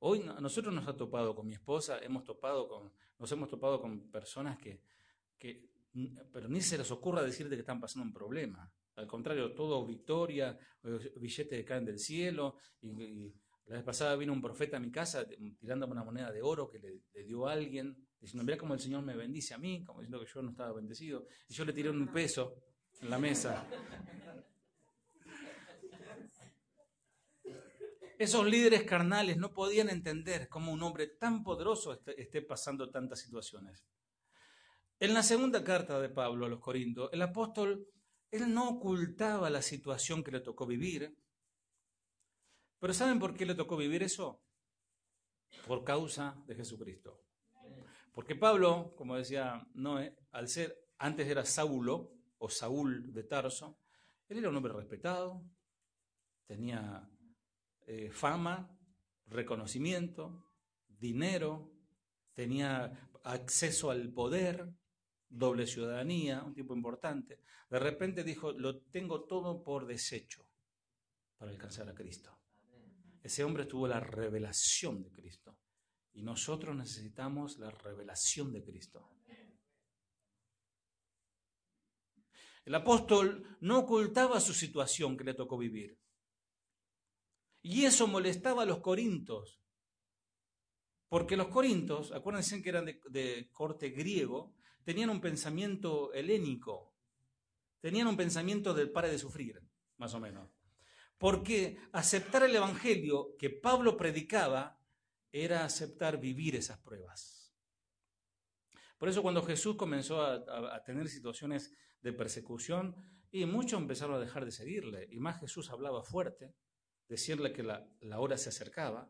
Hoy 0.00 0.22
a 0.22 0.40
nosotros 0.40 0.74
nos 0.74 0.88
ha 0.88 0.96
topado 0.96 1.36
con 1.36 1.46
mi 1.46 1.54
esposa, 1.54 2.00
hemos 2.00 2.24
topado 2.24 2.66
con, 2.66 2.92
nos 3.20 3.30
hemos 3.30 3.48
topado 3.48 3.80
con 3.80 4.10
personas 4.10 4.58
que, 4.58 4.82
que, 5.38 5.70
pero 6.32 6.48
ni 6.48 6.60
se 6.60 6.76
les 6.76 6.90
ocurra 6.90 7.22
decirte 7.22 7.54
que 7.54 7.60
están 7.60 7.80
pasando 7.80 8.04
un 8.04 8.12
problema. 8.12 8.68
Al 8.96 9.06
contrario, 9.06 9.54
todo 9.54 9.86
victoria, 9.86 10.58
billetes 10.82 11.56
que 11.56 11.64
caen 11.64 11.84
del 11.84 12.00
cielo 12.00 12.56
y 12.80 13.32
la 13.66 13.76
vez 13.76 13.84
pasada 13.84 14.16
vino 14.16 14.32
un 14.32 14.42
profeta 14.42 14.76
a 14.76 14.80
mi 14.80 14.90
casa 14.90 15.26
tirándome 15.58 15.92
una 15.92 16.04
moneda 16.04 16.30
de 16.30 16.42
oro 16.42 16.68
que 16.68 16.78
le, 16.78 17.24
dio 17.24 17.46
a 17.46 17.52
alguien, 17.52 17.96
diciendo, 18.20 18.44
mira 18.44 18.58
cómo 18.58 18.74
el 18.74 18.80
Señor 18.80 19.02
me 19.02 19.16
bendice 19.16 19.54
a 19.54 19.58
mí, 19.58 19.84
como 19.84 20.00
diciendo 20.00 20.24
que 20.24 20.30
yo 20.32 20.42
no 20.42 20.50
estaba 20.50 20.72
bendecido. 20.72 21.26
Y 21.48 21.54
yo 21.54 21.64
le 21.64 21.72
tiré 21.72 21.90
un 21.90 22.08
peso 22.08 22.56
en 23.00 23.10
la 23.10 23.18
mesa. 23.18 23.66
Esos 28.18 28.46
líderes 28.46 28.84
carnales 28.84 29.36
no 29.36 29.52
podían 29.52 29.88
entender 29.88 30.48
cómo 30.48 30.72
un 30.72 30.82
hombre 30.82 31.08
tan 31.08 31.42
poderoso 31.42 32.00
esté 32.16 32.42
pasando 32.42 32.90
tantas 32.90 33.20
situaciones. 33.20 33.84
En 35.00 35.14
la 35.14 35.24
segunda 35.24 35.64
carta 35.64 36.00
de 36.00 36.08
Pablo 36.08 36.46
a 36.46 36.48
los 36.48 36.60
Corintios, 36.60 37.10
el 37.12 37.22
apóstol, 37.22 37.88
él 38.30 38.54
no 38.54 38.68
ocultaba 38.68 39.50
la 39.50 39.62
situación 39.62 40.22
que 40.22 40.30
le 40.30 40.40
tocó 40.40 40.66
vivir, 40.66 41.16
pero 42.82 42.92
¿saben 42.92 43.20
por 43.20 43.36
qué 43.36 43.46
le 43.46 43.54
tocó 43.54 43.76
vivir 43.76 44.02
eso? 44.02 44.42
Por 45.68 45.84
causa 45.84 46.42
de 46.48 46.56
Jesucristo. 46.56 47.22
Porque 48.12 48.34
Pablo, 48.34 48.92
como 48.96 49.16
decía 49.16 49.64
Noé, 49.74 50.16
al 50.32 50.48
ser, 50.48 50.90
antes 50.98 51.28
era 51.28 51.44
Saulo 51.44 52.12
o 52.38 52.48
Saúl 52.48 53.12
de 53.12 53.22
Tarso, 53.22 53.78
él 54.26 54.38
era 54.38 54.48
un 54.48 54.56
hombre 54.56 54.72
respetado, 54.72 55.44
tenía 56.44 57.08
eh, 57.86 58.10
fama, 58.10 58.76
reconocimiento, 59.26 60.44
dinero, 60.88 61.70
tenía 62.32 63.08
acceso 63.22 63.92
al 63.92 64.12
poder, 64.12 64.74
doble 65.28 65.68
ciudadanía, 65.68 66.42
un 66.42 66.52
tipo 66.52 66.74
importante. 66.74 67.38
De 67.70 67.78
repente 67.78 68.24
dijo, 68.24 68.50
lo 68.50 68.80
tengo 68.80 69.22
todo 69.22 69.62
por 69.62 69.86
desecho 69.86 70.44
para 71.38 71.52
alcanzar 71.52 71.88
a 71.88 71.94
Cristo. 71.94 72.41
Ese 73.22 73.44
hombre 73.44 73.66
tuvo 73.66 73.86
la 73.86 74.00
revelación 74.00 75.02
de 75.02 75.10
Cristo. 75.12 75.58
Y 76.14 76.22
nosotros 76.22 76.76
necesitamos 76.76 77.58
la 77.58 77.70
revelación 77.70 78.52
de 78.52 78.62
Cristo. 78.62 79.08
El 82.64 82.74
apóstol 82.74 83.56
no 83.60 83.80
ocultaba 83.80 84.40
su 84.40 84.52
situación 84.52 85.16
que 85.16 85.24
le 85.24 85.34
tocó 85.34 85.58
vivir. 85.58 85.98
Y 87.62 87.84
eso 87.84 88.06
molestaba 88.06 88.62
a 88.62 88.66
los 88.66 88.80
corintos. 88.80 89.60
Porque 91.08 91.36
los 91.36 91.48
corintos, 91.48 92.12
acuérdense 92.12 92.62
que 92.62 92.68
eran 92.68 92.86
de, 92.86 93.50
corte 93.52 93.90
griego, 93.90 94.54
tenían 94.84 95.10
un 95.10 95.20
pensamiento 95.20 96.12
helénico. 96.12 96.94
Tenían 97.80 98.06
un 98.06 98.16
pensamiento 98.16 98.74
del 98.74 98.90
pare 98.90 99.10
de 99.10 99.18
sufrir, 99.18 99.60
más 99.96 100.14
o 100.14 100.20
menos. 100.20 100.51
Porque 101.22 101.78
aceptar 101.92 102.42
el 102.42 102.56
evangelio 102.56 103.36
que 103.38 103.48
Pablo 103.48 103.96
predicaba 103.96 104.80
era 105.30 105.64
aceptar 105.64 106.18
vivir 106.18 106.56
esas 106.56 106.78
pruebas. 106.78 107.54
Por 108.98 109.08
eso 109.08 109.22
cuando 109.22 109.40
Jesús 109.44 109.76
comenzó 109.76 110.20
a 110.20 110.82
tener 110.82 111.08
situaciones 111.08 111.72
de 112.00 112.12
persecución 112.12 112.96
y 113.30 113.46
muchos 113.46 113.80
empezaron 113.80 114.16
a 114.16 114.18
dejar 114.18 114.44
de 114.44 114.50
seguirle. 114.50 115.06
Y 115.12 115.20
más 115.20 115.38
Jesús 115.38 115.70
hablaba 115.70 116.02
fuerte, 116.02 116.56
decirle 117.06 117.52
que 117.52 117.62
la, 117.62 117.86
hora 118.18 118.36
se 118.36 118.48
acercaba. 118.48 119.08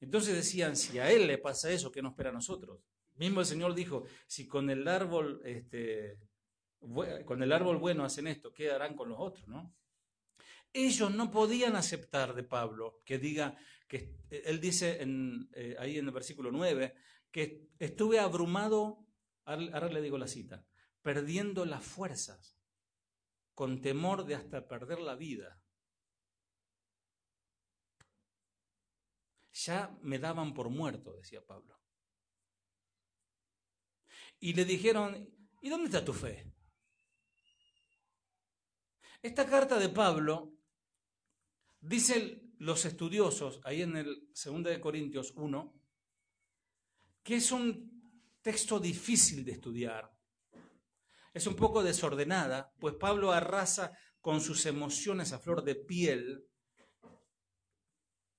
Entonces 0.00 0.34
decían, 0.34 0.76
si 0.76 0.98
a 0.98 1.10
él 1.12 1.26
le 1.26 1.36
pasa 1.36 1.70
eso, 1.70 1.92
¿qué 1.92 2.00
nos 2.00 2.12
espera 2.12 2.30
a 2.30 2.32
nosotros? 2.32 2.80
Mismo 3.16 3.40
el 3.40 3.46
Señor 3.46 3.74
dijo, 3.74 4.04
si 4.26 4.48
con 4.48 4.70
el 4.70 4.88
árbol, 4.88 5.42
este, 5.44 6.18
con 7.26 7.42
el 7.42 7.52
árbol 7.52 7.76
bueno 7.76 8.02
hacen 8.02 8.28
esto, 8.28 8.50
¿qué 8.54 8.70
harán 8.70 8.96
con 8.96 9.10
los 9.10 9.18
otros? 9.20 9.46
¿no? 9.46 9.74
Ellos 10.72 11.14
no 11.14 11.30
podían 11.30 11.76
aceptar 11.76 12.34
de 12.34 12.44
Pablo 12.44 13.02
que 13.04 13.18
diga, 13.18 13.58
que 13.86 14.16
él 14.30 14.60
dice 14.60 15.02
en, 15.02 15.50
eh, 15.52 15.76
ahí 15.78 15.98
en 15.98 16.06
el 16.06 16.12
versículo 16.12 16.50
9, 16.50 16.94
que 17.30 17.68
estuve 17.78 18.18
abrumado, 18.18 19.06
ahora 19.44 19.88
le 19.88 20.00
digo 20.00 20.18
la 20.18 20.28
cita, 20.28 20.66
perdiendo 21.02 21.64
las 21.64 21.84
fuerzas, 21.84 22.58
con 23.54 23.80
temor 23.80 24.24
de 24.24 24.34
hasta 24.34 24.66
perder 24.66 25.00
la 25.00 25.14
vida. 25.14 25.60
Ya 29.52 29.96
me 30.02 30.18
daban 30.18 30.54
por 30.54 30.70
muerto, 30.70 31.14
decía 31.14 31.44
Pablo. 31.44 31.78
Y 34.40 34.54
le 34.54 34.64
dijeron, 34.64 35.28
¿y 35.60 35.68
dónde 35.68 35.86
está 35.86 36.04
tu 36.04 36.12
fe? 36.12 36.52
Esta 39.22 39.46
carta 39.46 39.78
de 39.78 39.88
Pablo, 39.88 40.51
dicen 41.82 42.54
los 42.58 42.84
estudiosos, 42.84 43.60
ahí 43.64 43.82
en 43.82 43.96
el 43.96 44.28
2 44.32 44.62
de 44.64 44.80
Corintios 44.80 45.32
1, 45.36 45.74
que 47.22 47.36
es 47.36 47.52
un 47.52 47.92
texto 48.40 48.80
difícil 48.80 49.44
de 49.44 49.52
estudiar, 49.52 50.10
es 51.34 51.46
un 51.46 51.56
poco 51.56 51.82
desordenada, 51.82 52.72
pues 52.78 52.94
Pablo 52.94 53.32
arrasa 53.32 53.92
con 54.20 54.40
sus 54.40 54.64
emociones 54.66 55.32
a 55.32 55.38
flor 55.38 55.64
de 55.64 55.74
piel 55.74 56.46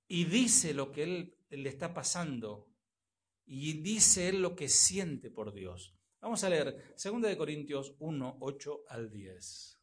y 0.08 0.26
dice 0.26 0.74
lo 0.74 0.92
que 0.92 1.04
él 1.04 1.38
le 1.50 1.70
está 1.70 1.94
pasando 1.94 2.70
y 3.46 3.82
dice 3.82 4.30
él 4.30 4.42
lo 4.42 4.56
que 4.56 4.70
siente 4.70 5.30
por 5.30 5.54
Dios. 5.54 5.96
Vamos 6.22 6.44
a 6.44 6.50
leer 6.50 6.96
2 7.04 7.22
de 7.22 7.38
Corintios 7.38 7.96
1, 8.00 8.38
8 8.40 8.84
al 8.88 9.12
10. 9.12 9.83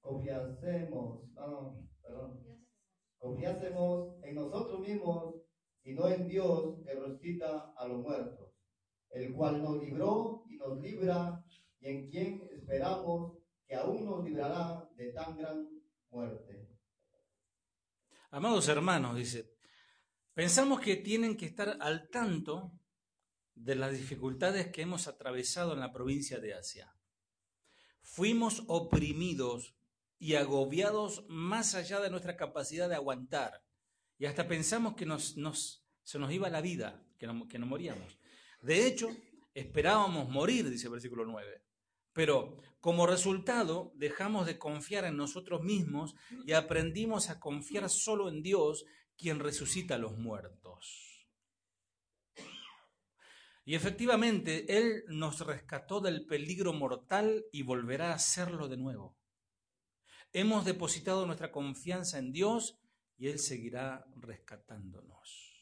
confiásemos, 0.00 1.22
perdón, 2.02 2.66
confiásemos 3.18 4.22
en 4.22 4.34
nosotros 4.34 4.80
mismos 4.80 5.34
y 5.84 5.94
no 5.94 6.08
en 6.08 6.28
Dios 6.28 6.82
que 6.84 6.94
resucita 6.94 7.72
a 7.76 7.86
los 7.86 8.02
muertos 8.02 8.48
el 9.10 9.32
cual 9.32 9.62
nos 9.62 9.82
libró 9.82 10.44
y 10.48 10.56
nos 10.56 10.80
libra, 10.80 11.44
y 11.80 11.88
en 11.88 12.10
quien 12.10 12.48
esperamos 12.52 13.38
que 13.66 13.74
aún 13.74 14.04
nos 14.04 14.24
librará 14.24 14.88
de 14.96 15.12
tan 15.12 15.36
gran 15.36 15.68
muerte. 16.10 16.68
Amados 18.30 18.68
hermanos, 18.68 19.16
dice, 19.16 19.54
pensamos 20.34 20.80
que 20.80 20.96
tienen 20.96 21.36
que 21.36 21.46
estar 21.46 21.76
al 21.80 22.08
tanto 22.10 22.72
de 23.54 23.74
las 23.74 23.92
dificultades 23.92 24.68
que 24.68 24.82
hemos 24.82 25.08
atravesado 25.08 25.72
en 25.72 25.80
la 25.80 25.92
provincia 25.92 26.38
de 26.38 26.54
Asia. 26.54 26.94
Fuimos 28.02 28.64
oprimidos 28.68 29.76
y 30.18 30.34
agobiados 30.34 31.24
más 31.28 31.74
allá 31.74 32.00
de 32.00 32.10
nuestra 32.10 32.36
capacidad 32.36 32.88
de 32.88 32.96
aguantar. 32.96 33.62
Y 34.18 34.26
hasta 34.26 34.48
pensamos 34.48 34.94
que 34.94 35.06
nos, 35.06 35.36
se 36.02 36.18
nos 36.18 36.32
iba 36.32 36.50
la 36.50 36.60
vida, 36.60 37.04
que, 37.18 37.26
que 37.48 37.58
nos 37.58 37.68
moríamos. 37.68 38.18
De 38.60 38.86
hecho, 38.86 39.08
esperábamos 39.54 40.28
morir, 40.28 40.68
dice 40.68 40.86
el 40.86 40.92
versículo 40.92 41.24
9. 41.24 41.62
Pero 42.12 42.56
como 42.80 43.06
resultado 43.06 43.92
dejamos 43.94 44.46
de 44.46 44.58
confiar 44.58 45.04
en 45.04 45.16
nosotros 45.16 45.62
mismos 45.62 46.14
y 46.46 46.52
aprendimos 46.52 47.30
a 47.30 47.38
confiar 47.38 47.88
solo 47.88 48.28
en 48.28 48.42
Dios, 48.42 48.84
quien 49.16 49.38
resucita 49.38 49.96
a 49.96 49.98
los 49.98 50.16
muertos. 50.16 51.28
Y 53.64 53.74
efectivamente, 53.74 54.78
Él 54.78 55.04
nos 55.08 55.40
rescató 55.40 56.00
del 56.00 56.24
peligro 56.24 56.72
mortal 56.72 57.44
y 57.52 57.62
volverá 57.62 58.12
a 58.12 58.14
hacerlo 58.14 58.66
de 58.66 58.78
nuevo. 58.78 59.17
Hemos 60.38 60.64
depositado 60.64 61.26
nuestra 61.26 61.50
confianza 61.50 62.16
en 62.16 62.30
Dios 62.30 62.78
y 63.16 63.26
Él 63.26 63.40
seguirá 63.40 64.06
rescatándonos. 64.20 65.52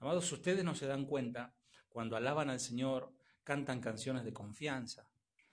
Amados, 0.00 0.32
ustedes 0.32 0.64
no 0.64 0.74
se 0.74 0.88
dan 0.88 1.06
cuenta 1.06 1.54
cuando 1.88 2.16
alaban 2.16 2.50
al 2.50 2.58
Señor, 2.58 3.14
cantan 3.44 3.80
canciones 3.80 4.24
de 4.24 4.32
confianza. 4.32 5.08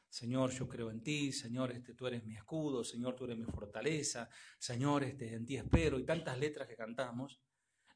Señor, 0.09 0.49
yo 0.49 0.67
creo 0.67 0.89
en 0.89 1.03
ti, 1.03 1.31
Señor, 1.31 1.71
este, 1.71 1.93
tú 1.93 2.07
eres 2.07 2.25
mi 2.25 2.35
escudo, 2.35 2.83
Señor, 2.83 3.15
tú 3.15 3.25
eres 3.25 3.37
mi 3.37 3.45
fortaleza, 3.45 4.27
Señor, 4.57 5.03
este, 5.03 5.35
en 5.35 5.45
ti 5.45 5.57
espero, 5.57 5.99
y 5.99 6.03
tantas 6.03 6.39
letras 6.39 6.67
que 6.67 6.75
cantamos. 6.75 7.39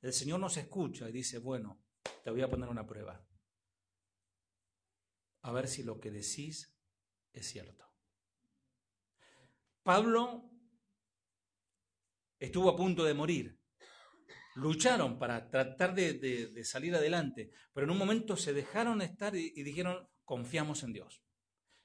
El 0.03 0.13
Señor 0.13 0.39
nos 0.39 0.55
escucha 0.57 1.09
y 1.09 1.11
dice, 1.11 1.39
bueno, 1.39 1.81
te 2.23 2.29
voy 2.29 2.43
a 2.43 2.47
poner 2.47 2.69
una 2.69 2.85
prueba. 2.85 3.25
A 5.41 5.51
ver 5.51 5.67
si 5.67 5.81
lo 5.81 5.99
que 5.99 6.11
decís 6.11 6.77
es 7.33 7.47
cierto. 7.47 7.94
Pablo 9.85 10.49
estuvo 12.39 12.69
a 12.69 12.75
punto 12.75 13.03
de 13.03 13.13
morir 13.13 13.59
lucharon 14.55 15.19
para 15.19 15.49
tratar 15.49 15.93
de, 15.93 16.63
salir 16.63 16.95
adelante, 16.95 17.51
pero 17.73 17.85
en 17.85 17.91
un 17.91 17.97
momento 17.97 18.35
se 18.35 18.53
dejaron 18.53 19.01
estar 19.01 19.35
y, 19.35 19.51
dijeron, 19.63 20.07
confiamos 20.23 20.81
en 20.83 20.93
Dios. 20.93 21.21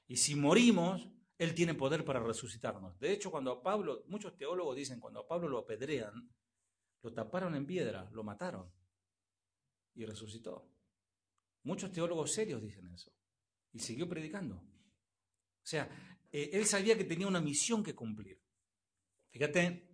Y 0.07 0.17
si 0.17 0.35
morimos, 0.35 1.09
Él 1.37 1.53
tiene 1.53 1.75
poder 1.75 2.03
para 2.03 2.21
resucitarnos. 2.21 2.97
De 2.99 3.11
hecho, 3.11 3.29
cuando 3.29 3.51
a 3.51 3.61
Pablo, 3.61 4.03
muchos 4.07 4.35
teólogos 4.37 4.75
dicen, 4.75 4.99
cuando 4.99 5.19
a 5.19 5.27
Pablo 5.27 5.49
lo 5.49 5.59
apedrean, 5.59 6.33
lo 7.03 7.13
taparon 7.13 7.55
en 7.55 7.65
piedra, 7.65 8.09
lo 8.11 8.23
mataron 8.23 8.71
y 9.93 10.05
resucitó. 10.05 10.69
Muchos 11.63 11.91
teólogos 11.91 12.31
serios 12.31 12.61
dicen 12.61 12.87
eso. 12.87 13.11
Y 13.73 13.79
siguió 13.79 14.07
predicando. 14.07 14.55
O 14.55 15.65
sea, 15.65 15.89
eh, 16.31 16.49
él 16.53 16.65
sabía 16.65 16.97
que 16.97 17.03
tenía 17.03 17.27
una 17.27 17.41
misión 17.41 17.83
que 17.83 17.95
cumplir. 17.95 18.41
Fíjate, 19.31 19.87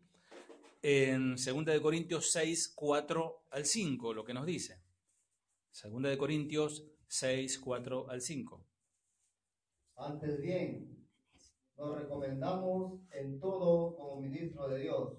en 0.81 1.35
2 1.35 1.65
de 1.65 1.81
Corintios 1.81 2.31
6, 2.31 2.73
4 2.75 3.47
al 3.51 3.65
5, 3.65 4.13
lo 4.13 4.23
que 4.23 4.33
nos 4.33 4.45
dice. 4.45 4.81
2 5.83 6.01
de 6.03 6.17
Corintios 6.17 6.87
6, 7.07 7.59
4 7.59 8.09
al 8.09 8.21
5. 8.21 8.65
Antes 9.95 10.41
bien, 10.41 11.07
nos 11.75 11.99
recomendamos 11.99 13.01
en 13.11 13.39
todo 13.39 13.95
como 13.95 14.21
ministro 14.21 14.67
de 14.67 14.81
Dios, 14.81 15.17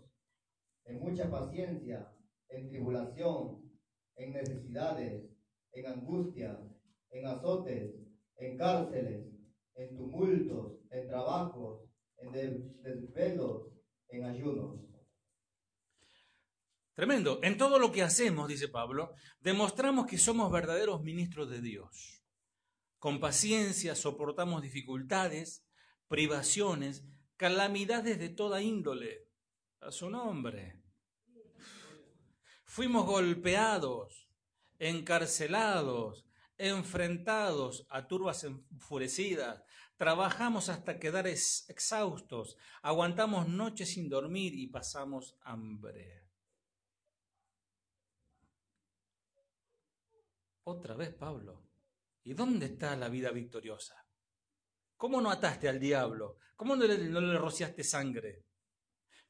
en 0.85 1.01
mucha 1.01 1.31
paciencia, 1.31 2.12
en 2.49 2.69
tribulación, 2.69 3.71
en 4.16 4.33
necesidades, 4.33 5.25
en 5.73 5.87
angustias, 5.87 6.59
en 7.11 7.27
azotes, 7.27 7.95
en 8.37 8.57
cárceles, 8.57 9.38
en 9.79 9.97
tumultos, 9.97 10.72
en 10.91 11.09
trabajos, 11.09 11.89
en 12.18 12.33
desvelos, 12.83 13.68
en 14.09 14.24
ayunos 14.24 14.81
Tremendo. 16.95 17.39
En 17.45 17.57
todo 17.57 17.79
lo 17.79 17.93
que 17.93 18.03
hacemos, 18.03 18.49
dice 18.49 18.66
Pablo, 18.66 19.14
demostramos 19.39 20.09
que 20.09 20.18
somos 20.18 20.51
verdaderos 20.51 21.01
ministros 21.01 21.49
de 21.49 21.61
Dios. 21.61 22.24
Con 22.99 23.20
paciencia 23.20 23.95
soportamos 23.95 24.62
dificultades, 24.62 25.64
privaciones, 26.09 27.05
calamidades 27.37 28.18
de 28.18 28.31
toda 28.31 28.62
índole. 28.62 29.29
A 29.81 29.93
su 29.93 30.11
nombre. 30.11 30.83
Fuimos 32.64 33.07
golpeados, 33.07 34.29
encarcelados, 34.81 36.26
enfrentados 36.57 37.87
a 37.91 38.09
turbas 38.09 38.43
enfurecidas, 38.43 39.62
trabajamos 39.99 40.69
hasta 40.69 40.99
quedar 40.99 41.27
exhaustos, 41.27 42.57
aguantamos 42.83 43.49
noches 43.49 43.93
sin 43.93 44.09
dormir 44.09 44.55
y 44.55 44.69
pasamos 44.69 45.37
hambre. 45.43 46.25
Otra 50.63 50.95
vez 50.95 51.13
Pablo. 51.13 51.65
¿Y 52.23 52.35
dónde 52.35 52.67
está 52.67 52.95
la 52.95 53.09
vida 53.09 53.31
victoriosa? 53.31 54.07
¿Cómo 54.97 55.21
no 55.21 55.31
ataste 55.31 55.69
al 55.69 55.81
diablo? 55.81 56.37
¿Cómo 56.57 56.77
no 56.77 56.85
le, 56.85 57.39
rociaste 57.39 57.83
sangre? 57.83 58.45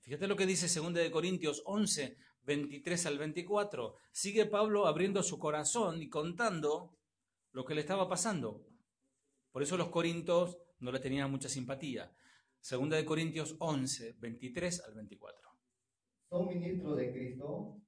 Fíjate 0.00 0.26
lo 0.26 0.36
que 0.36 0.46
dice 0.46 0.66
2 0.80 0.94
de 0.94 1.10
Corintios 1.10 1.62
11, 1.64 2.16
23 2.42 3.06
al 3.06 3.18
24. 3.18 3.94
Sigue 4.10 4.46
Pablo 4.46 4.86
abriendo 4.86 5.22
su 5.22 5.38
corazón 5.38 6.02
y 6.02 6.08
contando 6.08 6.98
lo 7.52 7.64
que 7.64 7.74
le 7.74 7.82
estaba 7.82 8.08
pasando. 8.08 8.67
Por 9.50 9.62
eso 9.62 9.76
los 9.76 9.88
corintios 9.88 10.58
no 10.80 10.92
le 10.92 11.00
tenían 11.00 11.30
mucha 11.30 11.48
simpatía. 11.48 12.12
2 12.68 12.90
de 12.90 13.04
Corintios 13.04 13.56
11, 13.58 14.16
23 14.18 14.80
al 14.84 14.94
24. 14.94 15.48
Son 16.28 16.46
ministros 16.48 16.96
de 16.96 17.12
Cristo, 17.12 17.80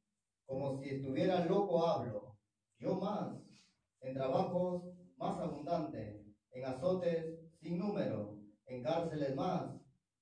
como 0.47 0.81
si 0.81 0.91
estuviera 0.91 1.45
loco 1.45 1.87
hablo 1.87 2.31
yo 2.81 2.95
más, 2.95 3.37
en 4.01 4.15
trabajos 4.15 4.85
más 5.19 5.39
abundantes, 5.39 6.25
en 6.51 6.65
azotes 6.65 7.27
sin 7.61 7.79
número, 7.79 8.39
en 8.67 8.83
cárceles 8.83 9.35
más, 9.37 9.71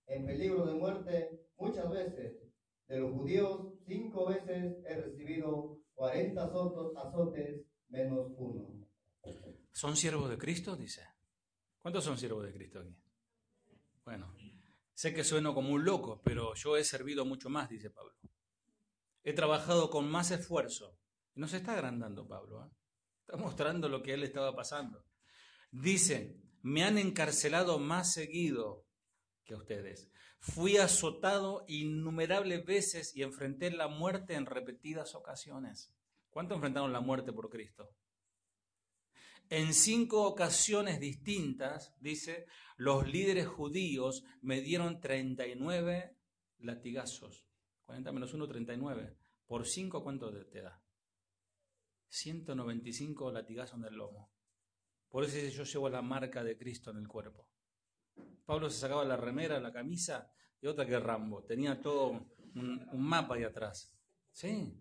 en 0.06 0.26
peligro 0.26 0.66
de 0.66 0.74
muerte 0.74 1.46
muchas 1.56 1.88
veces. 1.90 2.36
De 2.88 2.98
los 2.98 3.12
judíos, 3.12 3.74
cinco 3.86 4.26
veces 4.26 4.76
he 4.86 4.94
recibido 4.96 5.78
cuarenta 5.94 6.44
azotes 6.44 7.64
menos 7.88 8.32
uno. 8.36 8.88
¿Son 9.72 9.94
siervos 9.94 10.30
de 10.30 10.38
Cristo? 10.38 10.74
Dice. 10.74 11.02
¿Cuántos 11.80 12.04
son 12.04 12.18
siervos 12.18 12.44
de 12.44 12.52
Cristo 12.52 12.80
aquí? 12.80 12.96
Bueno, 14.04 14.34
sé 14.94 15.14
que 15.14 15.24
sueno 15.24 15.54
como 15.54 15.70
un 15.70 15.84
loco, 15.84 16.20
pero 16.24 16.54
yo 16.54 16.76
he 16.76 16.84
servido 16.84 17.24
mucho 17.24 17.48
más, 17.48 17.68
dice 17.68 17.90
Pablo. 17.90 18.14
He 19.22 19.32
trabajado 19.32 19.90
con 19.90 20.10
más 20.10 20.30
esfuerzo 20.30 20.98
no 21.38 21.46
se 21.46 21.58
está 21.58 21.74
agrandando 21.74 22.26
Pablo, 22.26 22.66
¿eh? 22.66 22.70
está 23.20 23.36
mostrando 23.36 23.88
lo 23.88 24.02
que 24.02 24.12
él 24.12 24.24
estaba 24.24 24.56
pasando. 24.56 25.04
Dice, 25.70 26.36
me 26.62 26.82
han 26.82 26.98
encarcelado 26.98 27.78
más 27.78 28.12
seguido 28.12 28.84
que 29.44 29.54
a 29.54 29.58
ustedes. 29.58 30.10
Fui 30.40 30.78
azotado 30.78 31.64
innumerables 31.68 32.64
veces 32.64 33.14
y 33.14 33.22
enfrenté 33.22 33.70
la 33.70 33.86
muerte 33.86 34.34
en 34.34 34.46
repetidas 34.46 35.14
ocasiones. 35.14 35.94
¿Cuánto 36.28 36.56
enfrentaron 36.56 36.92
la 36.92 37.00
muerte 37.00 37.32
por 37.32 37.48
Cristo? 37.48 37.88
En 39.50 39.72
cinco 39.72 40.24
ocasiones 40.24 41.00
distintas, 41.00 41.94
dice, 42.00 42.46
los 42.76 43.08
líderes 43.08 43.46
judíos 43.46 44.24
me 44.42 44.60
dieron 44.60 45.00
39 45.00 46.16
latigazos. 46.58 47.46
40 47.84 48.12
menos 48.12 48.34
1, 48.34 48.46
39. 48.46 49.16
Por 49.46 49.66
cinco, 49.66 50.02
¿cuánto 50.02 50.30
te 50.46 50.60
da? 50.60 50.82
195 52.08 53.32
latigazos 53.32 53.78
en 53.78 53.86
el 53.86 53.94
lomo. 53.94 54.30
Por 55.08 55.24
eso 55.24 55.38
yo 55.38 55.64
llevo 55.64 55.88
la 55.88 56.02
marca 56.02 56.44
de 56.44 56.56
Cristo 56.56 56.90
en 56.90 56.98
el 56.98 57.08
cuerpo. 57.08 57.48
Pablo 58.44 58.68
se 58.70 58.78
sacaba 58.78 59.04
la 59.04 59.16
remera, 59.16 59.60
la 59.60 59.72
camisa 59.72 60.30
y 60.60 60.66
otra 60.66 60.86
que 60.86 60.98
Rambo. 60.98 61.44
Tenía 61.44 61.80
todo 61.80 62.26
un, 62.54 62.88
mapa 62.92 63.36
ahí 63.36 63.44
atrás. 63.44 63.94
Sí. 64.30 64.74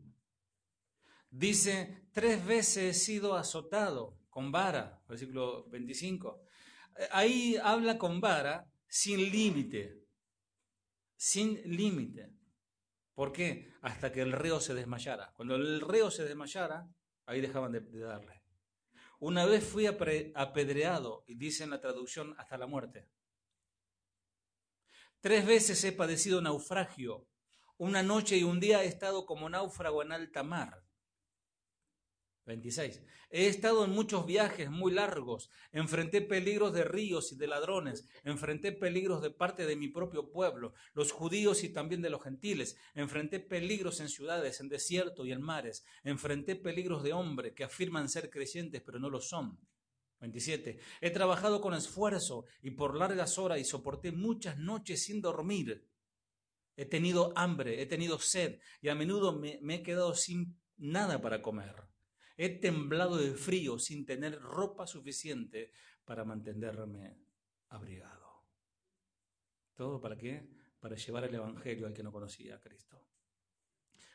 Dice, 1.29 2.09
tres 2.11 2.45
veces 2.45 2.77
he 2.77 2.93
sido 2.93 3.35
azotado 3.35 4.17
con 4.37 4.51
vara, 4.51 5.01
versículo 5.09 5.67
25. 5.69 6.43
Ahí 7.09 7.57
habla 7.59 7.97
con 7.97 8.21
vara 8.21 8.69
sin 8.87 9.17
límite. 9.31 10.03
Sin 11.15 11.59
límite. 11.75 12.29
¿Por 13.15 13.31
qué? 13.31 13.73
Hasta 13.81 14.11
que 14.11 14.21
el 14.21 14.33
reo 14.33 14.59
se 14.59 14.75
desmayara. 14.75 15.33
Cuando 15.35 15.55
el 15.55 15.81
reo 15.81 16.11
se 16.11 16.23
desmayara, 16.23 16.87
Ahí 17.25 17.41
dejaban 17.41 17.71
de, 17.71 17.81
darle. 17.99 18.43
Una 19.17 19.45
vez 19.47 19.63
fui 19.63 19.87
apedreado, 19.87 21.23
y 21.25 21.33
dice 21.33 21.63
en 21.63 21.71
la 21.71 21.81
traducción, 21.81 22.35
hasta 22.37 22.59
la 22.59 22.67
muerte. 22.67 23.09
Tres 25.19 25.47
veces 25.47 25.83
he 25.83 25.93
padecido 25.93 26.43
naufragio. 26.43 27.27
Una 27.77 28.03
noche 28.03 28.37
y 28.37 28.43
un 28.43 28.59
día 28.59 28.83
he 28.83 28.87
estado 28.87 29.25
como 29.25 29.49
náufrago 29.49 30.03
en 30.03 30.11
alta 30.11 30.43
mar. 30.43 30.86
26. 32.47 33.03
He 33.29 33.47
estado 33.47 33.83
en 33.83 33.91
muchos 33.91 34.25
viajes 34.25 34.71
muy 34.71 34.93
largos, 34.93 35.51
enfrenté 35.73 36.21
peligros 36.21 36.73
de 36.73 36.85
ríos 36.85 37.33
y 37.33 37.35
de 37.35 37.45
ladrones, 37.45 38.07
enfrenté 38.23 38.71
peligros 38.71 39.21
de 39.21 39.31
parte 39.31 39.65
de 39.65 39.75
mi 39.75 39.89
propio 39.89 40.31
pueblo, 40.31 40.73
los 40.93 41.11
judíos 41.11 41.63
y 41.63 41.69
también 41.69 42.01
de 42.01 42.09
los 42.09 42.23
gentiles, 42.23 42.77
enfrenté 42.95 43.41
peligros 43.41 43.99
en 43.99 44.07
ciudades, 44.07 44.61
en 44.61 44.69
desierto 44.69 45.25
y 45.25 45.33
en 45.33 45.41
mares, 45.41 45.85
enfrenté 46.03 46.55
peligros 46.55 47.03
de 47.03 47.13
hombre 47.13 47.53
que 47.53 47.65
afirman 47.65 48.09
ser 48.09 48.29
creyentes 48.29 48.81
pero 48.81 48.97
no 48.97 49.09
lo 49.09 49.19
son. 49.19 49.59
27. 50.19 50.79
He 51.01 51.11
trabajado 51.11 51.61
con 51.61 51.75
esfuerzo 51.75 52.45
y 52.63 52.71
por 52.71 52.97
largas 52.97 53.37
horas 53.37 53.59
y 53.59 53.65
soporté 53.65 54.11
muchas 54.11 54.57
noches 54.57 55.03
sin 55.03 55.21
dormir. 55.21 55.85
He 56.75 56.85
tenido 56.85 57.33
hambre, 57.35 57.81
he 57.81 57.85
tenido 57.85 58.17
sed 58.17 58.59
y 58.81 58.87
a 58.87 58.95
menudo 58.95 59.37
me, 59.37 59.59
me 59.61 59.75
he 59.75 59.83
quedado 59.83 60.15
sin 60.15 60.57
nada 60.77 61.21
para 61.21 61.43
comer. 61.43 61.75
He 62.37 62.49
temblado 62.59 63.17
de 63.17 63.33
frío 63.33 63.79
sin 63.79 64.05
tener 64.05 64.39
ropa 64.39 64.85
suficiente 64.85 65.71
para 66.05 66.23
mantenerme 66.23 67.17
abrigado. 67.69 68.45
¿Todo 69.73 69.99
para 69.99 70.15
qué? 70.15 70.47
Para 70.79 70.95
llevar 70.95 71.23
el 71.25 71.35
Evangelio 71.35 71.87
al 71.87 71.93
que 71.93 72.03
no 72.03 72.11
conocía 72.11 72.55
a 72.55 72.61
Cristo. 72.61 73.03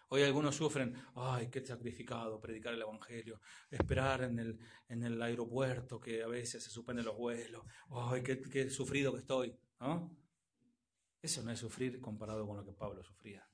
Hoy 0.09 0.23
algunos 0.23 0.55
sufren, 0.55 0.95
ay, 1.15 1.49
qué 1.49 1.65
sacrificado 1.65 2.41
predicar 2.41 2.75
el 2.75 2.83
Evangelio, 2.83 3.41
esperar 3.71 4.23
en 4.25 4.39
el, 4.39 4.59
en 4.89 5.03
el 5.05 5.21
aeropuerto 5.21 5.99
que 5.99 6.23
a 6.23 6.29
veces 6.29 6.63
se 6.63 6.71
suspenden 6.71 7.07
los 7.07 7.17
vuelos, 7.17 7.65
ay, 7.91 8.23
qué, 8.23 8.41
qué 8.41 8.69
sufrido 8.71 9.13
que 9.13 9.21
estoy. 9.21 9.57
¿no? 9.81 10.17
Eso 11.21 11.43
no 11.43 11.51
es 11.51 11.59
sufrir 11.59 12.01
comparado 12.01 12.47
con 12.47 12.57
lo 12.57 12.65
que 12.65 12.73
Pablo 12.73 13.03
sufría. 13.03 13.49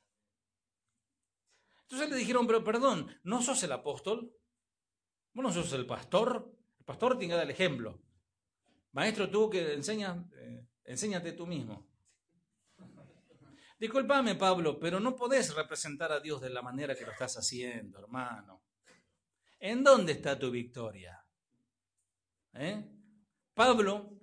Entonces 1.82 2.10
le 2.10 2.16
dijeron, 2.16 2.46
pero 2.46 2.64
perdón, 2.64 3.08
¿no 3.22 3.40
sos 3.40 3.62
el 3.62 3.72
apóstol? 3.72 4.37
Vos 5.38 5.44
no 5.44 5.52
sos 5.52 5.72
el 5.74 5.86
pastor. 5.86 6.52
El 6.80 6.84
pastor 6.84 7.16
tiene 7.16 7.30
que 7.30 7.36
dar 7.36 7.44
el 7.44 7.52
ejemplo. 7.52 7.96
Maestro, 8.90 9.30
tú 9.30 9.48
que 9.48 9.72
enseñas, 9.72 10.18
eh, 10.34 10.66
enséñate 10.82 11.30
tú 11.30 11.46
mismo. 11.46 11.86
Disculpame, 13.78 14.34
Pablo, 14.34 14.80
pero 14.80 14.98
no 14.98 15.14
podés 15.14 15.54
representar 15.54 16.10
a 16.10 16.18
Dios 16.18 16.40
de 16.40 16.50
la 16.50 16.60
manera 16.60 16.96
que 16.96 17.04
lo 17.04 17.12
estás 17.12 17.36
haciendo, 17.36 18.00
hermano. 18.00 18.64
¿En 19.60 19.84
dónde 19.84 20.10
está 20.14 20.36
tu 20.36 20.50
victoria? 20.50 21.24
¿Eh? 22.54 22.84
Pablo, 23.54 24.18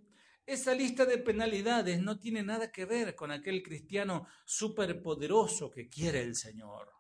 esa 0.45 0.73
lista 0.73 1.05
de 1.05 1.19
penalidades 1.19 2.01
no 2.01 2.19
tiene 2.19 2.43
nada 2.43 2.73
que 2.73 2.83
ver 2.83 3.15
con 3.15 3.31
aquel 3.31 3.63
cristiano 3.63 4.27
superpoderoso 4.43 5.71
que 5.71 5.87
quiere 5.87 6.23
el 6.23 6.35
Señor. 6.35 6.91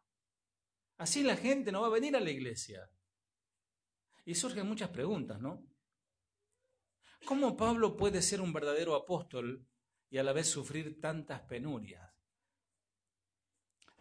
Así 0.99 1.21
la 1.21 1.35
gente 1.35 1.69
no 1.73 1.81
va 1.81 1.87
a 1.87 1.99
venir 1.99 2.15
a 2.15 2.21
la 2.21 2.31
iglesia. 2.31 2.89
Y 4.25 4.35
surgen 4.35 4.67
muchas 4.67 4.89
preguntas, 4.89 5.39
¿no? 5.39 5.63
¿Cómo 7.25 7.55
Pablo 7.55 7.95
puede 7.95 8.21
ser 8.21 8.41
un 8.41 8.53
verdadero 8.53 8.95
apóstol 8.95 9.67
y 10.09 10.17
a 10.17 10.23
la 10.23 10.33
vez 10.33 10.47
sufrir 10.47 10.99
tantas 10.99 11.41
penurias? 11.41 12.11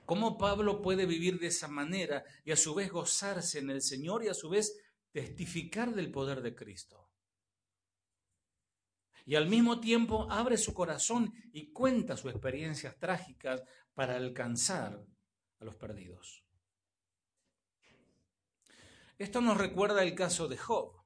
¿Cómo 0.05 0.37
Pablo 0.37 0.83
puede 0.83 1.07
vivir 1.07 1.39
de 1.39 1.47
esa 1.47 1.69
manera 1.69 2.25
y 2.45 2.53
a 2.53 2.57
su 2.57 2.75
vez 2.75 2.91
gozarse 2.91 3.59
en 3.59 3.71
el 3.71 3.81
Señor 3.81 4.23
y 4.25 4.29
a 4.29 4.35
su 4.35 4.51
vez 4.51 4.79
testificar 5.13 5.95
del 5.95 6.11
poder 6.11 6.43
de 6.43 6.55
Cristo? 6.55 7.11
Y 9.25 9.37
al 9.37 9.49
mismo 9.49 9.81
tiempo 9.81 10.31
abre 10.31 10.59
su 10.59 10.75
corazón 10.75 11.33
y 11.53 11.73
cuenta 11.73 12.17
sus 12.17 12.31
experiencias 12.31 12.99
trágicas 12.99 13.63
para 13.95 14.17
alcanzar 14.17 15.03
a 15.61 15.65
los 15.65 15.77
perdidos. 15.77 16.44
Esto 19.19 19.41
nos 19.41 19.57
recuerda 19.57 20.03
el 20.03 20.15
caso 20.15 20.49
de 20.49 20.57
Job, 20.57 21.05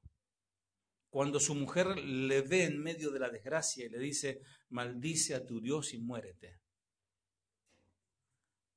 cuando 1.09 1.39
su 1.39 1.55
mujer 1.55 1.97
le 1.97 2.41
ve 2.41 2.65
en 2.65 2.81
medio 2.81 3.11
de 3.11 3.19
la 3.19 3.29
desgracia 3.29 3.85
y 3.85 3.89
le 3.89 3.99
dice, 3.99 4.41
maldice 4.69 5.35
a 5.35 5.45
tu 5.45 5.59
Dios 5.59 5.93
y 5.93 5.99
muérete. 5.99 6.59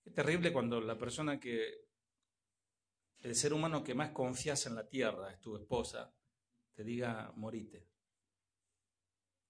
Es 0.04 0.14
terrible 0.14 0.52
cuando 0.52 0.80
la 0.80 0.98
persona 0.98 1.38
que 1.38 1.86
el 3.20 3.34
ser 3.34 3.52
humano 3.52 3.84
que 3.84 3.94
más 3.94 4.10
confías 4.10 4.66
en 4.66 4.74
la 4.74 4.88
tierra 4.88 5.32
es 5.32 5.40
tu 5.40 5.56
esposa, 5.56 6.12
te 6.74 6.82
diga 6.82 7.32
morite. 7.36 7.88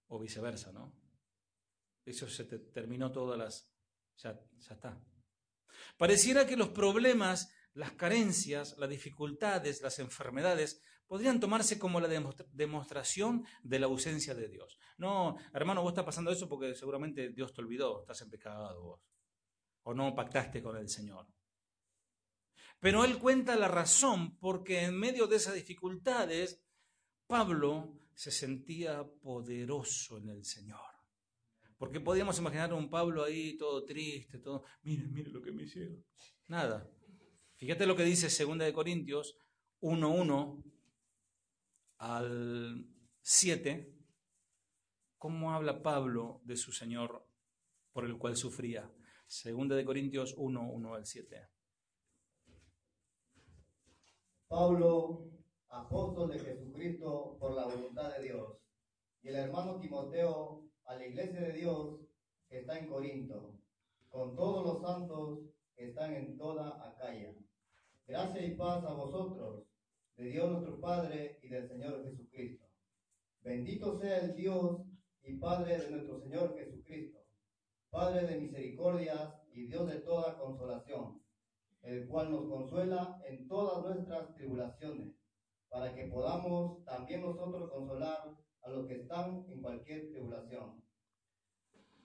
O 0.09 0.18
viceversa, 0.18 0.72
¿no? 0.72 0.95
Eso 2.05 2.28
se 2.28 2.45
te 2.45 2.59
terminó 2.59 3.11
todas 3.11 3.39
las... 3.39 3.72
Ya, 4.18 4.39
ya 4.59 4.74
está. 4.74 5.03
Pareciera 5.97 6.47
que 6.47 6.57
los 6.57 6.68
problemas, 6.68 7.51
las 7.75 7.93
carencias, 7.93 8.77
las 8.79 8.91
dificultades, 8.91 9.83
las 9.83 9.99
enfermedades 9.99 10.83
podrían 11.07 11.41
tomarse 11.41 11.79
como 11.79 12.01
la 12.01 12.09
demostración 12.09 13.45
de 13.62 13.79
la 13.79 13.87
ausencia 13.87 14.35
de 14.35 14.49
Dios. 14.49 14.79
No, 14.97 15.37
hermano, 15.53 15.83
vos 15.83 15.93
estás 15.93 16.05
pasando 16.05 16.31
eso 16.31 16.49
porque 16.49 16.75
seguramente 16.75 17.31
Dios 17.31 17.53
te 17.53 17.61
olvidó, 17.61 18.01
estás 18.01 18.23
en 18.23 18.31
pecado 18.31 18.83
vos. 18.83 19.01
O 19.83 19.95
no 19.95 20.14
pactaste 20.14 20.62
con 20.62 20.77
el 20.77 20.89
Señor. 20.89 21.27
Pero 22.79 23.05
él 23.05 23.18
cuenta 23.18 23.57
la 23.57 23.68
razón 23.68 24.39
porque 24.39 24.85
en 24.85 24.99
medio 24.99 25.27
de 25.27 25.37
esas 25.37 25.55
dificultades, 25.55 26.64
Pablo 27.27 27.99
se 28.14 28.31
sentía 28.31 29.05
poderoso 29.05 30.18
en 30.18 30.31
el 30.31 30.45
Señor. 30.45 30.81
Porque 31.79 32.01
podíamos 32.01 32.39
imaginar 32.39 32.70
a 32.70 32.75
un 32.75 32.89
Pablo 32.89 33.25
ahí 33.25 33.57
todo 33.57 33.85
triste, 33.85 34.39
todo, 34.39 34.64
mire, 34.83 35.07
mire 35.09 35.31
lo 35.31 35.43
que 35.43 35.53
me 35.53 35.64
hicieron. 35.64 36.05
Nada. 36.47 36.89
Fíjate 37.63 37.87
lo 37.87 37.95
que 37.95 38.03
dice 38.03 38.27
2 38.27 38.59
de 38.59 38.73
Corintios 38.73 39.39
1:1 39.83 40.65
al 41.99 42.89
7. 43.21 43.97
¿Cómo 45.17 45.53
habla 45.53 45.81
Pablo 45.81 46.41
de 46.43 46.57
su 46.57 46.73
Señor 46.73 47.25
por 47.93 48.05
el 48.05 48.19
cual 48.19 48.35
sufría? 48.35 48.91
2 49.29 49.77
de 49.77 49.85
Corintios 49.85 50.35
1:1 50.37 50.97
al 50.97 51.07
7. 51.07 51.51
Pablo, 54.49 55.31
apóstol 55.69 56.33
de 56.33 56.41
Jesucristo 56.41 57.37
por 57.39 57.55
la 57.55 57.67
voluntad 57.67 58.13
de 58.17 58.25
Dios, 58.25 58.59
y 59.23 59.29
el 59.29 59.37
hermano 59.37 59.79
Timoteo 59.79 60.65
a 60.87 60.97
la 60.97 61.07
iglesia 61.07 61.41
de 61.43 61.53
Dios 61.53 62.01
que 62.49 62.59
está 62.59 62.77
en 62.77 62.89
Corinto, 62.89 63.55
con 64.09 64.35
todos 64.35 64.65
los 64.65 64.83
santos 64.83 65.39
que 65.77 65.91
están 65.91 66.13
en 66.13 66.37
toda 66.37 66.91
Acaya. 66.91 67.33
Gracia 68.13 68.45
y 68.45 68.55
paz 68.57 68.85
a 68.85 68.93
vosotros, 68.93 69.65
de 70.19 70.25
Dios 70.25 70.51
nuestro 70.51 70.79
Padre 70.83 71.39
y 71.43 71.49
del 71.49 71.67
Señor 71.67 72.05
Jesucristo. 72.05 72.67
Bendito 73.41 73.99
sea 73.99 74.19
el 74.19 74.37
Dios 74.37 74.83
y 75.23 75.39
Padre 75.39 75.79
de 75.79 75.91
nuestro 75.93 76.21
Señor 76.21 76.55
Jesucristo, 76.55 77.21
Padre 77.89 78.27
de 78.27 78.39
misericordias 78.39 79.33
y 79.55 79.67
Dios 79.67 79.89
de 79.89 80.01
toda 80.01 80.39
consolación 80.39 81.23
el 81.85 82.07
cual 82.07 82.31
nos 82.31 82.51
consuela 82.51 83.19
en 83.27 83.49
todas 83.49 83.83
nuestras 83.83 84.35
tribulaciones, 84.35 85.15
para 85.71 85.95
que 85.95 86.09
podamos 86.09 86.85
también 86.85 87.23
nosotros 87.23 87.71
consolar 87.71 88.37
a 88.61 88.71
los 88.71 88.87
que 88.89 89.01
están 89.01 89.47
en 89.49 89.63
cualquier 89.63 90.11
tribulación. 90.11 90.85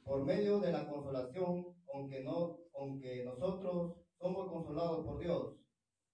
Por 0.05 0.23
medio 0.23 0.61
de 0.61 0.71
la 0.71 0.89
consolación, 0.89 1.65
aunque, 1.93 2.23
no, 2.23 2.59
aunque 2.79 3.25
nosotros 3.25 3.97
somos 4.17 4.49
consolados 4.49 5.05
por 5.05 5.19
Dios, 5.19 5.66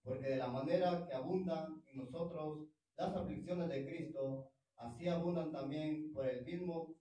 porque 0.04 0.30
de 0.30 0.38
la 0.38 0.47
manera 0.47 1.06
que 1.08 1.14
abundan 1.14 1.82
en 1.91 1.97
nosotros 1.97 2.68
las 2.97 3.16
aflicciones 3.16 3.70
de 3.70 3.86
Cristo, 3.86 4.51
así 4.76 5.08
abundan 5.08 5.51
también 5.51 6.12
por 6.14 6.28
el 6.28 6.43
mismo 6.43 6.95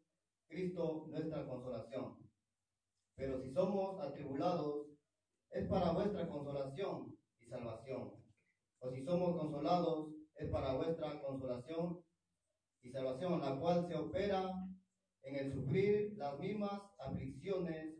Cristo 0.48 1.06
nuestra 1.08 1.46
consolación. 1.46 2.18
Pero 3.16 3.42
si 3.42 3.52
somos 3.52 4.00
atribulados, 4.00 4.86
es 5.50 5.68
para 5.68 5.92
vuestra 5.92 6.28
consolación 6.28 7.16
y 7.40 7.46
salvación. 7.46 8.14
O 8.78 8.90
si 8.90 9.04
somos 9.04 9.38
consolados, 9.38 10.08
es 10.36 10.48
para 10.50 10.74
vuestra 10.74 11.20
consolación 11.20 12.02
y 12.82 12.90
salvación, 12.90 13.40
la 13.40 13.58
cual 13.58 13.86
se 13.86 13.94
opera 13.94 14.50
en 15.22 15.36
el 15.36 15.52
sufrir 15.52 16.14
las 16.16 16.38
mismas 16.38 16.80
aflicciones 16.98 17.94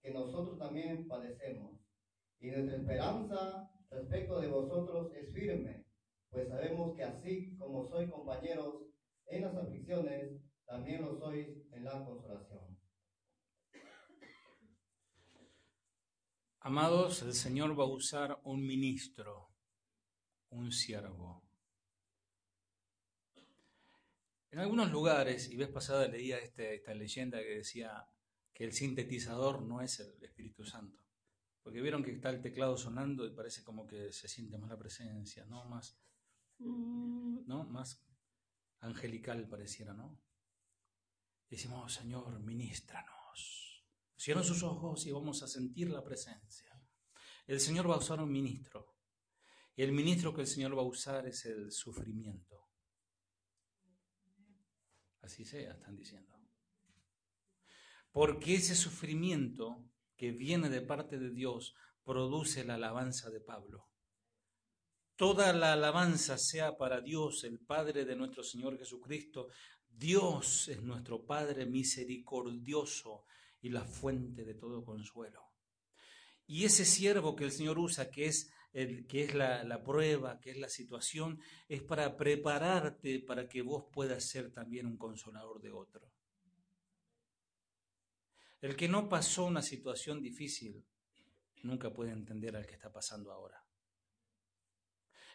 que 0.00 0.12
nosotros 0.12 0.58
también 0.58 1.06
padecemos. 1.06 1.78
Y 2.40 2.50
nuestra 2.50 2.76
esperanza 2.76 3.70
respecto 3.90 4.40
de 4.40 4.48
vosotros 4.48 5.12
es 5.14 5.32
firme, 5.32 5.84
pues 6.30 6.48
sabemos 6.48 6.96
que 6.96 7.04
así 7.04 7.56
como 7.56 7.88
sois 7.88 8.10
compañeros 8.10 8.82
en 9.26 9.42
las 9.42 9.54
aflicciones, 9.54 10.40
también 10.66 11.02
lo 11.02 11.18
sois 11.18 11.48
en 11.72 11.84
la 11.84 12.04
consolación. 12.04 12.78
Amados, 16.60 17.22
el 17.22 17.34
Señor 17.34 17.78
va 17.78 17.84
a 17.84 17.88
usar 17.88 18.40
un 18.44 18.66
ministro, 18.66 19.50
un 20.48 20.72
siervo. 20.72 21.44
En 24.50 24.60
algunos 24.60 24.90
lugares, 24.90 25.50
y 25.50 25.56
vez 25.56 25.68
pasada 25.68 26.08
leía 26.08 26.38
este, 26.38 26.76
esta 26.76 26.94
leyenda 26.94 27.38
que 27.40 27.56
decía 27.56 28.08
que 28.54 28.64
el 28.64 28.72
sintetizador 28.72 29.60
no 29.62 29.82
es 29.82 30.00
el 30.00 30.24
Espíritu 30.24 30.64
Santo. 30.64 31.03
Porque 31.64 31.80
vieron 31.80 32.04
que 32.04 32.12
está 32.12 32.30
el 32.30 32.42
teclado 32.42 32.76
sonando 32.76 33.26
y 33.26 33.34
parece 33.34 33.64
como 33.64 33.86
que 33.86 34.12
se 34.12 34.28
siente 34.28 34.58
más 34.58 34.70
la 34.70 34.78
presencia, 34.78 35.46
¿no? 35.46 35.64
Más, 35.64 35.98
¿no? 36.58 37.64
Más 37.64 38.06
angelical 38.80 39.48
pareciera, 39.48 39.94
¿no? 39.94 40.20
decimos, 41.48 41.94
Señor, 41.94 42.40
ministranos. 42.40 43.84
Cierran 44.16 44.44
sus 44.44 44.62
ojos 44.62 45.06
y 45.06 45.12
vamos 45.12 45.42
a 45.42 45.48
sentir 45.48 45.88
la 45.90 46.02
presencia. 46.02 46.70
El 47.46 47.60
Señor 47.60 47.88
va 47.88 47.94
a 47.94 47.98
usar 47.98 48.20
un 48.20 48.32
ministro. 48.32 48.96
Y 49.76 49.82
el 49.82 49.92
ministro 49.92 50.34
que 50.34 50.42
el 50.42 50.46
Señor 50.46 50.76
va 50.76 50.82
a 50.82 50.86
usar 50.86 51.26
es 51.26 51.44
el 51.46 51.70
sufrimiento. 51.72 52.68
Así 55.20 55.44
sea, 55.44 55.72
están 55.72 55.96
diciendo. 55.96 56.32
Porque 58.10 58.54
ese 58.54 58.74
sufrimiento 58.74 59.90
que 60.16 60.32
viene 60.32 60.68
de 60.68 60.82
parte 60.82 61.18
de 61.18 61.30
Dios 61.30 61.74
produce 62.04 62.64
la 62.64 62.74
alabanza 62.74 63.30
de 63.30 63.40
Pablo. 63.40 63.88
Toda 65.16 65.52
la 65.52 65.74
alabanza 65.74 66.38
sea 66.38 66.76
para 66.76 67.00
Dios, 67.00 67.44
el 67.44 67.60
Padre 67.60 68.04
de 68.04 68.16
nuestro 68.16 68.42
Señor 68.42 68.76
Jesucristo. 68.76 69.48
Dios 69.88 70.68
es 70.68 70.82
nuestro 70.82 71.24
Padre 71.24 71.66
misericordioso 71.66 73.24
y 73.60 73.70
la 73.70 73.84
fuente 73.84 74.44
de 74.44 74.54
todo 74.54 74.84
consuelo. 74.84 75.52
Y 76.46 76.64
ese 76.64 76.84
siervo 76.84 77.34
que 77.36 77.44
el 77.44 77.52
Señor 77.52 77.78
usa, 77.78 78.10
que 78.10 78.26
es, 78.26 78.50
el, 78.72 79.06
que 79.06 79.24
es 79.24 79.34
la, 79.34 79.82
prueba, 79.82 80.40
que 80.40 80.50
es 80.50 80.58
la 80.58 80.68
situación, 80.68 81.40
es 81.68 81.82
para 81.82 82.16
prepararte 82.16 83.20
para 83.20 83.48
que 83.48 83.62
vos 83.62 83.84
puedas 83.92 84.28
ser 84.28 84.52
también 84.52 84.86
un 84.86 84.98
consolador 84.98 85.60
de 85.62 85.72
otro. 85.72 86.12
El 88.64 88.76
que 88.76 88.88
no 88.88 89.10
pasó 89.10 89.44
una 89.44 89.60
situación 89.60 90.22
difícil 90.22 90.82
nunca 91.64 91.92
puede 91.92 92.12
entender 92.12 92.56
al 92.56 92.64
que 92.64 92.72
está 92.72 92.90
pasando 92.90 93.30
ahora. 93.30 93.62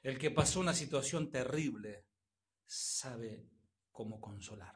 El 0.01 0.17
que 0.17 0.31
pasó 0.31 0.59
una 0.59 0.73
situación 0.73 1.29
terrible 1.29 2.07
sabe 2.65 3.47
cómo 3.91 4.19
consolar, 4.19 4.75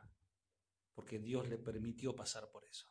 porque 0.93 1.17
Dios 1.17 1.49
le 1.49 1.57
permitió 1.57 2.15
pasar 2.15 2.51
por 2.51 2.63
eso. 2.65 2.85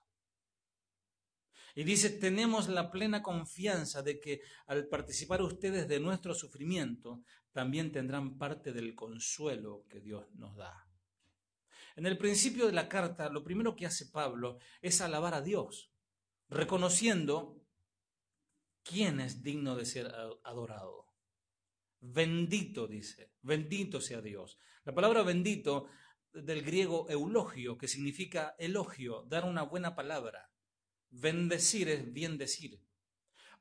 Y 1.76 1.84
dice, 1.84 2.10
tenemos 2.10 2.68
la 2.68 2.90
plena 2.90 3.22
confianza 3.22 4.02
de 4.02 4.18
que 4.18 4.40
al 4.66 4.88
participar 4.88 5.42
ustedes 5.42 5.86
de 5.86 6.00
nuestro 6.00 6.34
sufrimiento, 6.34 7.22
también 7.52 7.92
tendrán 7.92 8.36
parte 8.36 8.72
del 8.72 8.96
consuelo 8.96 9.86
que 9.88 10.00
Dios 10.00 10.28
nos 10.34 10.56
da. 10.56 10.91
En 11.96 12.06
el 12.06 12.18
principio 12.18 12.66
de 12.66 12.72
la 12.72 12.88
carta, 12.88 13.28
lo 13.28 13.44
primero 13.44 13.76
que 13.76 13.86
hace 13.86 14.06
Pablo 14.06 14.58
es 14.80 15.00
alabar 15.00 15.34
a 15.34 15.42
Dios, 15.42 15.92
reconociendo 16.48 17.62
quién 18.82 19.20
es 19.20 19.42
digno 19.42 19.76
de 19.76 19.84
ser 19.84 20.06
adorado. 20.44 21.06
Bendito, 22.00 22.86
dice, 22.86 23.32
bendito 23.42 24.00
sea 24.00 24.20
Dios. 24.20 24.58
La 24.84 24.94
palabra 24.94 25.22
bendito 25.22 25.88
del 26.32 26.62
griego 26.62 27.08
eulogio, 27.08 27.78
que 27.78 27.88
significa 27.88 28.56
elogio, 28.58 29.22
dar 29.28 29.44
una 29.44 29.62
buena 29.62 29.94
palabra. 29.94 30.50
Bendecir 31.10 31.88
es 31.88 32.12
bien 32.12 32.38
decir. 32.38 32.82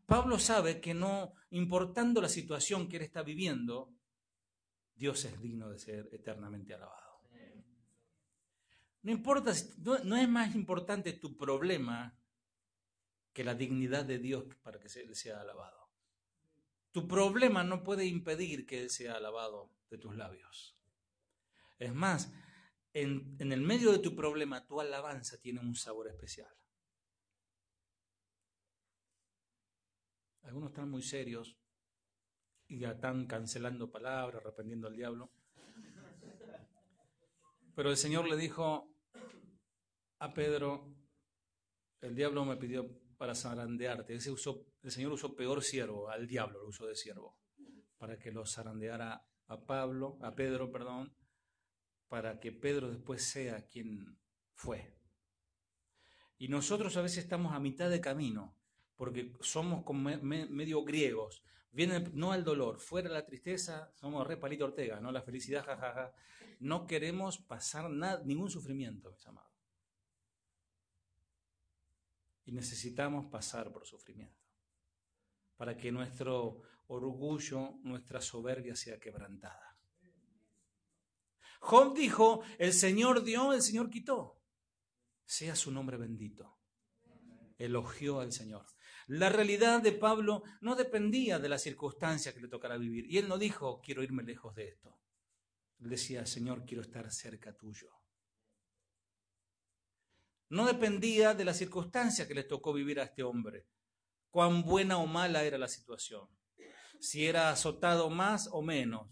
Pablo 0.06 0.40
sabe 0.40 0.82
que 0.82 0.94
no, 0.94 1.34
importando 1.52 2.22
la 2.22 2.30
situación 2.30 2.90
que 2.90 2.98
él 2.98 3.04
está 3.04 3.24
viviendo, 3.24 3.94
Dios 4.96 5.24
es 5.26 5.40
digno 5.42 5.70
de 5.70 5.80
ser 5.80 6.10
eternamente 6.12 6.74
alabado. 6.74 7.11
No 9.04 9.12
importa, 9.12 9.52
no, 10.04 10.16
es 10.16 10.30
más 10.30 10.54
importante 10.56 11.14
tu 11.14 11.36
problema 11.36 12.18
que 13.34 13.44
la 13.44 13.56
dignidad 13.56 14.06
de 14.06 14.20
Dios 14.20 14.46
para 14.62 14.80
que 14.80 14.88
Él 15.00 15.16
sea 15.16 15.42
alabado. 15.42 15.90
Tu 16.92 17.08
problema 17.08 17.64
no 17.64 17.84
puede 17.84 18.06
impedir 18.06 18.66
que 18.66 18.82
Él 18.82 18.90
sea 18.90 19.16
alabado 19.16 19.72
de 19.90 19.98
tus 19.98 20.16
labios. 20.16 20.78
Es 21.80 21.94
más, 21.94 22.32
en 22.94 23.36
el 23.40 23.62
medio 23.62 23.92
de 23.92 24.00
tu 24.00 24.16
problema, 24.16 24.68
tu 24.68 24.80
alabanza 24.80 25.40
tiene 25.40 25.62
un 25.62 25.76
sabor 25.76 26.08
especial. 26.10 26.54
Algunos 30.44 30.72
están 30.72 30.90
muy 30.90 31.02
serios 31.02 31.58
y 32.68 32.84
están 32.84 33.26
cancelando 33.26 33.92
palabras, 33.92 34.42
arrepentiendo 34.42 34.88
al 34.88 34.96
diablo. 34.96 35.32
Pero 37.76 37.90
el 37.90 37.98
Señor 37.98 38.28
le 38.28 38.36
dijo 38.36 38.91
a 40.22 40.32
Pedro, 40.36 40.96
el 42.00 42.16
diablo 42.16 42.46
me 42.46 42.56
pidió 42.56 42.88
para 43.18 43.34
zarandearte. 43.34 44.14
Ese 44.14 44.30
usó, 44.30 44.68
el 44.84 44.92
Señor 44.92 45.12
usó 45.14 45.36
peor 45.36 45.64
siervo, 45.64 46.10
al 46.10 46.28
diablo 46.28 46.62
lo 46.62 46.70
usó 46.70 46.86
de 46.86 46.96
siervo, 46.96 47.40
para 47.98 48.20
que 48.20 48.32
lo 48.32 48.46
zarandeara 48.46 49.26
a 49.48 49.66
Pablo, 49.66 50.20
a 50.22 50.36
Pedro, 50.36 50.72
perdón, 50.72 51.16
para 52.08 52.40
que 52.40 52.52
Pedro 52.52 52.92
después 52.92 53.24
sea 53.24 53.66
quien 53.66 54.20
fue. 54.54 54.96
Y 56.38 56.50
nosotros 56.50 56.96
a 56.98 57.02
veces 57.02 57.24
estamos 57.24 57.54
a 57.54 57.60
mitad 57.60 57.90
de 57.90 58.00
camino, 58.00 58.56
porque 58.96 59.34
somos 59.40 59.84
como 59.84 60.12
medio 60.22 60.84
griegos. 60.84 61.44
Viene 61.72 62.12
no 62.14 62.32
al 62.32 62.44
dolor, 62.44 62.80
fuera 62.80 63.10
la 63.10 63.26
tristeza, 63.26 63.92
somos 63.96 64.28
re 64.28 64.38
palito 64.38 64.66
Ortega, 64.66 65.00
¿no? 65.00 65.12
La 65.12 65.24
felicidad, 65.24 65.66
jajaja. 65.66 66.14
No 66.60 66.86
queremos 66.86 67.40
pasar 67.40 67.90
nada, 67.90 68.22
ningún 68.24 68.52
sufrimiento, 68.52 69.12
mis 69.12 69.26
amados. 69.26 69.51
Y 72.46 72.52
necesitamos 72.52 73.28
pasar 73.28 73.72
por 73.72 73.86
sufrimiento 73.86 74.42
para 75.62 75.78
que 75.78 75.92
nuestro 75.92 76.64
orgullo, 76.88 77.76
nuestra 77.84 78.20
soberbia 78.20 78.76
sea 78.76 79.00
quebrantada. 79.00 79.78
Job 81.60 81.96
dijo, 81.96 82.42
el 82.58 82.74
Señor 82.74 83.24
dio, 83.24 83.54
el 83.54 83.62
Señor 83.62 83.92
quitó. 83.92 84.42
Sea 85.24 85.56
su 85.56 85.72
nombre 85.72 85.98
bendito. 85.98 86.58
Elogió 87.60 88.22
al 88.22 88.32
Señor. 88.32 88.66
La 89.06 89.30
realidad 89.30 89.84
de 89.84 89.92
Pablo 89.92 90.42
no 90.62 90.76
dependía 90.76 91.38
de 91.38 91.50
las 91.50 91.62
circunstancias 91.62 92.34
que 92.34 92.42
le 92.42 92.48
tocara 92.48 92.78
vivir. 92.78 93.06
Y 93.06 93.20
él 93.20 93.28
no 93.28 93.38
dijo, 93.38 93.82
quiero 93.82 94.02
irme 94.02 94.24
lejos 94.24 94.56
de 94.56 94.70
esto. 94.70 95.00
Él 95.78 95.90
decía, 95.90 96.26
Señor, 96.26 96.66
quiero 96.66 96.82
estar 96.82 97.12
cerca 97.12 97.56
tuyo. 97.56 98.01
No 100.52 100.66
dependía 100.66 101.34
de 101.34 101.46
las 101.46 101.56
circunstancias 101.56 102.28
que 102.28 102.34
le 102.34 102.44
tocó 102.44 102.74
vivir 102.74 103.00
a 103.00 103.04
este 103.04 103.24
hombre. 103.24 103.68
Cuán 104.30 104.64
buena 104.64 104.98
o 104.98 105.08
mala 105.08 105.46
era 105.46 105.58
la 105.58 105.70
situación. 105.70 106.28
Si 107.00 107.26
era 107.26 107.52
azotado 107.52 108.10
más 108.10 108.50
o 108.52 108.62
menos. 108.62 109.08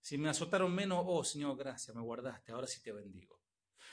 Si 0.00 0.16
me 0.16 0.30
azotaron 0.30 0.74
menos, 0.74 1.04
oh 1.06 1.22
Señor, 1.22 1.58
gracias, 1.58 1.94
me 1.94 2.00
guardaste, 2.00 2.50
ahora 2.50 2.66
sí 2.66 2.82
te 2.82 2.92
bendigo. 2.92 3.42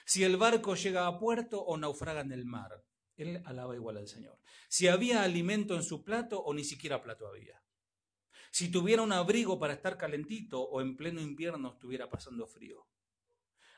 Si 0.06 0.24
el 0.24 0.38
barco 0.38 0.76
llega 0.76 1.08
a 1.08 1.20
puerto 1.20 1.62
o 1.62 1.76
naufraga 1.76 2.22
en 2.22 2.32
el 2.32 2.46
mar, 2.46 2.72
él 3.18 3.42
alaba 3.44 3.76
igual 3.76 3.98
al 3.98 4.08
Señor. 4.08 4.40
Si 4.70 4.88
había 4.88 5.24
alimento 5.24 5.76
en 5.76 5.84
su 5.84 6.06
plato 6.06 6.42
o 6.42 6.54
ni 6.54 6.64
siquiera 6.64 7.04
plato 7.04 7.28
había. 7.28 7.62
Si 8.50 8.72
tuviera 8.72 9.02
un 9.02 9.12
abrigo 9.12 9.60
para 9.60 9.74
estar 9.74 9.98
calentito 9.98 10.62
o 10.62 10.80
en 10.80 10.96
pleno 10.96 11.20
invierno 11.20 11.74
estuviera 11.74 12.10
pasando 12.10 12.48
frío. 12.48 12.88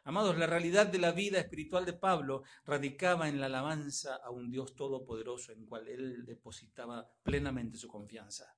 Amados, 0.08 0.38
la 0.38 0.46
realidad 0.46 0.86
de 0.86 1.00
la 1.00 1.12
vida 1.12 1.40
espiritual 1.40 1.84
de 1.84 1.94
Pablo 1.94 2.44
radicaba 2.64 3.28
en 3.28 3.40
la 3.40 3.48
alabanza 3.48 4.18
a 4.18 4.30
un 4.30 4.52
Dios 4.52 4.76
todopoderoso 4.76 5.52
en 5.52 5.66
cual 5.66 5.88
él 5.88 6.24
depositaba 6.28 7.10
plenamente 7.24 7.76
su 7.76 7.88
confianza. 7.88 8.56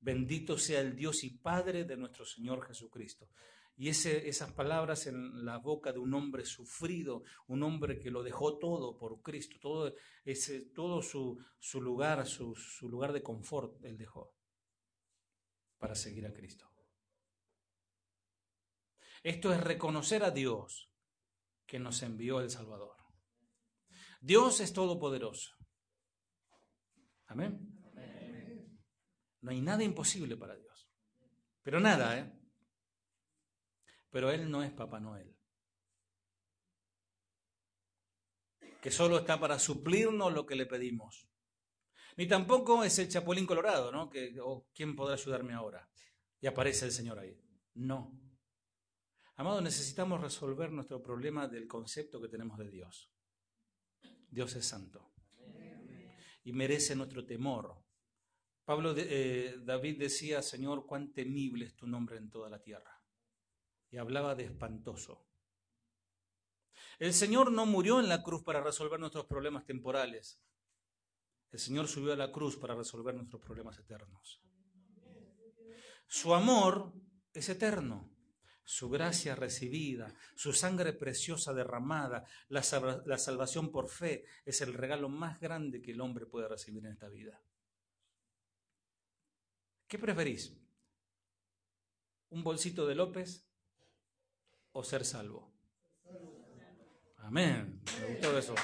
Bendito 0.00 0.56
sea 0.56 0.80
el 0.80 0.96
Dios 0.96 1.22
y 1.24 1.36
Padre 1.36 1.84
de 1.84 1.98
nuestro 1.98 2.24
Señor 2.24 2.66
Jesucristo. 2.66 3.28
Y 3.76 3.90
esas 3.90 4.50
palabras 4.52 5.06
en 5.06 5.44
la 5.44 5.58
boca 5.58 5.92
de 5.92 5.98
un 5.98 6.14
hombre 6.14 6.46
sufrido, 6.46 7.24
un 7.48 7.62
hombre 7.62 7.98
que 7.98 8.10
lo 8.10 8.22
dejó 8.22 8.56
todo 8.56 8.96
por 8.96 9.20
Cristo, 9.20 9.58
todo, 9.60 11.02
su, 11.02 11.80
lugar, 11.82 12.26
su 12.26 12.88
lugar 12.88 13.12
de 13.12 13.22
confort, 13.22 13.84
él 13.84 13.98
dejó 13.98 14.32
para 15.78 15.94
seguir 15.94 16.26
a 16.26 16.32
Cristo. 16.32 16.67
Esto 19.22 19.52
es 19.52 19.60
reconocer 19.60 20.22
a 20.22 20.30
Dios 20.30 20.90
que 21.66 21.78
nos 21.78 22.02
envió 22.02 22.40
el 22.40 22.50
Salvador. 22.50 22.96
Dios 24.20 24.60
es 24.60 24.72
todopoderoso. 24.72 25.54
Amén. 27.26 27.78
No 29.40 29.50
hay 29.50 29.60
nada 29.60 29.84
imposible 29.84 30.36
para 30.36 30.56
Dios. 30.56 30.90
Pero 31.62 31.80
nada, 31.80 32.18
¿eh? 32.18 32.32
Pero 34.10 34.30
Él 34.30 34.50
no 34.50 34.62
es 34.62 34.72
Papá 34.72 34.98
Noel. 35.00 35.36
Que 38.80 38.90
solo 38.90 39.18
está 39.18 39.38
para 39.38 39.58
suplirnos 39.58 40.32
lo 40.32 40.46
que 40.46 40.56
le 40.56 40.66
pedimos. 40.66 41.28
Ni 42.16 42.26
tampoco 42.26 42.82
es 42.82 42.98
el 42.98 43.08
Chapulín 43.08 43.46
Colorado, 43.46 43.92
¿no? 43.92 44.08
Que, 44.08 44.34
oh, 44.42 44.66
¿quién 44.74 44.96
podrá 44.96 45.14
ayudarme 45.14 45.54
ahora? 45.54 45.88
Y 46.40 46.46
aparece 46.46 46.86
el 46.86 46.92
Señor 46.92 47.18
ahí. 47.18 47.38
No. 47.74 48.27
Amado, 49.38 49.60
necesitamos 49.60 50.20
resolver 50.20 50.72
nuestro 50.72 51.00
problema 51.00 51.46
del 51.46 51.68
concepto 51.68 52.20
que 52.20 52.26
tenemos 52.26 52.58
de 52.58 52.72
Dios. 52.72 53.08
Dios 54.28 54.56
es 54.56 54.66
santo. 54.66 55.12
Y 56.42 56.52
merece 56.52 56.96
nuestro 56.96 57.24
temor. 57.24 57.80
Pablo, 58.64 58.92
eh, 58.96 59.60
David 59.62 60.00
decía, 60.00 60.42
Señor, 60.42 60.86
cuán 60.86 61.12
temible 61.12 61.66
es 61.66 61.76
tu 61.76 61.86
nombre 61.86 62.16
en 62.16 62.30
toda 62.30 62.50
la 62.50 62.60
tierra 62.60 63.00
y 63.92 63.96
hablaba 63.96 64.34
de 64.34 64.46
espantoso. 64.46 65.24
El 66.98 67.14
Señor 67.14 67.52
no 67.52 67.64
murió 67.64 68.00
en 68.00 68.08
la 68.08 68.24
cruz 68.24 68.42
para 68.42 68.60
resolver 68.60 68.98
nuestros 68.98 69.26
problemas 69.26 69.64
temporales. 69.64 70.42
El 71.52 71.60
Señor 71.60 71.86
subió 71.86 72.12
a 72.12 72.16
la 72.16 72.32
cruz 72.32 72.56
para 72.56 72.74
resolver 72.74 73.14
nuestros 73.14 73.40
problemas 73.40 73.78
eternos. 73.78 74.42
Su 76.08 76.34
amor 76.34 76.92
es 77.32 77.48
eterno. 77.48 78.17
Su 78.68 78.90
gracia 78.90 79.34
recibida, 79.34 80.14
su 80.34 80.52
sangre 80.52 80.92
preciosa 80.92 81.54
derramada, 81.54 82.26
la, 82.50 82.62
la, 83.06 83.16
salvación 83.16 83.72
por 83.72 83.88
fe 83.88 84.26
es 84.44 84.60
el 84.60 84.74
regalo 84.74 85.08
más 85.08 85.40
grande 85.40 85.80
que 85.80 85.92
el 85.92 86.02
hombre 86.02 86.26
puede 86.26 86.48
recibir 86.48 86.84
en 86.84 86.92
esta 86.92 87.08
vida. 87.08 87.40
¿Qué 89.86 89.98
preferís? 89.98 90.54
¿Un 92.28 92.44
bolsito 92.44 92.86
de 92.86 92.94
López 92.94 93.48
o 94.72 94.84
ser 94.84 95.06
salvo. 95.06 95.50
Amén. 97.16 97.80
Me 98.02 98.06
gustó 98.12 98.36
eso. 98.36 98.54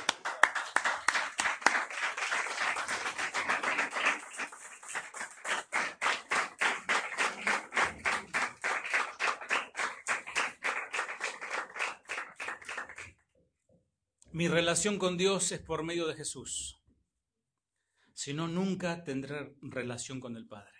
Mi 14.34 14.48
relación 14.48 14.98
con 14.98 15.16
Dios 15.16 15.52
es 15.52 15.60
por 15.60 15.84
medio 15.84 16.08
de 16.08 16.14
Jesús. 16.14 16.82
Si 18.14 18.34
no, 18.34 18.48
nunca 18.48 19.04
tendré 19.04 19.54
relación 19.62 20.18
con 20.18 20.36
el 20.36 20.44
Padre. 20.44 20.74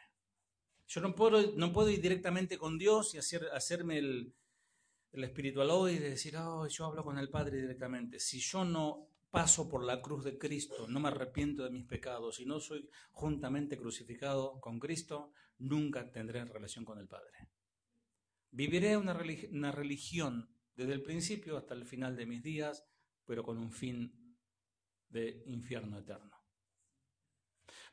Yo 0.89 1.01
no 1.01 1.15
puedo, 1.15 1.53
no 1.53 1.73
puedo 1.73 1.89
ir 1.89 2.01
directamente 2.01 2.59
con 2.59 2.79
Dios 2.79 3.15
y 3.15 3.19
hacer, 3.19 3.45
hacerme 3.53 3.99
el, 3.99 4.35
el 5.13 5.23
espiritual 5.23 5.71
hoy 5.71 6.01
de 6.01 6.11
decir, 6.11 6.37
oh, 6.37 6.67
yo 6.67 6.87
hablo 6.87 7.05
con 7.05 7.17
el 7.17 7.31
Padre 7.31 7.61
directamente. 7.61 8.19
Si 8.19 8.41
yo 8.41 8.65
no 8.65 9.07
paso 9.31 9.69
por 9.69 9.85
la 9.85 10.03
cruz 10.03 10.25
de 10.25 10.37
Cristo, 10.37 10.89
no 10.89 10.99
me 10.99 11.11
arrepiento 11.11 11.63
de 11.63 11.71
mis 11.71 11.85
pecados 11.85 12.41
y 12.41 12.47
no 12.47 12.59
soy 12.59 12.91
juntamente 13.13 13.79
crucificado 13.79 14.59
con 14.61 14.81
Cristo, 14.81 15.31
nunca 15.59 16.11
tendré 16.11 16.45
relación 16.45 16.85
con 16.85 16.99
el 16.99 17.07
Padre. 17.07 17.51
Viviré 18.51 18.97
una 18.97 19.13
religión 19.71 20.51
desde 20.75 20.93
el 20.93 21.03
principio 21.05 21.57
hasta 21.57 21.75
el 21.75 21.87
final 21.87 22.17
de 22.17 22.27
mis 22.27 22.43
días, 22.43 22.85
pero 23.25 23.43
con 23.43 23.59
un 23.59 23.73
fin 23.73 24.37
de 25.09 25.43
infierno 25.47 25.99
eterno. 25.99 26.35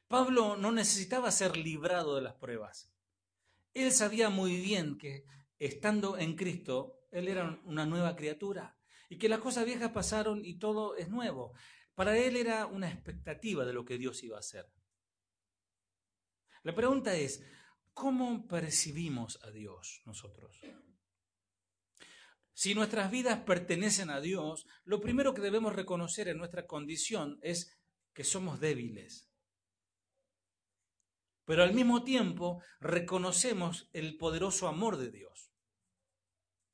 Pablo 0.07 0.57
no 0.57 0.71
necesitaba 0.71 1.31
ser 1.31 1.55
librado 1.55 2.15
de 2.15 2.21
las 2.21 2.35
pruebas. 2.35 2.93
Él 3.73 3.91
sabía 3.91 4.29
muy 4.29 4.59
bien 4.59 4.97
que 4.97 5.25
estando 5.57 6.17
en 6.17 6.35
Cristo 6.35 7.01
él 7.11 7.27
era 7.27 7.61
una 7.65 7.85
nueva 7.85 8.15
criatura 8.15 8.77
y 9.09 9.17
que 9.17 9.29
las 9.29 9.39
cosas 9.39 9.65
viejas 9.65 9.91
pasaron 9.91 10.43
y 10.43 10.57
todo 10.57 10.95
es 10.95 11.09
nuevo. 11.09 11.53
Para 11.95 12.17
él 12.17 12.37
era 12.37 12.65
una 12.65 12.89
expectativa 12.89 13.65
de 13.65 13.73
lo 13.73 13.85
que 13.85 13.97
Dios 13.97 14.23
iba 14.23 14.37
a 14.37 14.39
hacer. 14.39 14.65
La 16.63 16.73
pregunta 16.73 17.15
es, 17.15 17.43
¿cómo 17.93 18.47
percibimos 18.47 19.39
a 19.43 19.51
Dios 19.51 20.01
nosotros? 20.05 20.59
Si 22.53 22.75
nuestras 22.75 23.09
vidas 23.11 23.39
pertenecen 23.39 24.09
a 24.09 24.21
Dios, 24.21 24.67
lo 24.83 25.01
primero 25.01 25.33
que 25.33 25.41
debemos 25.41 25.75
reconocer 25.75 26.27
en 26.27 26.37
nuestra 26.37 26.67
condición 26.67 27.39
es 27.41 27.77
que 28.13 28.23
somos 28.23 28.59
débiles. 28.59 29.29
Pero 31.45 31.63
al 31.63 31.73
mismo 31.73 32.03
tiempo 32.03 32.61
reconocemos 32.79 33.89
el 33.93 34.17
poderoso 34.17 34.67
amor 34.67 34.97
de 34.97 35.11
Dios 35.11 35.51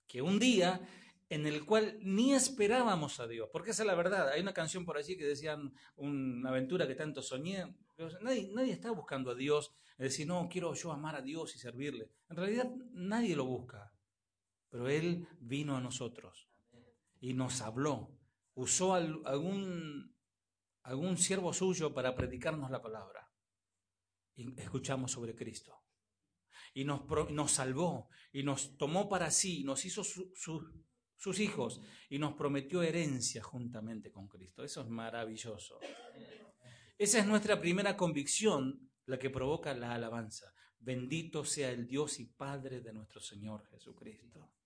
que 0.08 0.22
un 0.22 0.40
día 0.40 0.88
en 1.30 1.46
el 1.46 1.66
cual 1.66 2.00
ni 2.02 2.34
esperábamos 2.34 3.20
a 3.20 3.28
Dios, 3.28 3.50
porque 3.52 3.72
esa 3.72 3.84
es 3.84 3.88
la 3.88 3.96
verdad. 3.96 4.30
Hay 4.30 4.42
una 4.42 4.54
canción 4.54 4.86
por 4.86 4.98
allí 4.98 5.18
que 5.18 5.26
decía 5.26 5.58
una 5.98 6.50
aventura 6.50 6.88
que 6.88 6.96
tanto 6.96 7.22
soñé, 7.22 7.66
Nadie, 8.22 8.52
nadie 8.54 8.74
está 8.74 8.92
buscando 8.92 9.32
a 9.32 9.36
Dios, 9.36 9.74
es 9.98 10.12
decir, 10.12 10.28
no, 10.28 10.48
quiero 10.50 10.74
yo 10.76 10.92
amar 10.92 11.16
a 11.16 11.22
Dios 11.22 11.56
y 11.56 11.60
servirle. 11.60 12.12
En 12.30 12.38
realidad 12.38 12.72
nadie 12.92 13.36
lo 13.36 13.46
busca, 13.46 13.92
pero 14.70 14.90
Él 14.90 15.28
vino 15.40 15.76
a 15.76 15.82
nosotros 15.82 16.50
y 17.20 17.34
nos 17.34 17.62
habló. 17.62 18.18
Usó 18.54 18.94
algún, 18.94 20.16
algún 20.84 21.18
siervo 21.18 21.54
suyo 21.54 21.94
para 21.94 22.16
predicarnos 22.16 22.72
la 22.72 22.82
palabra. 22.82 23.32
Y 24.36 24.60
escuchamos 24.60 25.12
sobre 25.12 25.36
Cristo. 25.36 25.84
Y 26.74 26.86
nos, 26.86 27.02
nos 27.32 27.52
salvó 27.52 28.10
y 28.32 28.44
nos 28.44 28.78
tomó 28.78 29.10
para 29.10 29.32
sí, 29.32 29.64
nos 29.64 29.86
hizo 29.86 30.04
sus 30.04 31.40
hijos 31.40 31.82
y 32.10 32.20
nos 32.20 32.36
prometió 32.36 32.84
herencia 32.84 33.42
juntamente 33.44 34.12
con 34.12 34.28
Cristo. 34.28 34.64
Eso 34.64 34.82
es 34.82 34.88
maravilloso. 34.88 35.80
Esa 36.98 37.20
es 37.20 37.28
nuestra 37.28 37.60
primera 37.60 37.96
convicción, 37.96 38.90
la 39.06 39.18
que 39.20 39.30
provoca 39.30 39.74
la 39.74 39.94
alabanza. 39.94 40.54
Bendito 40.80 41.44
sea 41.44 41.72
el 41.72 41.88
Dios 41.88 42.20
y 42.20 42.26
Padre 42.26 42.82
de 42.82 42.94
nuestro 42.94 43.22
Señor 43.22 43.66
Jesucristo. 43.68 44.57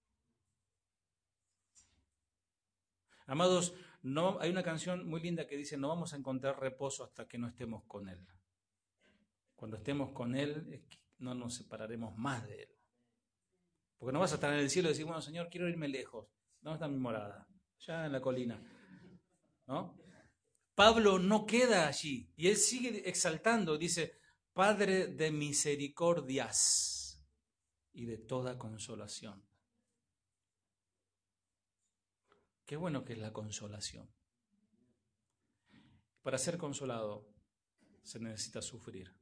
Amados, 3.28 3.74
no, 4.04 4.40
hay 4.40 4.50
una 4.50 4.64
canción 4.64 5.08
muy 5.08 5.22
linda 5.22 5.48
que 5.48 5.58
dice, 5.58 5.78
no 5.78 5.88
vamos 5.88 6.14
a 6.14 6.18
encontrar 6.18 6.60
reposo 6.60 7.04
hasta 7.04 7.28
que 7.28 7.38
no 7.38 7.48
estemos 7.48 7.84
con 7.86 8.10
Él. 8.10 8.20
Cuando 9.56 9.78
estemos 9.78 10.12
con 10.12 10.36
Él, 10.36 10.84
no 11.20 11.36
nos 11.36 11.56
separaremos 11.56 12.18
más 12.18 12.46
de 12.48 12.64
Él. 12.64 12.70
Porque 13.98 14.14
no 14.14 14.20
vas 14.20 14.32
a 14.32 14.36
estar 14.36 14.52
en 14.52 14.60
el 14.60 14.70
cielo 14.70 14.90
y 14.90 14.94
decir, 14.94 15.06
bueno, 15.06 15.22
Señor, 15.22 15.50
quiero 15.50 15.70
irme 15.70 15.88
lejos. 15.88 16.28
¿Dónde 16.60 16.76
está 16.76 16.88
mi 16.88 16.98
morada? 16.98 17.48
Ya 17.80 18.06
en 18.06 18.12
la 18.12 18.22
colina. 18.22 18.60
¿No? 19.68 19.96
Pablo 20.74 21.20
no 21.20 21.46
queda 21.46 21.88
allí 21.88 22.32
y 22.36 22.48
él 22.48 22.58
sigue 22.58 23.08
exaltando, 23.08 23.78
dice, 23.78 24.18
Padre 24.54 25.08
de 25.08 25.32
misericordias 25.32 27.24
y 27.94 28.06
de 28.06 28.18
toda 28.18 28.58
consolación. 28.58 29.46
Qué 32.72 32.78
bueno 32.78 33.04
que 33.04 33.12
es 33.12 33.20
la 33.20 33.34
consolación. 33.34 34.10
Para 36.22 36.38
ser 36.38 36.58
consolado 36.58 37.28
se 38.02 38.18
necesita 38.18 38.62
sufrir, 38.62 39.14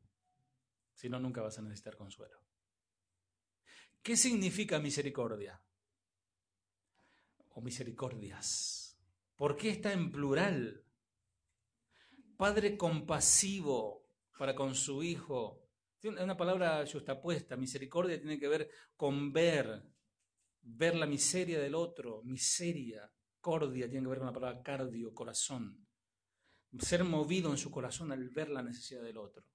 si 0.93 1.09
no, 1.09 1.19
nunca 1.19 1.41
vas 1.41 1.57
a 1.57 1.63
necesitar 1.63 1.97
consuelo. 1.97 2.39
¿Qué 4.03 4.15
significa 4.15 4.77
misericordia? 4.77 5.59
O 7.55 7.61
misericordias. 7.61 9.01
¿Por 9.35 9.57
qué 9.57 9.71
está 9.71 9.93
en 9.93 10.11
plural? 10.11 10.85
Padre 12.37 12.77
compasivo 12.77 14.05
para 14.37 14.53
con 14.53 14.75
su 14.75 15.01
hijo. 15.01 15.67
Es 15.99 16.05
una 16.05 16.37
palabra 16.37 16.85
justapuesta. 16.85 17.57
Misericordia 17.57 18.19
tiene 18.19 18.37
que 18.37 18.47
ver 18.47 18.69
con 18.95 19.33
ver, 19.33 19.91
ver 20.61 20.95
la 20.95 21.07
miseria 21.07 21.59
del 21.59 21.73
otro, 21.73 22.21
miseria. 22.23 23.11
Cordia 23.41 23.89
tiene 23.89 24.03
que 24.03 24.09
ver 24.09 24.19
con 24.19 24.27
la 24.27 24.33
palabra 24.33 24.61
cardio, 24.61 25.13
corazón. 25.13 25.87
Ser 26.77 27.03
movido 27.03 27.51
en 27.51 27.57
su 27.57 27.71
corazón 27.71 28.11
al 28.11 28.29
ver 28.29 28.49
la 28.49 28.61
necesidad 28.61 29.01
del 29.01 29.17
otro. 29.17 29.45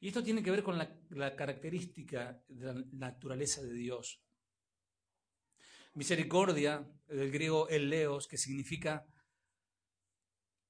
Y 0.00 0.08
esto 0.08 0.22
tiene 0.22 0.42
que 0.42 0.50
ver 0.50 0.62
con 0.62 0.78
la, 0.78 1.36
característica 1.36 2.42
de 2.48 2.66
la 2.66 2.84
naturaleza 2.92 3.62
de 3.62 3.74
Dios. 3.74 4.22
Misericordia, 5.94 6.90
del 7.06 7.30
griego 7.30 7.68
eleos, 7.68 8.26
que 8.26 8.38
significa 8.38 9.06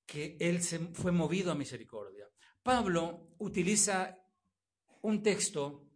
que 0.05 0.37
él 0.41 0.61
se 0.63 0.81
fue 0.95 1.13
movido 1.13 1.53
a 1.53 1.55
misericordia. 1.55 2.29
Pablo 2.63 3.37
utiliza 3.39 4.19
un 5.03 5.23
texto, 5.23 5.87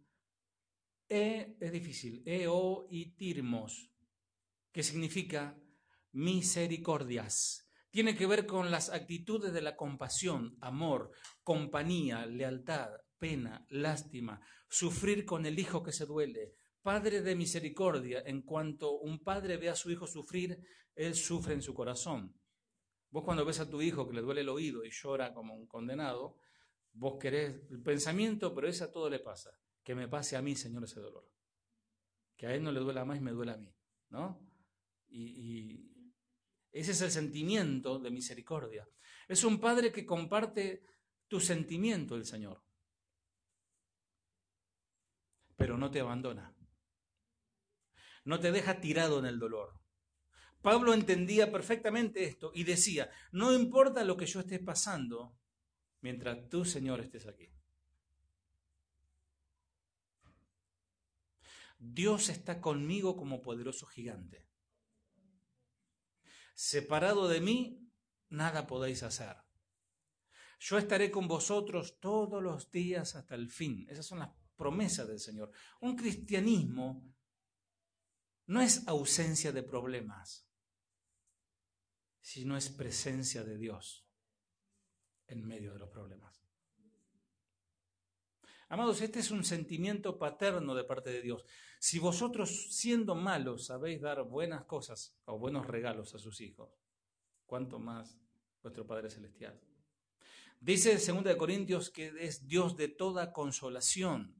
e, 1.09 1.57
es 1.59 1.71
difícil, 1.71 2.23
eo 2.25 2.87
y 2.89 3.17
tirmos, 3.17 3.91
que 4.75 4.83
significa 4.83 5.57
misericordias. 6.11 7.65
Tiene 7.91 8.13
que 8.13 8.27
ver 8.27 8.45
con 8.45 8.71
las 8.71 8.89
actitudes 8.89 9.53
de 9.53 9.61
la 9.61 9.77
compasión, 9.77 10.57
amor, 10.59 11.11
compañía, 11.43 12.25
lealtad, 12.25 12.89
pena, 13.17 13.65
lástima, 13.69 14.41
sufrir 14.67 15.23
con 15.23 15.45
el 15.45 15.59
hijo 15.59 15.81
que 15.81 15.93
se 15.93 16.05
duele, 16.05 16.55
Padre 16.81 17.21
de 17.21 17.37
misericordia, 17.37 18.21
en 18.25 18.41
cuanto 18.41 18.99
un 18.99 19.23
padre 19.23 19.55
ve 19.55 19.69
a 19.69 19.75
su 19.75 19.89
hijo 19.91 20.07
sufrir, 20.07 20.59
él 20.93 21.15
sufre 21.15 21.53
en 21.53 21.61
su 21.61 21.73
corazón. 21.73 22.35
Vos 23.11 23.23
cuando 23.23 23.45
ves 23.45 23.61
a 23.61 23.69
tu 23.69 23.81
hijo 23.81 24.05
que 24.05 24.13
le 24.13 24.21
duele 24.21 24.41
el 24.41 24.49
oído 24.49 24.83
y 24.83 24.91
llora 24.91 25.33
como 25.33 25.55
un 25.55 25.67
condenado, 25.67 26.35
vos 26.91 27.17
querés 27.17 27.61
el 27.71 27.81
pensamiento, 27.81 28.53
pero 28.53 28.67
eso 28.67 28.83
a 28.83 28.91
todo 28.91 29.09
le 29.09 29.19
pasa. 29.19 29.51
Que 29.85 29.95
me 29.95 30.09
pase 30.09 30.35
a 30.35 30.41
mí, 30.41 30.53
Señor, 30.53 30.83
ese 30.83 30.99
dolor. 30.99 31.25
Que 32.35 32.47
a 32.47 32.53
él 32.53 32.61
no 32.61 32.73
le 32.73 32.81
duela 32.81 33.05
más 33.05 33.17
y 33.17 33.21
me 33.21 33.31
duele 33.31 33.53
a 33.53 33.57
mí. 33.57 33.73
¿No? 34.09 34.45
Y, 35.15 35.91
ese 36.71 36.91
es 36.91 37.01
el 37.01 37.11
sentimiento 37.11 37.99
de 37.99 38.11
misericordia. 38.11 38.87
Es 39.29 39.45
un 39.45 39.59
padre 39.61 39.93
que 39.93 40.05
comparte 40.05 40.83
tu 41.29 41.39
sentimiento, 41.39 42.15
el 42.15 42.25
Señor. 42.25 42.61
Pero 45.55 45.77
no 45.77 45.89
te 45.89 46.01
abandona. 46.01 46.53
No 48.25 48.39
te 48.41 48.51
deja 48.51 48.81
tirado 48.81 49.19
en 49.19 49.25
el 49.25 49.39
dolor. 49.39 49.79
Pablo 50.61 50.93
entendía 50.93 51.49
perfectamente 51.49 52.25
esto 52.25 52.51
y 52.53 52.65
decía, 52.65 53.09
no 53.31 53.53
importa 53.53 54.03
lo 54.03 54.17
que 54.17 54.25
yo 54.25 54.41
esté 54.41 54.59
pasando, 54.59 55.37
mientras 56.01 56.49
tú, 56.49 56.65
Señor, 56.65 56.99
estés 56.99 57.25
aquí. 57.25 57.49
Dios 61.77 62.29
está 62.29 62.59
conmigo 62.59 63.15
como 63.15 63.41
poderoso 63.41 63.85
gigante. 63.85 64.45
Separado 66.55 67.27
de 67.27 67.41
mí, 67.41 67.91
nada 68.29 68.65
podéis 68.65 69.03
hacer. 69.03 69.35
Yo 70.59 70.77
estaré 70.77 71.11
con 71.11 71.27
vosotros 71.27 71.99
todos 71.99 72.41
los 72.41 72.71
días 72.71 73.15
hasta 73.15 73.35
el 73.35 73.49
fin. 73.49 73.85
Esas 73.89 74.05
son 74.05 74.19
las 74.19 74.31
promesas 74.55 75.07
del 75.07 75.19
Señor. 75.19 75.51
Un 75.81 75.95
cristianismo 75.95 77.13
no 78.47 78.61
es 78.61 78.87
ausencia 78.87 79.51
de 79.51 79.63
problemas 79.63 80.49
si 82.21 82.45
no 82.45 82.57
es 82.57 82.69
presencia 82.69 83.43
de 83.43 83.57
Dios 83.57 84.07
en 85.27 85.45
medio 85.45 85.73
de 85.73 85.79
los 85.79 85.89
problemas. 85.89 86.44
Amados, 88.67 89.01
este 89.01 89.19
es 89.19 89.31
un 89.31 89.43
sentimiento 89.43 90.17
paterno 90.17 90.73
de 90.73 90.83
parte 90.83 91.11
de 91.11 91.21
Dios. 91.21 91.45
Si 91.79 91.99
vosotros, 91.99 92.73
siendo 92.75 93.13
malos, 93.13 93.67
sabéis 93.67 94.01
dar 94.01 94.23
buenas 94.23 94.65
cosas 94.65 95.15
o 95.25 95.37
buenos 95.37 95.67
regalos 95.67 96.15
a 96.15 96.19
sus 96.19 96.41
hijos, 96.41 96.69
¿cuánto 97.45 97.79
más 97.79 98.19
vuestro 98.63 98.87
Padre 98.87 99.09
Celestial? 99.09 99.59
Dice 100.59 100.93
en 100.93 101.23
2 101.23 101.35
Corintios 101.35 101.91
que 101.91 102.11
es 102.19 102.47
Dios 102.47 102.75
de 102.75 102.87
toda 102.87 103.31
consolación 103.31 104.35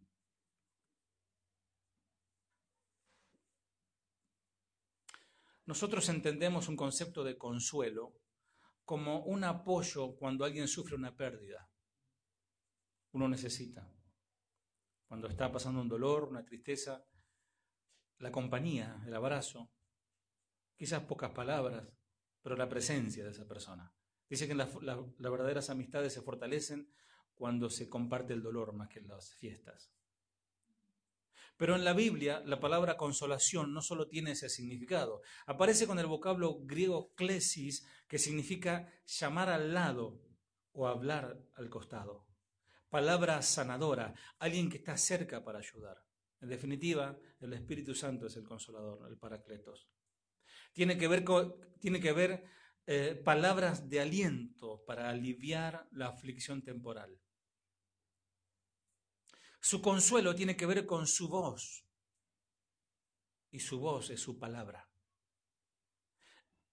Nosotros 5.65 6.07
entendemos 6.09 6.67
un 6.67 6.75
concepto 6.75 7.23
de 7.23 7.37
consuelo 7.37 8.13
como 8.83 9.23
un 9.25 9.43
apoyo 9.43 10.15
cuando 10.15 10.45
alguien 10.45 10.67
sufre 10.67 10.95
una 10.95 11.15
pérdida. 11.15 11.67
Uno 13.13 13.27
necesita. 13.27 13.94
Cuando 15.07 15.27
está 15.27 15.51
pasando 15.51 15.81
un 15.81 15.89
dolor, 15.89 16.25
una 16.25 16.43
tristeza, 16.43 17.05
la 18.19 18.31
compañía, 18.31 19.01
el 19.05 19.13
abrazo, 19.13 19.71
quizás 20.75 21.03
pocas 21.03 21.31
palabras, 21.31 21.87
pero 22.41 22.55
la 22.55 22.69
presencia 22.69 23.23
de 23.23 23.31
esa 23.31 23.47
persona. 23.47 23.93
Dice 24.29 24.47
que 24.47 24.55
las 24.55 24.69
verdaderas 25.17 25.69
amistades 25.69 26.13
se 26.13 26.21
fortalecen 26.21 26.91
cuando 27.35 27.69
se 27.69 27.89
comparte 27.89 28.33
el 28.33 28.41
dolor 28.41 28.73
más 28.73 28.89
que 28.89 28.99
en 28.99 29.07
las 29.07 29.35
fiestas. 29.35 29.91
Pero 31.57 31.75
en 31.75 31.85
la 31.85 31.93
Biblia 31.93 32.41
la 32.45 32.59
palabra 32.59 32.97
consolación 32.97 33.73
no 33.73 33.81
solo 33.81 34.07
tiene 34.07 34.31
ese 34.31 34.49
significado, 34.49 35.21
aparece 35.45 35.87
con 35.87 35.99
el 35.99 36.05
vocablo 36.05 36.59
griego 36.63 37.13
klesis, 37.13 37.87
que 38.07 38.19
significa 38.19 38.91
llamar 39.05 39.49
al 39.49 39.73
lado 39.73 40.21
o 40.73 40.87
hablar 40.87 41.39
al 41.55 41.69
costado. 41.69 42.27
Palabra 42.89 43.41
sanadora, 43.41 44.13
alguien 44.39 44.69
que 44.69 44.77
está 44.77 44.97
cerca 44.97 45.43
para 45.43 45.59
ayudar. 45.59 45.97
En 46.41 46.49
definitiva, 46.49 47.17
el 47.39 47.53
Espíritu 47.53 47.95
Santo 47.95 48.27
es 48.27 48.35
el 48.35 48.43
consolador, 48.43 49.09
el 49.09 49.17
paracletos. 49.17 49.89
Tiene 50.73 50.97
que 50.97 51.07
ver, 51.07 51.23
con, 51.23 51.55
tiene 51.79 51.99
que 51.99 52.11
ver 52.11 52.45
eh, 52.85 53.19
palabras 53.23 53.89
de 53.89 53.99
aliento 53.99 54.83
para 54.85 55.09
aliviar 55.09 55.87
la 55.91 56.07
aflicción 56.07 56.61
temporal. 56.61 57.19
Su 59.59 59.81
consuelo 59.81 60.35
tiene 60.35 60.55
que 60.55 60.67
ver 60.67 60.85
con 60.85 61.07
su 61.07 61.27
voz. 61.27 61.83
Y 63.49 63.59
su 63.59 63.79
voz 63.79 64.11
es 64.11 64.19
su 64.19 64.37
palabra. 64.37 64.87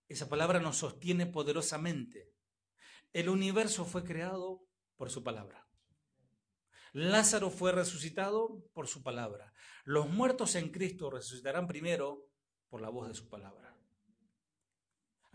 Esa 0.09 0.29
palabra 0.29 0.61
nos 0.61 0.77
sostiene 0.77 1.25
poderosamente. 1.25 2.35
El 3.15 3.31
universo 3.31 3.87
fue 3.87 4.05
creado 4.05 4.67
por 4.97 5.11
su 5.11 5.25
palabra. 5.25 5.62
Lázaro 6.93 7.51
fue 7.51 7.73
resucitado 7.73 8.63
por 8.75 8.87
su 8.87 9.03
palabra. 9.03 9.53
Los 9.85 10.09
muertos 10.11 10.55
en 10.57 10.71
Cristo 10.71 11.11
resucitarán 11.11 11.67
primero 11.67 12.29
por 12.69 12.81
la 12.81 12.91
voz 12.91 13.09
de 13.09 13.15
su 13.15 13.29
palabra. 13.29 13.75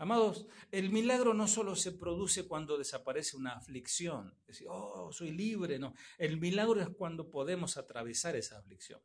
Amados, 0.00 0.46
el 0.70 0.90
milagro 0.90 1.34
no 1.34 1.48
solo 1.48 1.74
se 1.74 1.90
produce 1.90 2.46
cuando 2.46 2.78
desaparece 2.78 3.36
una 3.36 3.54
aflicción, 3.54 4.38
decir, 4.46 4.68
oh, 4.70 5.10
soy 5.10 5.32
libre, 5.32 5.80
no. 5.80 5.92
El 6.18 6.38
milagro 6.38 6.80
es 6.80 6.88
cuando 6.90 7.28
podemos 7.28 7.76
atravesar 7.76 8.36
esa 8.36 8.58
aflicción. 8.58 9.00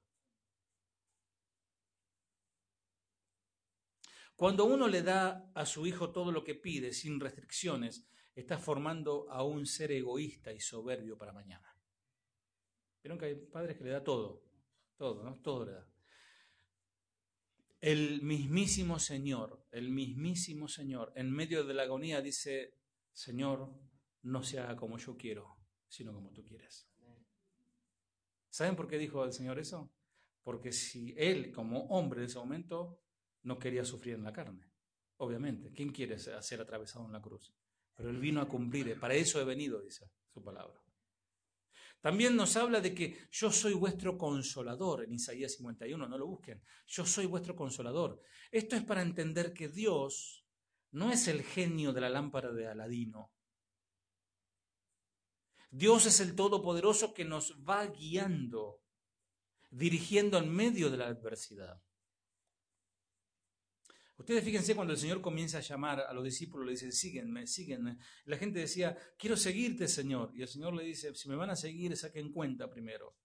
Cuando 4.35 4.65
uno 4.65 4.87
le 4.87 5.01
da 5.01 5.49
a 5.55 5.65
su 5.65 5.87
hijo 5.87 6.11
todo 6.11 6.31
lo 6.31 6.43
que 6.43 6.53
pide 6.53 6.93
sin 6.93 7.19
restricciones, 7.19 8.05
está 8.35 8.59
formando 8.59 9.27
a 9.31 9.43
un 9.43 9.65
ser 9.65 9.91
egoísta 9.91 10.53
y 10.53 10.59
soberbio 10.59 11.17
para 11.17 11.33
mañana. 11.33 11.72
Vieron 13.03 13.19
que 13.19 13.25
hay 13.25 13.35
padres 13.35 13.77
que 13.77 13.83
le 13.83 13.89
da 13.91 14.03
todo, 14.03 14.41
todo, 14.97 15.23
¿no? 15.23 15.35
Todo 15.41 15.65
le 15.65 15.73
da. 15.73 15.87
El 17.81 18.21
mismísimo 18.21 18.97
Señor, 18.97 19.67
el 19.71 19.89
mismísimo 19.89 20.69
Señor, 20.69 21.11
en 21.15 21.29
medio 21.29 21.65
de 21.65 21.73
la 21.73 21.83
agonía 21.83 22.21
dice, 22.21 22.77
Señor, 23.11 23.69
no 24.21 24.41
se 24.41 24.59
haga 24.59 24.77
como 24.77 24.97
yo 24.97 25.17
quiero, 25.17 25.57
sino 25.89 26.13
como 26.13 26.31
tú 26.31 26.45
quieres. 26.45 26.89
¿Saben 28.49 28.77
por 28.77 28.87
qué 28.87 28.97
dijo 28.97 29.25
el 29.25 29.33
Señor 29.33 29.59
eso? 29.59 29.91
Porque 30.41 30.71
si 30.71 31.13
Él, 31.17 31.51
como 31.51 31.87
hombre 31.87 32.21
en 32.21 32.27
ese 32.27 32.39
momento, 32.39 33.01
no 33.41 33.59
quería 33.59 33.83
sufrir 33.83 34.15
en 34.15 34.23
la 34.23 34.31
carne, 34.31 34.71
obviamente, 35.17 35.73
¿quién 35.73 35.91
quiere 35.91 36.17
ser 36.19 36.61
atravesado 36.61 37.05
en 37.05 37.11
la 37.11 37.21
cruz? 37.21 37.53
Pero 37.95 38.09
Él 38.09 38.19
vino 38.19 38.39
a 38.39 38.47
cumplir, 38.47 38.97
para 38.97 39.15
eso 39.15 39.41
he 39.41 39.43
venido, 39.43 39.81
dice 39.81 40.09
su 40.29 40.41
palabra. 40.41 40.82
También 42.03 42.35
nos 42.35 42.57
habla 42.57 42.81
de 42.81 42.93
que 42.93 43.17
yo 43.31 43.49
soy 43.49 43.71
vuestro 43.71 44.17
consolador 44.17 45.05
en 45.05 45.13
Isaías 45.13 45.53
51, 45.53 46.05
no 46.05 46.17
lo 46.17 46.27
busquen. 46.27 46.61
Yo 46.85 47.05
soy 47.05 47.27
vuestro 47.27 47.55
consolador. 47.55 48.21
Esto 48.51 48.75
es 48.75 48.83
para 48.83 49.01
entender 49.01 49.53
que 49.53 49.69
Dios 49.69 50.45
no 50.91 51.13
es 51.13 51.29
el 51.29 51.43
genio 51.43 51.93
de 51.93 52.01
la 52.01 52.09
lámpara 52.09 52.51
de 52.51 52.67
Aladino. 52.67 53.31
Dios 55.71 56.05
es 56.05 56.19
el 56.19 56.35
Todopoderoso 56.35 57.13
que 57.13 57.23
nos 57.23 57.57
va 57.63 57.85
guiando, 57.87 58.81
dirigiendo 59.71 60.37
en 60.39 60.53
medio 60.53 60.89
de 60.89 60.97
la 60.97 61.07
adversidad. 61.07 61.81
Ustedes 64.23 64.45
fíjense 64.45 64.73
cuando 64.73 64.93
el 64.93 64.99
Señor 64.99 65.19
comienza 65.19 65.57
a 65.57 65.61
llamar 65.61 65.99
a 65.99 66.13
los 66.13 66.23
discípulos, 66.23 66.65
le 66.65 66.71
dice, 66.71 66.93
síguenme, 66.93 67.45
síguenme. 67.45 67.97
La 68.23 68.37
gente 68.37 68.59
decía, 68.59 68.97
quiero 69.17 69.35
seguirte, 69.35 69.89
Señor. 69.89 70.31
Y 70.33 70.43
el 70.43 70.47
Señor 70.47 70.73
le 70.73 70.85
dice, 70.85 71.13
si 71.13 71.27
me 71.27 71.35
van 71.35 71.49
a 71.49 71.57
seguir, 71.57 71.97
saquen 71.97 72.31
cuenta 72.31 72.69
primero. 72.69 73.17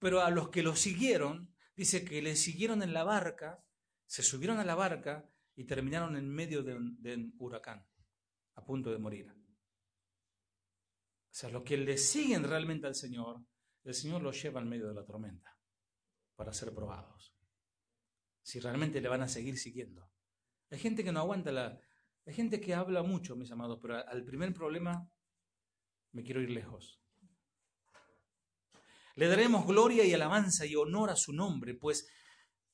Pero 0.00 0.22
a 0.22 0.28
los 0.28 0.48
que 0.48 0.64
lo 0.64 0.74
siguieron, 0.74 1.54
dice 1.76 2.04
que 2.04 2.20
le 2.20 2.34
siguieron 2.34 2.82
en 2.82 2.92
la 2.92 3.04
barca, 3.04 3.64
se 4.06 4.24
subieron 4.24 4.58
a 4.58 4.64
la 4.64 4.74
barca 4.74 5.30
y 5.54 5.66
terminaron 5.66 6.16
en 6.16 6.28
medio 6.28 6.64
de 6.64 6.74
un, 6.74 7.32
huracán, 7.38 7.86
a 8.56 8.64
punto 8.64 8.90
de 8.90 8.98
morir. 8.98 9.30
O 9.30 9.36
sea, 11.30 11.48
los 11.50 11.62
que 11.62 11.76
le 11.76 11.96
siguen 11.96 12.42
realmente 12.42 12.88
al 12.88 12.96
Señor, 12.96 13.40
el 13.84 13.94
Señor 13.94 14.20
los 14.20 14.42
lleva 14.42 14.60
en 14.60 14.68
medio 14.68 14.88
de 14.88 14.94
la 14.94 15.04
tormenta 15.04 15.56
para 16.34 16.52
ser 16.52 16.74
probados. 16.74 17.36
Si 18.42 18.58
realmente 18.58 19.00
le 19.00 19.08
van 19.08 19.22
a 19.22 19.28
seguir 19.28 19.56
siguiendo. 19.56 20.09
Hay 20.70 20.78
gente 20.78 21.04
que 21.04 21.12
no 21.12 21.20
aguanta 21.20 21.52
la... 21.52 21.80
Hay 22.26 22.34
gente 22.34 22.60
que 22.60 22.74
habla 22.74 23.02
mucho, 23.02 23.34
mis 23.34 23.50
amados, 23.50 23.78
pero 23.80 24.06
al 24.06 24.24
primer 24.24 24.52
problema 24.52 25.10
me 26.12 26.22
quiero 26.22 26.40
ir 26.40 26.50
lejos. 26.50 27.00
Le 29.16 29.26
daremos 29.26 29.66
gloria 29.66 30.04
y 30.04 30.12
alabanza 30.12 30.64
y 30.66 30.76
honor 30.76 31.10
a 31.10 31.16
su 31.16 31.32
nombre, 31.32 31.74
pues 31.74 32.08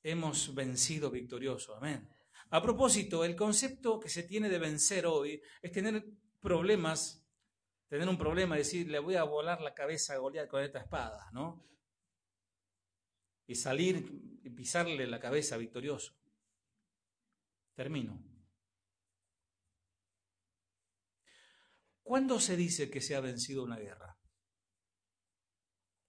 hemos 0.03 0.53
vencido 0.53 1.09
victorioso. 1.09 1.75
Amén. 1.75 2.07
A 2.49 2.61
propósito, 2.61 3.25
el 3.25 3.35
concepto 3.35 3.99
que 3.99 4.09
se 4.09 4.23
tiene 4.23 4.47
de 4.49 4.59
vencer 4.59 5.05
hoy 5.05 5.41
es 5.61 5.71
tener 5.71 6.05
problemas, 6.39 7.25
tener 7.89 8.07
un 8.07 8.17
problema, 8.17 8.55
decir, 8.55 8.87
le 8.89 8.99
voy 8.99 9.15
a 9.15 9.23
volar 9.23 9.59
la 9.61 9.73
cabeza 9.73 10.13
a 10.13 10.17
Goliat 10.17 10.47
con 10.47 10.63
esta 10.63 10.79
espada, 10.79 11.29
¿no? 11.33 11.65
Y 13.47 13.55
salir 13.55 14.39
y 14.43 14.49
pisarle 14.51 15.07
la 15.07 15.19
cabeza 15.19 15.57
victorioso. 15.57 16.13
Termino. 17.77 18.19
¿Cuándo 22.01 22.39
se 22.39 22.57
dice 22.57 22.89
que 22.89 23.01
se 23.01 23.15
ha 23.15 23.21
vencido 23.21 23.63
una 23.63 23.77
guerra? 23.77 24.17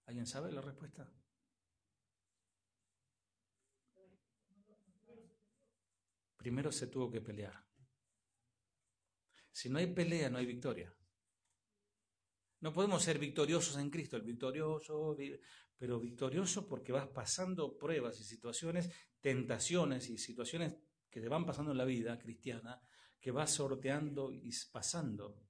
¿Alguien 0.06 0.26
sabe 0.26 0.50
la 0.50 0.62
respuesta? 0.62 1.12
Primero 6.38 6.72
se 6.72 6.86
tuvo 6.86 7.10
que 7.10 7.20
pelear. 7.20 7.62
Si 9.52 9.68
no 9.68 9.78
hay 9.78 9.92
pelea, 9.92 10.30
no 10.30 10.38
hay 10.38 10.46
victoria. 10.46 10.90
No 12.60 12.72
podemos 12.72 13.02
ser 13.02 13.18
victoriosos 13.18 13.76
en 13.76 13.90
Cristo, 13.90 14.16
el 14.16 14.22
victorioso, 14.22 15.14
pero 15.76 16.00
victorioso 16.00 16.66
porque 16.66 16.92
vas 16.92 17.08
pasando 17.08 17.76
pruebas 17.76 18.18
y 18.20 18.24
situaciones, 18.24 18.90
tentaciones 19.20 20.08
y 20.08 20.16
situaciones 20.16 20.87
que 21.10 21.20
te 21.20 21.28
van 21.28 21.46
pasando 21.46 21.72
en 21.72 21.78
la 21.78 21.84
vida 21.84 22.18
cristiana, 22.18 22.80
que 23.20 23.30
vas 23.30 23.50
sorteando 23.52 24.32
y 24.32 24.50
pasando. 24.70 25.48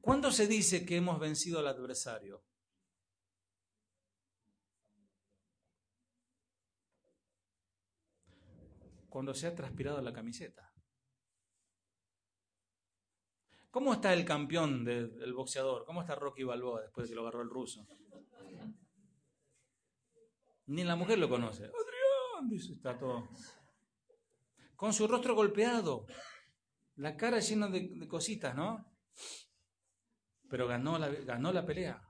¿Cuándo 0.00 0.30
se 0.30 0.46
dice 0.46 0.86
que 0.86 0.96
hemos 0.96 1.18
vencido 1.20 1.58
al 1.60 1.68
adversario? 1.68 2.44
Cuando 9.08 9.34
se 9.34 9.48
ha 9.48 9.54
transpirado 9.54 10.00
la 10.00 10.12
camiseta. 10.12 10.72
¿Cómo 13.70 13.92
está 13.92 14.12
el 14.12 14.24
campeón 14.24 14.84
del 14.84 15.32
boxeador? 15.32 15.84
¿Cómo 15.84 16.00
está 16.00 16.14
Rocky 16.14 16.42
Balboa 16.42 16.82
después 16.82 17.06
de 17.06 17.12
que 17.12 17.14
lo 17.14 17.22
agarró 17.22 17.42
el 17.42 17.50
ruso? 17.50 17.86
Ni 20.66 20.84
la 20.84 20.96
mujer 20.96 21.18
lo 21.18 21.28
conoce. 21.28 21.64
Adrián, 21.64 22.52
está 22.52 22.98
todo 22.98 23.28
con 24.80 24.94
su 24.94 25.06
rostro 25.06 25.34
golpeado, 25.34 26.06
la 26.96 27.14
cara 27.14 27.38
llena 27.38 27.68
de, 27.68 28.08
cositas, 28.08 28.54
¿no? 28.54 28.90
Pero 30.48 30.66
ganó 30.66 30.98
la, 30.98 31.10
ganó 31.10 31.52
la 31.52 31.66
pelea. 31.66 32.02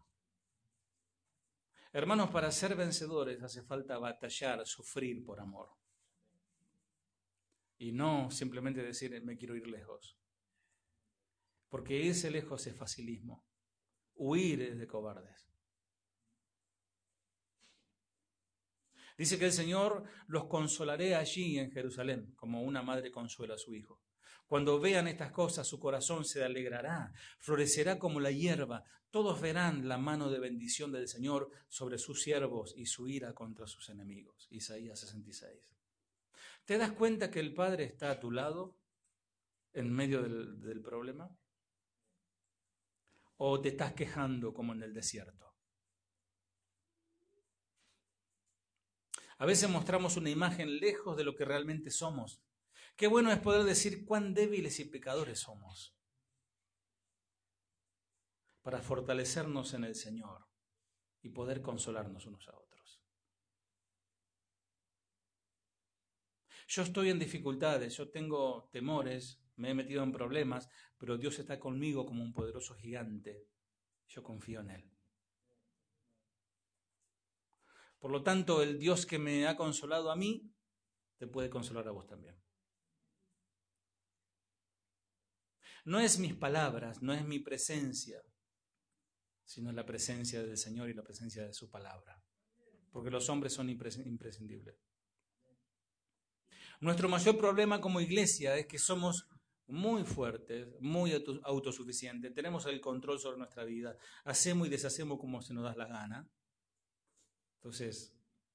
Hermanos, 1.93 2.31
para 2.31 2.53
ser 2.53 2.77
vencedores 2.77 3.43
hace 3.43 3.65
falta 3.65 3.99
batallar, 3.99 4.65
sufrir 4.65 5.25
por 5.25 5.41
amor. 5.41 5.71
Y 7.77 7.91
no 7.91 8.31
simplemente 8.31 8.85
decir, 8.85 9.21
me 9.25 9.37
quiero 9.37 9.57
ir 9.57 9.67
lejos. 9.67 10.17
Porque 11.71 12.09
ese 12.09 12.31
lejos 12.31 12.69
es 12.69 12.77
facilismo. 12.77 13.45
Huir 14.15 14.63
es 14.63 14.79
de 14.79 14.87
cobardes. 14.87 15.50
Dice 19.21 19.39
que 19.39 19.45
el 19.45 19.53
Señor 19.53 20.05
los 20.29 20.47
consolaré 20.47 21.15
allí 21.15 21.59
en 21.59 21.71
Jerusalén, 21.71 22.33
como 22.37 22.63
una 22.63 22.81
madre 22.81 23.11
consuela 23.11 23.57
a 23.57 23.59
su 23.59 23.75
hijo. 23.75 24.01
Cuando 24.47 24.81
vean 24.81 25.09
estas 25.09 25.31
cosas, 25.31 25.67
su 25.67 25.79
corazón 25.79 26.25
se 26.25 26.43
alegrará, 26.43 27.13
florecerá 27.39 27.99
como 27.99 28.19
la 28.19 28.31
hierba. 28.31 28.83
Todos 29.11 29.39
verán 29.39 29.87
la 29.87 29.99
mano 29.99 30.31
de 30.31 30.39
bendición 30.39 30.91
del 30.91 31.07
Señor 31.07 31.51
sobre 31.69 31.99
sus 31.99 32.23
siervos 32.23 32.73
y 32.75 32.87
su 32.87 33.09
ira 33.09 33.35
contra 33.35 33.67
sus 33.67 33.91
enemigos. 33.91 34.49
Isaías 34.53 34.99
66. 35.01 35.69
¿Te 36.65 36.79
das 36.79 36.93
cuenta 36.93 37.31
que 37.31 37.41
el 37.41 37.53
Padre 37.53 37.85
está 37.85 38.13
a 38.13 38.21
tu 38.21 38.31
lado 38.31 38.79
en 39.75 39.93
medio 39.93 40.23
del, 40.23 40.81
problema? 40.81 41.31
¿O 43.37 43.61
te 43.61 43.69
estás 43.69 43.93
quejando 43.93 44.55
como 44.55 44.73
en 44.73 44.83
el 44.83 44.95
desierto? 44.95 45.50
A 49.41 49.47
veces 49.47 49.71
mostramos 49.71 50.19
una 50.19 50.29
imagen 50.29 50.81
lejos 50.81 51.17
de 51.17 51.25
lo 51.25 51.35
que 51.35 51.47
realmente 51.47 51.91
somos. 51.91 52.43
Qué 52.95 53.07
bueno 53.07 53.33
es 53.33 53.39
poder 53.39 53.65
decir 53.65 54.05
cuán 54.05 54.35
débiles 54.35 54.79
y 54.81 54.85
pecadores 54.85 55.41
somos 55.41 55.97
para 58.61 58.83
fortalecernos 58.83 59.73
en 59.73 59.85
el 59.85 59.95
Señor 59.95 60.45
y 61.23 61.31
poder 61.31 61.63
consolarnos 61.63 62.27
unos 62.27 62.47
a 62.49 62.55
otros. 62.55 63.01
Yo 66.69 66.83
estoy 66.83 67.09
en 67.09 67.19
dificultades, 67.19 67.97
yo 67.97 68.11
tengo 68.11 68.69
temores, 68.71 69.43
me 69.57 69.71
he 69.71 69.75
metido 69.75 70.03
en 70.03 70.13
problemas, 70.13 70.69
pero 70.99 71.17
Dios 71.17 71.39
está 71.39 71.59
conmigo 71.59 72.05
como 72.05 72.23
un 72.23 72.35
poderoso 72.35 72.75
gigante. 72.75 73.49
Yo 74.07 74.23
confío 74.23 74.61
en 74.61 74.71
Él. 74.73 74.90
Por 78.01 78.11
lo 78.11 78.23
tanto, 78.23 78.63
el 78.63 78.79
Dios 78.79 79.07
que 79.07 79.19
me 79.19 79.47
ha 79.47 79.57
consolado 79.57 80.11
a 80.11 80.17
mí, 80.17 80.51
te 81.19 81.27
puede 81.27 81.51
consolar 81.51 81.87
a 81.87 81.93
vos 81.93 82.07
también. 82.07 82.35
No 85.85 86.01
es 86.01 86.19
mis 86.19 86.35
palabras, 86.35 87.03
no 87.03 87.13
es 87.13 87.25
mi 87.25 87.39
presencia, 87.39 88.23
sino 89.45 89.71
la 89.73 89.85
presencia 89.85 90.43
del 90.43 90.57
Señor 90.57 90.89
y 90.89 90.95
la 90.95 91.03
presencia 91.03 91.47
de 91.47 91.53
su 91.53 91.71
palabra. 91.71 92.23
Porque 92.91 93.11
los 93.11 93.29
hombres 93.29 93.53
son 93.53 93.69
imprescindibles. 93.69 94.77
Nuestro 96.81 97.09
mayor 97.09 97.37
problema 97.37 97.81
como 97.81 98.01
iglesia 98.01 98.57
es 98.57 98.67
que 98.67 98.79
somos 98.79 99.29
muy 99.67 100.05
fuertes, 100.05 100.69
muy 100.81 101.13
autosuficientes, 101.45 102.35
tenemos 102.35 102.65
el 102.67 102.81
control 102.81 103.21
sobre 103.21 103.39
nuestra 103.39 103.65
vida, 103.65 103.97
hacemos 104.25 104.67
y 104.67 104.71
deshacemos 104.71 105.19
como 105.19 105.43
se 105.43 105.53
nos 105.53 105.65
da 105.65 105.77
la 105.77 105.87
gana. 105.87 106.29
Entonces, 107.61 108.15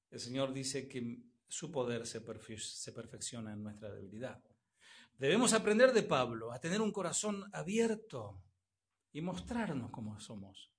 el 0.10 0.20
Señor 0.20 0.52
dice 0.52 0.88
que 0.88 1.20
su 1.48 1.72
poder 1.72 2.08
se, 2.08 2.22
perfecciona 2.22 3.54
en 3.54 3.62
nuestra 3.62 3.94
debilidad. 3.94 4.44
Debemos 5.20 5.54
aprender 5.54 5.94
de 5.94 6.02
Pablo 6.02 6.52
a 6.52 6.60
tener 6.60 6.82
un 6.82 6.92
corazón 6.92 7.46
abierto 7.54 8.42
y 9.14 9.22
mostrarnos 9.22 9.92
como 9.92 10.20
somos, 10.20 10.72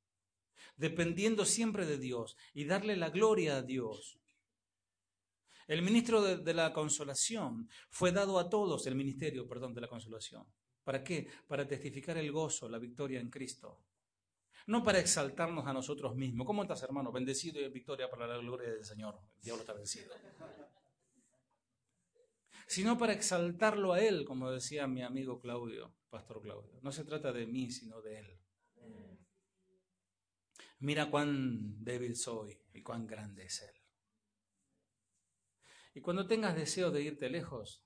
dependiendo 0.76 1.44
siempre 1.44 1.86
de 1.86 1.98
Dios 1.98 2.36
y 2.52 2.64
darle 2.64 2.96
la 2.96 3.10
gloria 3.10 3.58
a 3.58 3.62
Dios. 3.62 4.18
El 5.68 5.82
ministro 5.82 6.20
de, 6.20 6.52
la 6.54 6.72
consolación 6.72 7.68
fue 7.88 8.10
dado 8.10 8.40
a 8.40 8.50
todos 8.50 8.86
el 8.88 8.96
ministerio, 8.96 9.46
perdón, 9.46 9.72
de 9.72 9.82
la 9.82 9.88
consolación. 9.88 10.44
¿Para 10.82 11.04
qué? 11.04 11.28
Para 11.46 11.66
testificar 11.66 12.18
el 12.18 12.32
gozo, 12.32 12.68
la 12.68 12.78
victoria 12.78 13.20
en 13.20 13.30
Cristo. 13.30 13.80
No 14.66 14.82
para 14.82 14.98
exaltarnos 14.98 15.66
a 15.66 15.72
nosotros 15.72 16.14
mismos. 16.16 16.46
¿Cómo 16.46 16.62
estás, 16.62 16.82
hermano? 16.82 17.12
Bendecido 17.12 17.60
y 17.60 17.64
en 17.64 17.72
victoria 17.72 18.10
para 18.10 18.26
la 18.26 18.38
gloria 18.38 18.70
del 18.70 18.84
Señor. 18.84 19.18
El 19.36 19.42
diablo 19.42 19.62
está 19.62 19.72
vencido 19.72 20.12
sino 22.66 22.98
para 22.98 23.12
exaltarlo 23.12 23.92
a 23.92 24.00
Él, 24.00 24.24
como 24.24 24.50
decía 24.50 24.86
mi 24.86 25.02
amigo 25.02 25.40
Claudio, 25.40 25.94
Pastor 26.10 26.42
Claudio. 26.42 26.78
No 26.82 26.90
se 26.90 27.04
trata 27.04 27.32
de 27.32 27.46
mí, 27.46 27.70
sino 27.70 28.02
de 28.02 28.18
Él. 28.18 28.40
Mira 30.80 31.10
cuán 31.10 31.82
débil 31.82 32.16
soy 32.16 32.60
y 32.74 32.82
cuán 32.82 33.06
grande 33.06 33.44
es 33.44 33.62
Él. 33.62 33.74
Y 35.94 36.00
cuando 36.00 36.26
tengas 36.26 36.56
deseo 36.56 36.90
de 36.90 37.02
irte 37.02 37.30
lejos, 37.30 37.82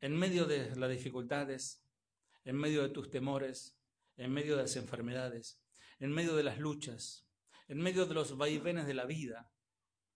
en 0.00 0.16
medio 0.16 0.46
de 0.46 0.74
las 0.74 0.90
dificultades, 0.90 1.86
en 2.44 2.56
medio 2.56 2.82
de 2.82 2.88
tus 2.88 3.10
temores, 3.10 3.78
en 4.22 4.32
medio 4.32 4.56
de 4.56 4.62
las 4.62 4.76
enfermedades, 4.76 5.60
en 5.98 6.12
medio 6.12 6.36
de 6.36 6.44
las 6.44 6.58
luchas, 6.58 7.26
en 7.66 7.78
medio 7.78 8.06
de 8.06 8.14
los 8.14 8.36
vaivenes 8.36 8.86
de 8.86 8.94
la 8.94 9.04
vida, 9.04 9.50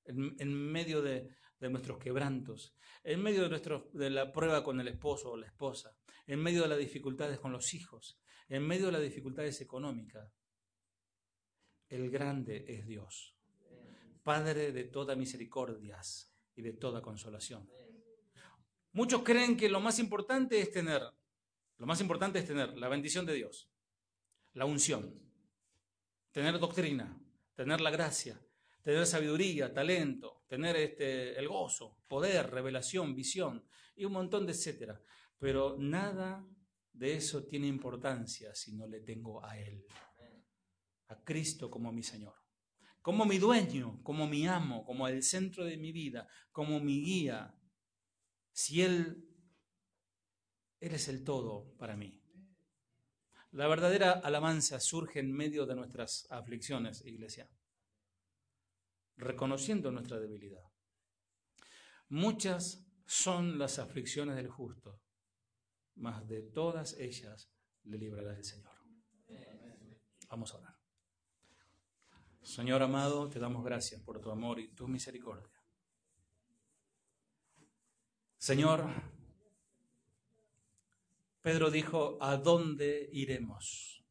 en, 0.05 0.55
medio 0.71 1.03
de, 1.03 1.35
de 1.59 1.71
nuestros 1.71 1.99
quebrantos, 1.99 2.77
en 3.03 3.21
medio 3.21 3.43
de, 3.43 3.49
nuestro, 3.49 3.91
de 3.93 4.11
la 4.11 4.33
prueba 4.33 4.63
con 4.63 4.81
el 4.81 4.87
esposo 4.87 5.33
o 5.33 5.37
la 5.37 5.47
esposa, 5.47 5.97
en 6.29 6.41
medio 6.41 6.63
de 6.63 6.69
las 6.69 6.79
dificultades 6.79 7.41
con 7.41 7.51
los 7.51 7.75
hijos, 7.75 8.21
en 8.49 8.65
medio 8.65 8.87
de 8.87 8.93
las 8.93 9.03
dificultades 9.03 9.61
económicas. 9.61 10.33
El 11.89 12.09
grande 12.09 12.65
es 12.69 12.87
Dios, 12.87 13.37
Padre 14.23 14.71
de 14.71 14.85
todas 14.85 15.17
misericordias 15.17 16.33
y 16.55 16.63
de 16.63 16.75
toda 16.75 17.03
consolación. 17.03 17.69
Muchos 18.93 19.23
creen 19.25 19.57
que 19.57 19.69
lo 19.69 19.81
más 19.81 19.99
importante 19.99 20.61
es 20.61 20.71
tener, 20.71 21.03
lo 21.79 21.87
más 21.87 22.01
importante 22.01 22.39
es 22.39 22.47
tener 22.47 22.77
la 22.79 22.89
bendición 22.89 23.27
de 23.27 23.35
Dios, 23.35 23.69
la 24.57 24.65
unción, 24.65 25.15
tener 26.33 26.59
doctrina, 26.59 27.15
tener 27.55 27.79
la 27.83 27.91
gracia, 27.91 28.41
tener 28.83 29.07
sabiduría, 29.07 29.73
talento, 29.73 30.45
tener 30.49 30.77
este, 30.77 31.39
el 31.39 31.47
gozo, 31.47 31.99
poder, 32.09 32.51
revelación, 32.51 33.15
visión 33.15 33.63
y 33.95 34.07
un 34.07 34.13
montón 34.13 34.47
de 34.47 34.53
etcétera. 34.53 34.99
Pero 35.39 35.77
nada 35.79 36.43
de 36.91 37.17
eso 37.17 37.45
tiene 37.45 37.67
importancia 37.67 38.55
si 38.55 38.75
no 38.75 38.87
le 38.87 39.01
tengo 39.01 39.45
a 39.45 39.59
Él, 39.59 39.85
a 41.09 41.23
Cristo 41.23 41.71
como 41.71 41.93
mi 41.93 42.03
Señor, 42.03 42.35
como 43.03 43.27
mi 43.27 43.37
dueño, 43.37 44.03
como 44.03 44.27
mi 44.27 44.47
amo, 44.47 44.87
como 44.87 45.07
el 45.07 45.23
centro 45.23 45.67
de 45.67 45.77
mi 45.77 45.93
vida, 45.93 46.27
como 46.51 46.81
mi 46.81 47.05
guía. 47.05 47.55
Si 48.53 48.81
Él, 48.81 49.23
Él 50.81 50.95
es 50.95 51.09
el 51.09 51.25
todo 51.25 51.77
para 51.77 51.95
mí. 51.95 52.23
La 53.57 53.69
verdadera 53.69 54.13
alabanza 54.13 54.79
surge 54.81 55.19
en 55.19 55.33
medio 55.33 55.65
de 55.65 55.75
nuestras 55.75 56.27
aflicciones, 56.31 57.03
iglesia 57.07 57.49
reconociendo 59.17 59.91
nuestra 59.91 60.21
debilidad. 60.21 60.63
Muchas 62.11 62.87
son 63.07 63.59
las 63.59 63.79
aflicciones 63.79 64.37
del 64.37 64.49
justo, 64.49 65.01
mas 65.95 66.29
de 66.29 66.43
todas 66.43 66.99
ellas 66.99 67.51
le 67.85 67.97
librará 67.97 68.37
el 68.37 68.45
Señor. 68.45 68.77
Vamos 70.29 70.53
a 70.53 70.59
orar. 70.59 70.77
Señor 72.43 72.83
amado, 72.83 73.31
te 73.31 73.39
damos 73.39 73.65
gracias 73.65 74.03
por 74.03 74.21
tu 74.21 74.31
amor 74.31 74.61
y 74.61 74.69
tu 74.75 74.87
misericordia. 74.87 75.59
Señor, 78.37 78.85
Pedro 81.47 81.71
dijo, 81.71 82.19
¿a 82.21 82.39
dónde 82.39 83.09
iremos? 83.13 84.05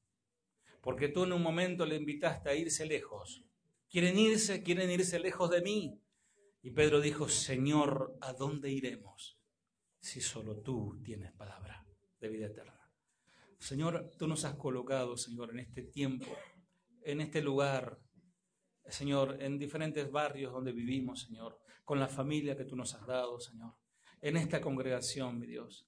Porque 0.80 1.10
tú 1.10 1.26
en 1.26 1.34
un 1.34 1.42
momento 1.42 1.86
le 1.86 1.98
invitaste 1.98 2.50
a 2.50 2.56
irse 2.56 2.86
lejos, 2.86 3.44
Quieren 3.90 4.18
irse, 4.18 4.64
quieren 4.64 4.90
irse 4.90 5.20
lejos 5.20 5.50
de 5.50 5.62
mí. 5.62 6.02
Y 6.62 6.72
Pedro 6.72 7.02
dijo, 7.02 7.28
Señor, 7.28 8.18
¿a 8.22 8.32
dónde 8.32 8.72
iremos 8.72 9.38
si 10.00 10.22
solo 10.22 10.62
tú 10.62 11.02
tienes 11.04 11.34
palabra 11.34 11.86
de 12.22 12.30
vida 12.30 12.46
eterna? 12.46 12.90
Señor, 13.60 14.12
tú 14.18 14.28
nos 14.28 14.46
has 14.46 14.56
colocado, 14.56 15.18
Señor, 15.18 15.52
en 15.52 15.60
este 15.60 15.84
tiempo, 15.84 16.32
en 17.04 17.20
este 17.20 17.42
lugar, 17.42 18.00
Señor, 18.88 19.44
en 19.44 19.60
diferentes 19.60 20.10
barrios 20.10 20.54
donde 20.54 20.72
vivimos, 20.72 21.24
Señor, 21.24 21.60
con 21.84 22.00
la 22.00 22.08
familia 22.08 22.56
que 22.56 22.64
tú 22.64 22.78
nos 22.78 22.94
has 22.96 23.06
dado, 23.06 23.42
Señor, 23.42 23.74
en 24.22 24.38
esta 24.38 24.62
congregación, 24.62 25.38
mi 25.38 25.48
Dios. 25.48 25.86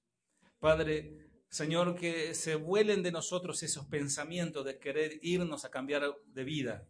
Padre, 0.59 1.27
Señor, 1.49 1.95
que 1.95 2.33
se 2.33 2.55
vuelen 2.55 3.03
de 3.03 3.11
nosotros 3.11 3.63
esos 3.63 3.85
pensamientos 3.85 4.65
de 4.65 4.79
querer 4.79 5.19
irnos 5.21 5.63
a 5.65 5.71
cambiar 5.71 6.03
de 6.25 6.43
vida, 6.43 6.87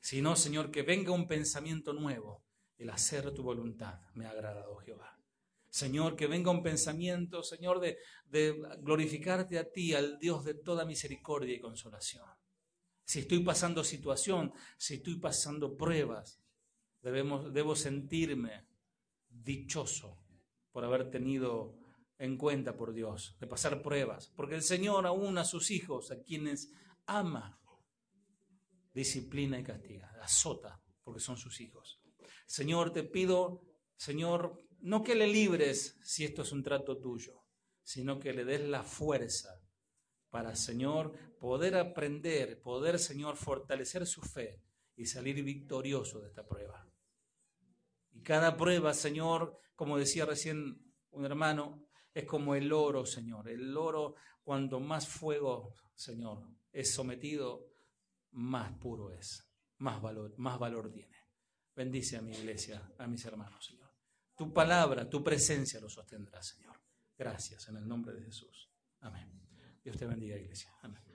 sino, 0.00 0.36
Señor, 0.36 0.70
que 0.70 0.82
venga 0.82 1.12
un 1.12 1.26
pensamiento 1.26 1.92
nuevo, 1.92 2.44
el 2.78 2.90
hacer 2.90 3.34
tu 3.34 3.42
voluntad. 3.42 4.00
Me 4.14 4.26
ha 4.26 4.30
agradado, 4.30 4.76
Jehová. 4.76 5.18
Señor, 5.70 6.16
que 6.16 6.26
venga 6.26 6.50
un 6.50 6.62
pensamiento, 6.62 7.42
Señor, 7.42 7.80
de, 7.80 7.98
glorificarte 8.80 9.58
a 9.58 9.70
ti, 9.70 9.92
al 9.92 10.18
Dios 10.18 10.44
de 10.44 10.54
toda 10.54 10.84
misericordia 10.84 11.54
y 11.54 11.60
consolación. 11.60 12.24
Si 13.04 13.20
estoy 13.20 13.40
pasando 13.40 13.84
situación, 13.84 14.52
si 14.76 14.94
estoy 14.94 15.18
pasando 15.18 15.76
pruebas, 15.76 16.40
debemos, 17.02 17.52
debo 17.52 17.74
sentirme 17.74 18.66
dichoso 19.28 20.18
por 20.72 20.84
haber 20.84 21.10
tenido 21.10 21.77
en 22.18 22.36
cuenta 22.36 22.76
por 22.76 22.92
Dios, 22.92 23.36
de 23.40 23.46
pasar 23.46 23.80
pruebas, 23.80 24.32
porque 24.34 24.56
el 24.56 24.62
Señor 24.62 25.06
aún 25.06 25.38
a 25.38 25.44
sus 25.44 25.70
hijos, 25.70 26.10
a 26.10 26.20
quienes 26.20 26.72
ama, 27.06 27.60
disciplina 28.92 29.58
y 29.58 29.62
castiga, 29.62 30.10
azota, 30.20 30.82
porque 31.04 31.20
son 31.20 31.36
sus 31.36 31.60
hijos. 31.60 32.00
Señor, 32.46 32.92
te 32.92 33.04
pido, 33.04 33.62
Señor, 33.96 34.58
no 34.80 35.02
que 35.04 35.14
le 35.14 35.26
libres 35.26 35.96
si 36.02 36.24
esto 36.24 36.42
es 36.42 36.52
un 36.52 36.62
trato 36.62 36.98
tuyo, 36.98 37.44
sino 37.82 38.18
que 38.18 38.32
le 38.32 38.44
des 38.44 38.62
la 38.62 38.82
fuerza 38.82 39.60
para, 40.30 40.56
Señor, 40.56 41.12
poder 41.38 41.76
aprender, 41.76 42.60
poder, 42.60 42.98
Señor, 42.98 43.36
fortalecer 43.36 44.06
su 44.06 44.22
fe 44.22 44.60
y 44.96 45.06
salir 45.06 45.42
victorioso 45.42 46.20
de 46.20 46.28
esta 46.28 46.46
prueba. 46.46 46.86
Y 48.12 48.22
cada 48.22 48.56
prueba, 48.56 48.92
Señor, 48.92 49.60
como 49.76 49.96
decía 49.96 50.26
recién 50.26 50.82
un 51.10 51.24
hermano, 51.24 51.87
es 52.18 52.24
como 52.24 52.56
el 52.56 52.72
oro, 52.72 53.06
Señor. 53.06 53.48
El 53.48 53.76
oro, 53.76 54.16
cuando 54.42 54.80
más 54.80 55.06
fuego, 55.06 55.72
Señor, 55.94 56.42
es 56.72 56.92
sometido, 56.92 57.68
más 58.32 58.72
puro 58.72 59.12
es, 59.12 59.48
más 59.78 60.02
valor, 60.02 60.34
más 60.38 60.58
valor 60.58 60.90
tiene. 60.90 61.16
Bendice 61.76 62.16
a 62.16 62.22
mi 62.22 62.32
iglesia, 62.32 62.92
a 62.98 63.06
mis 63.06 63.24
hermanos, 63.24 63.64
Señor. 63.64 63.88
Tu 64.36 64.52
palabra, 64.52 65.08
tu 65.08 65.22
presencia 65.22 65.80
lo 65.80 65.88
sostendrá, 65.88 66.42
Señor. 66.42 66.76
Gracias 67.16 67.68
en 67.68 67.76
el 67.76 67.86
nombre 67.86 68.12
de 68.14 68.24
Jesús. 68.24 68.68
Amén. 69.00 69.30
Dios 69.84 69.96
te 69.96 70.06
bendiga, 70.06 70.36
iglesia. 70.36 70.74
Amén. 70.82 71.07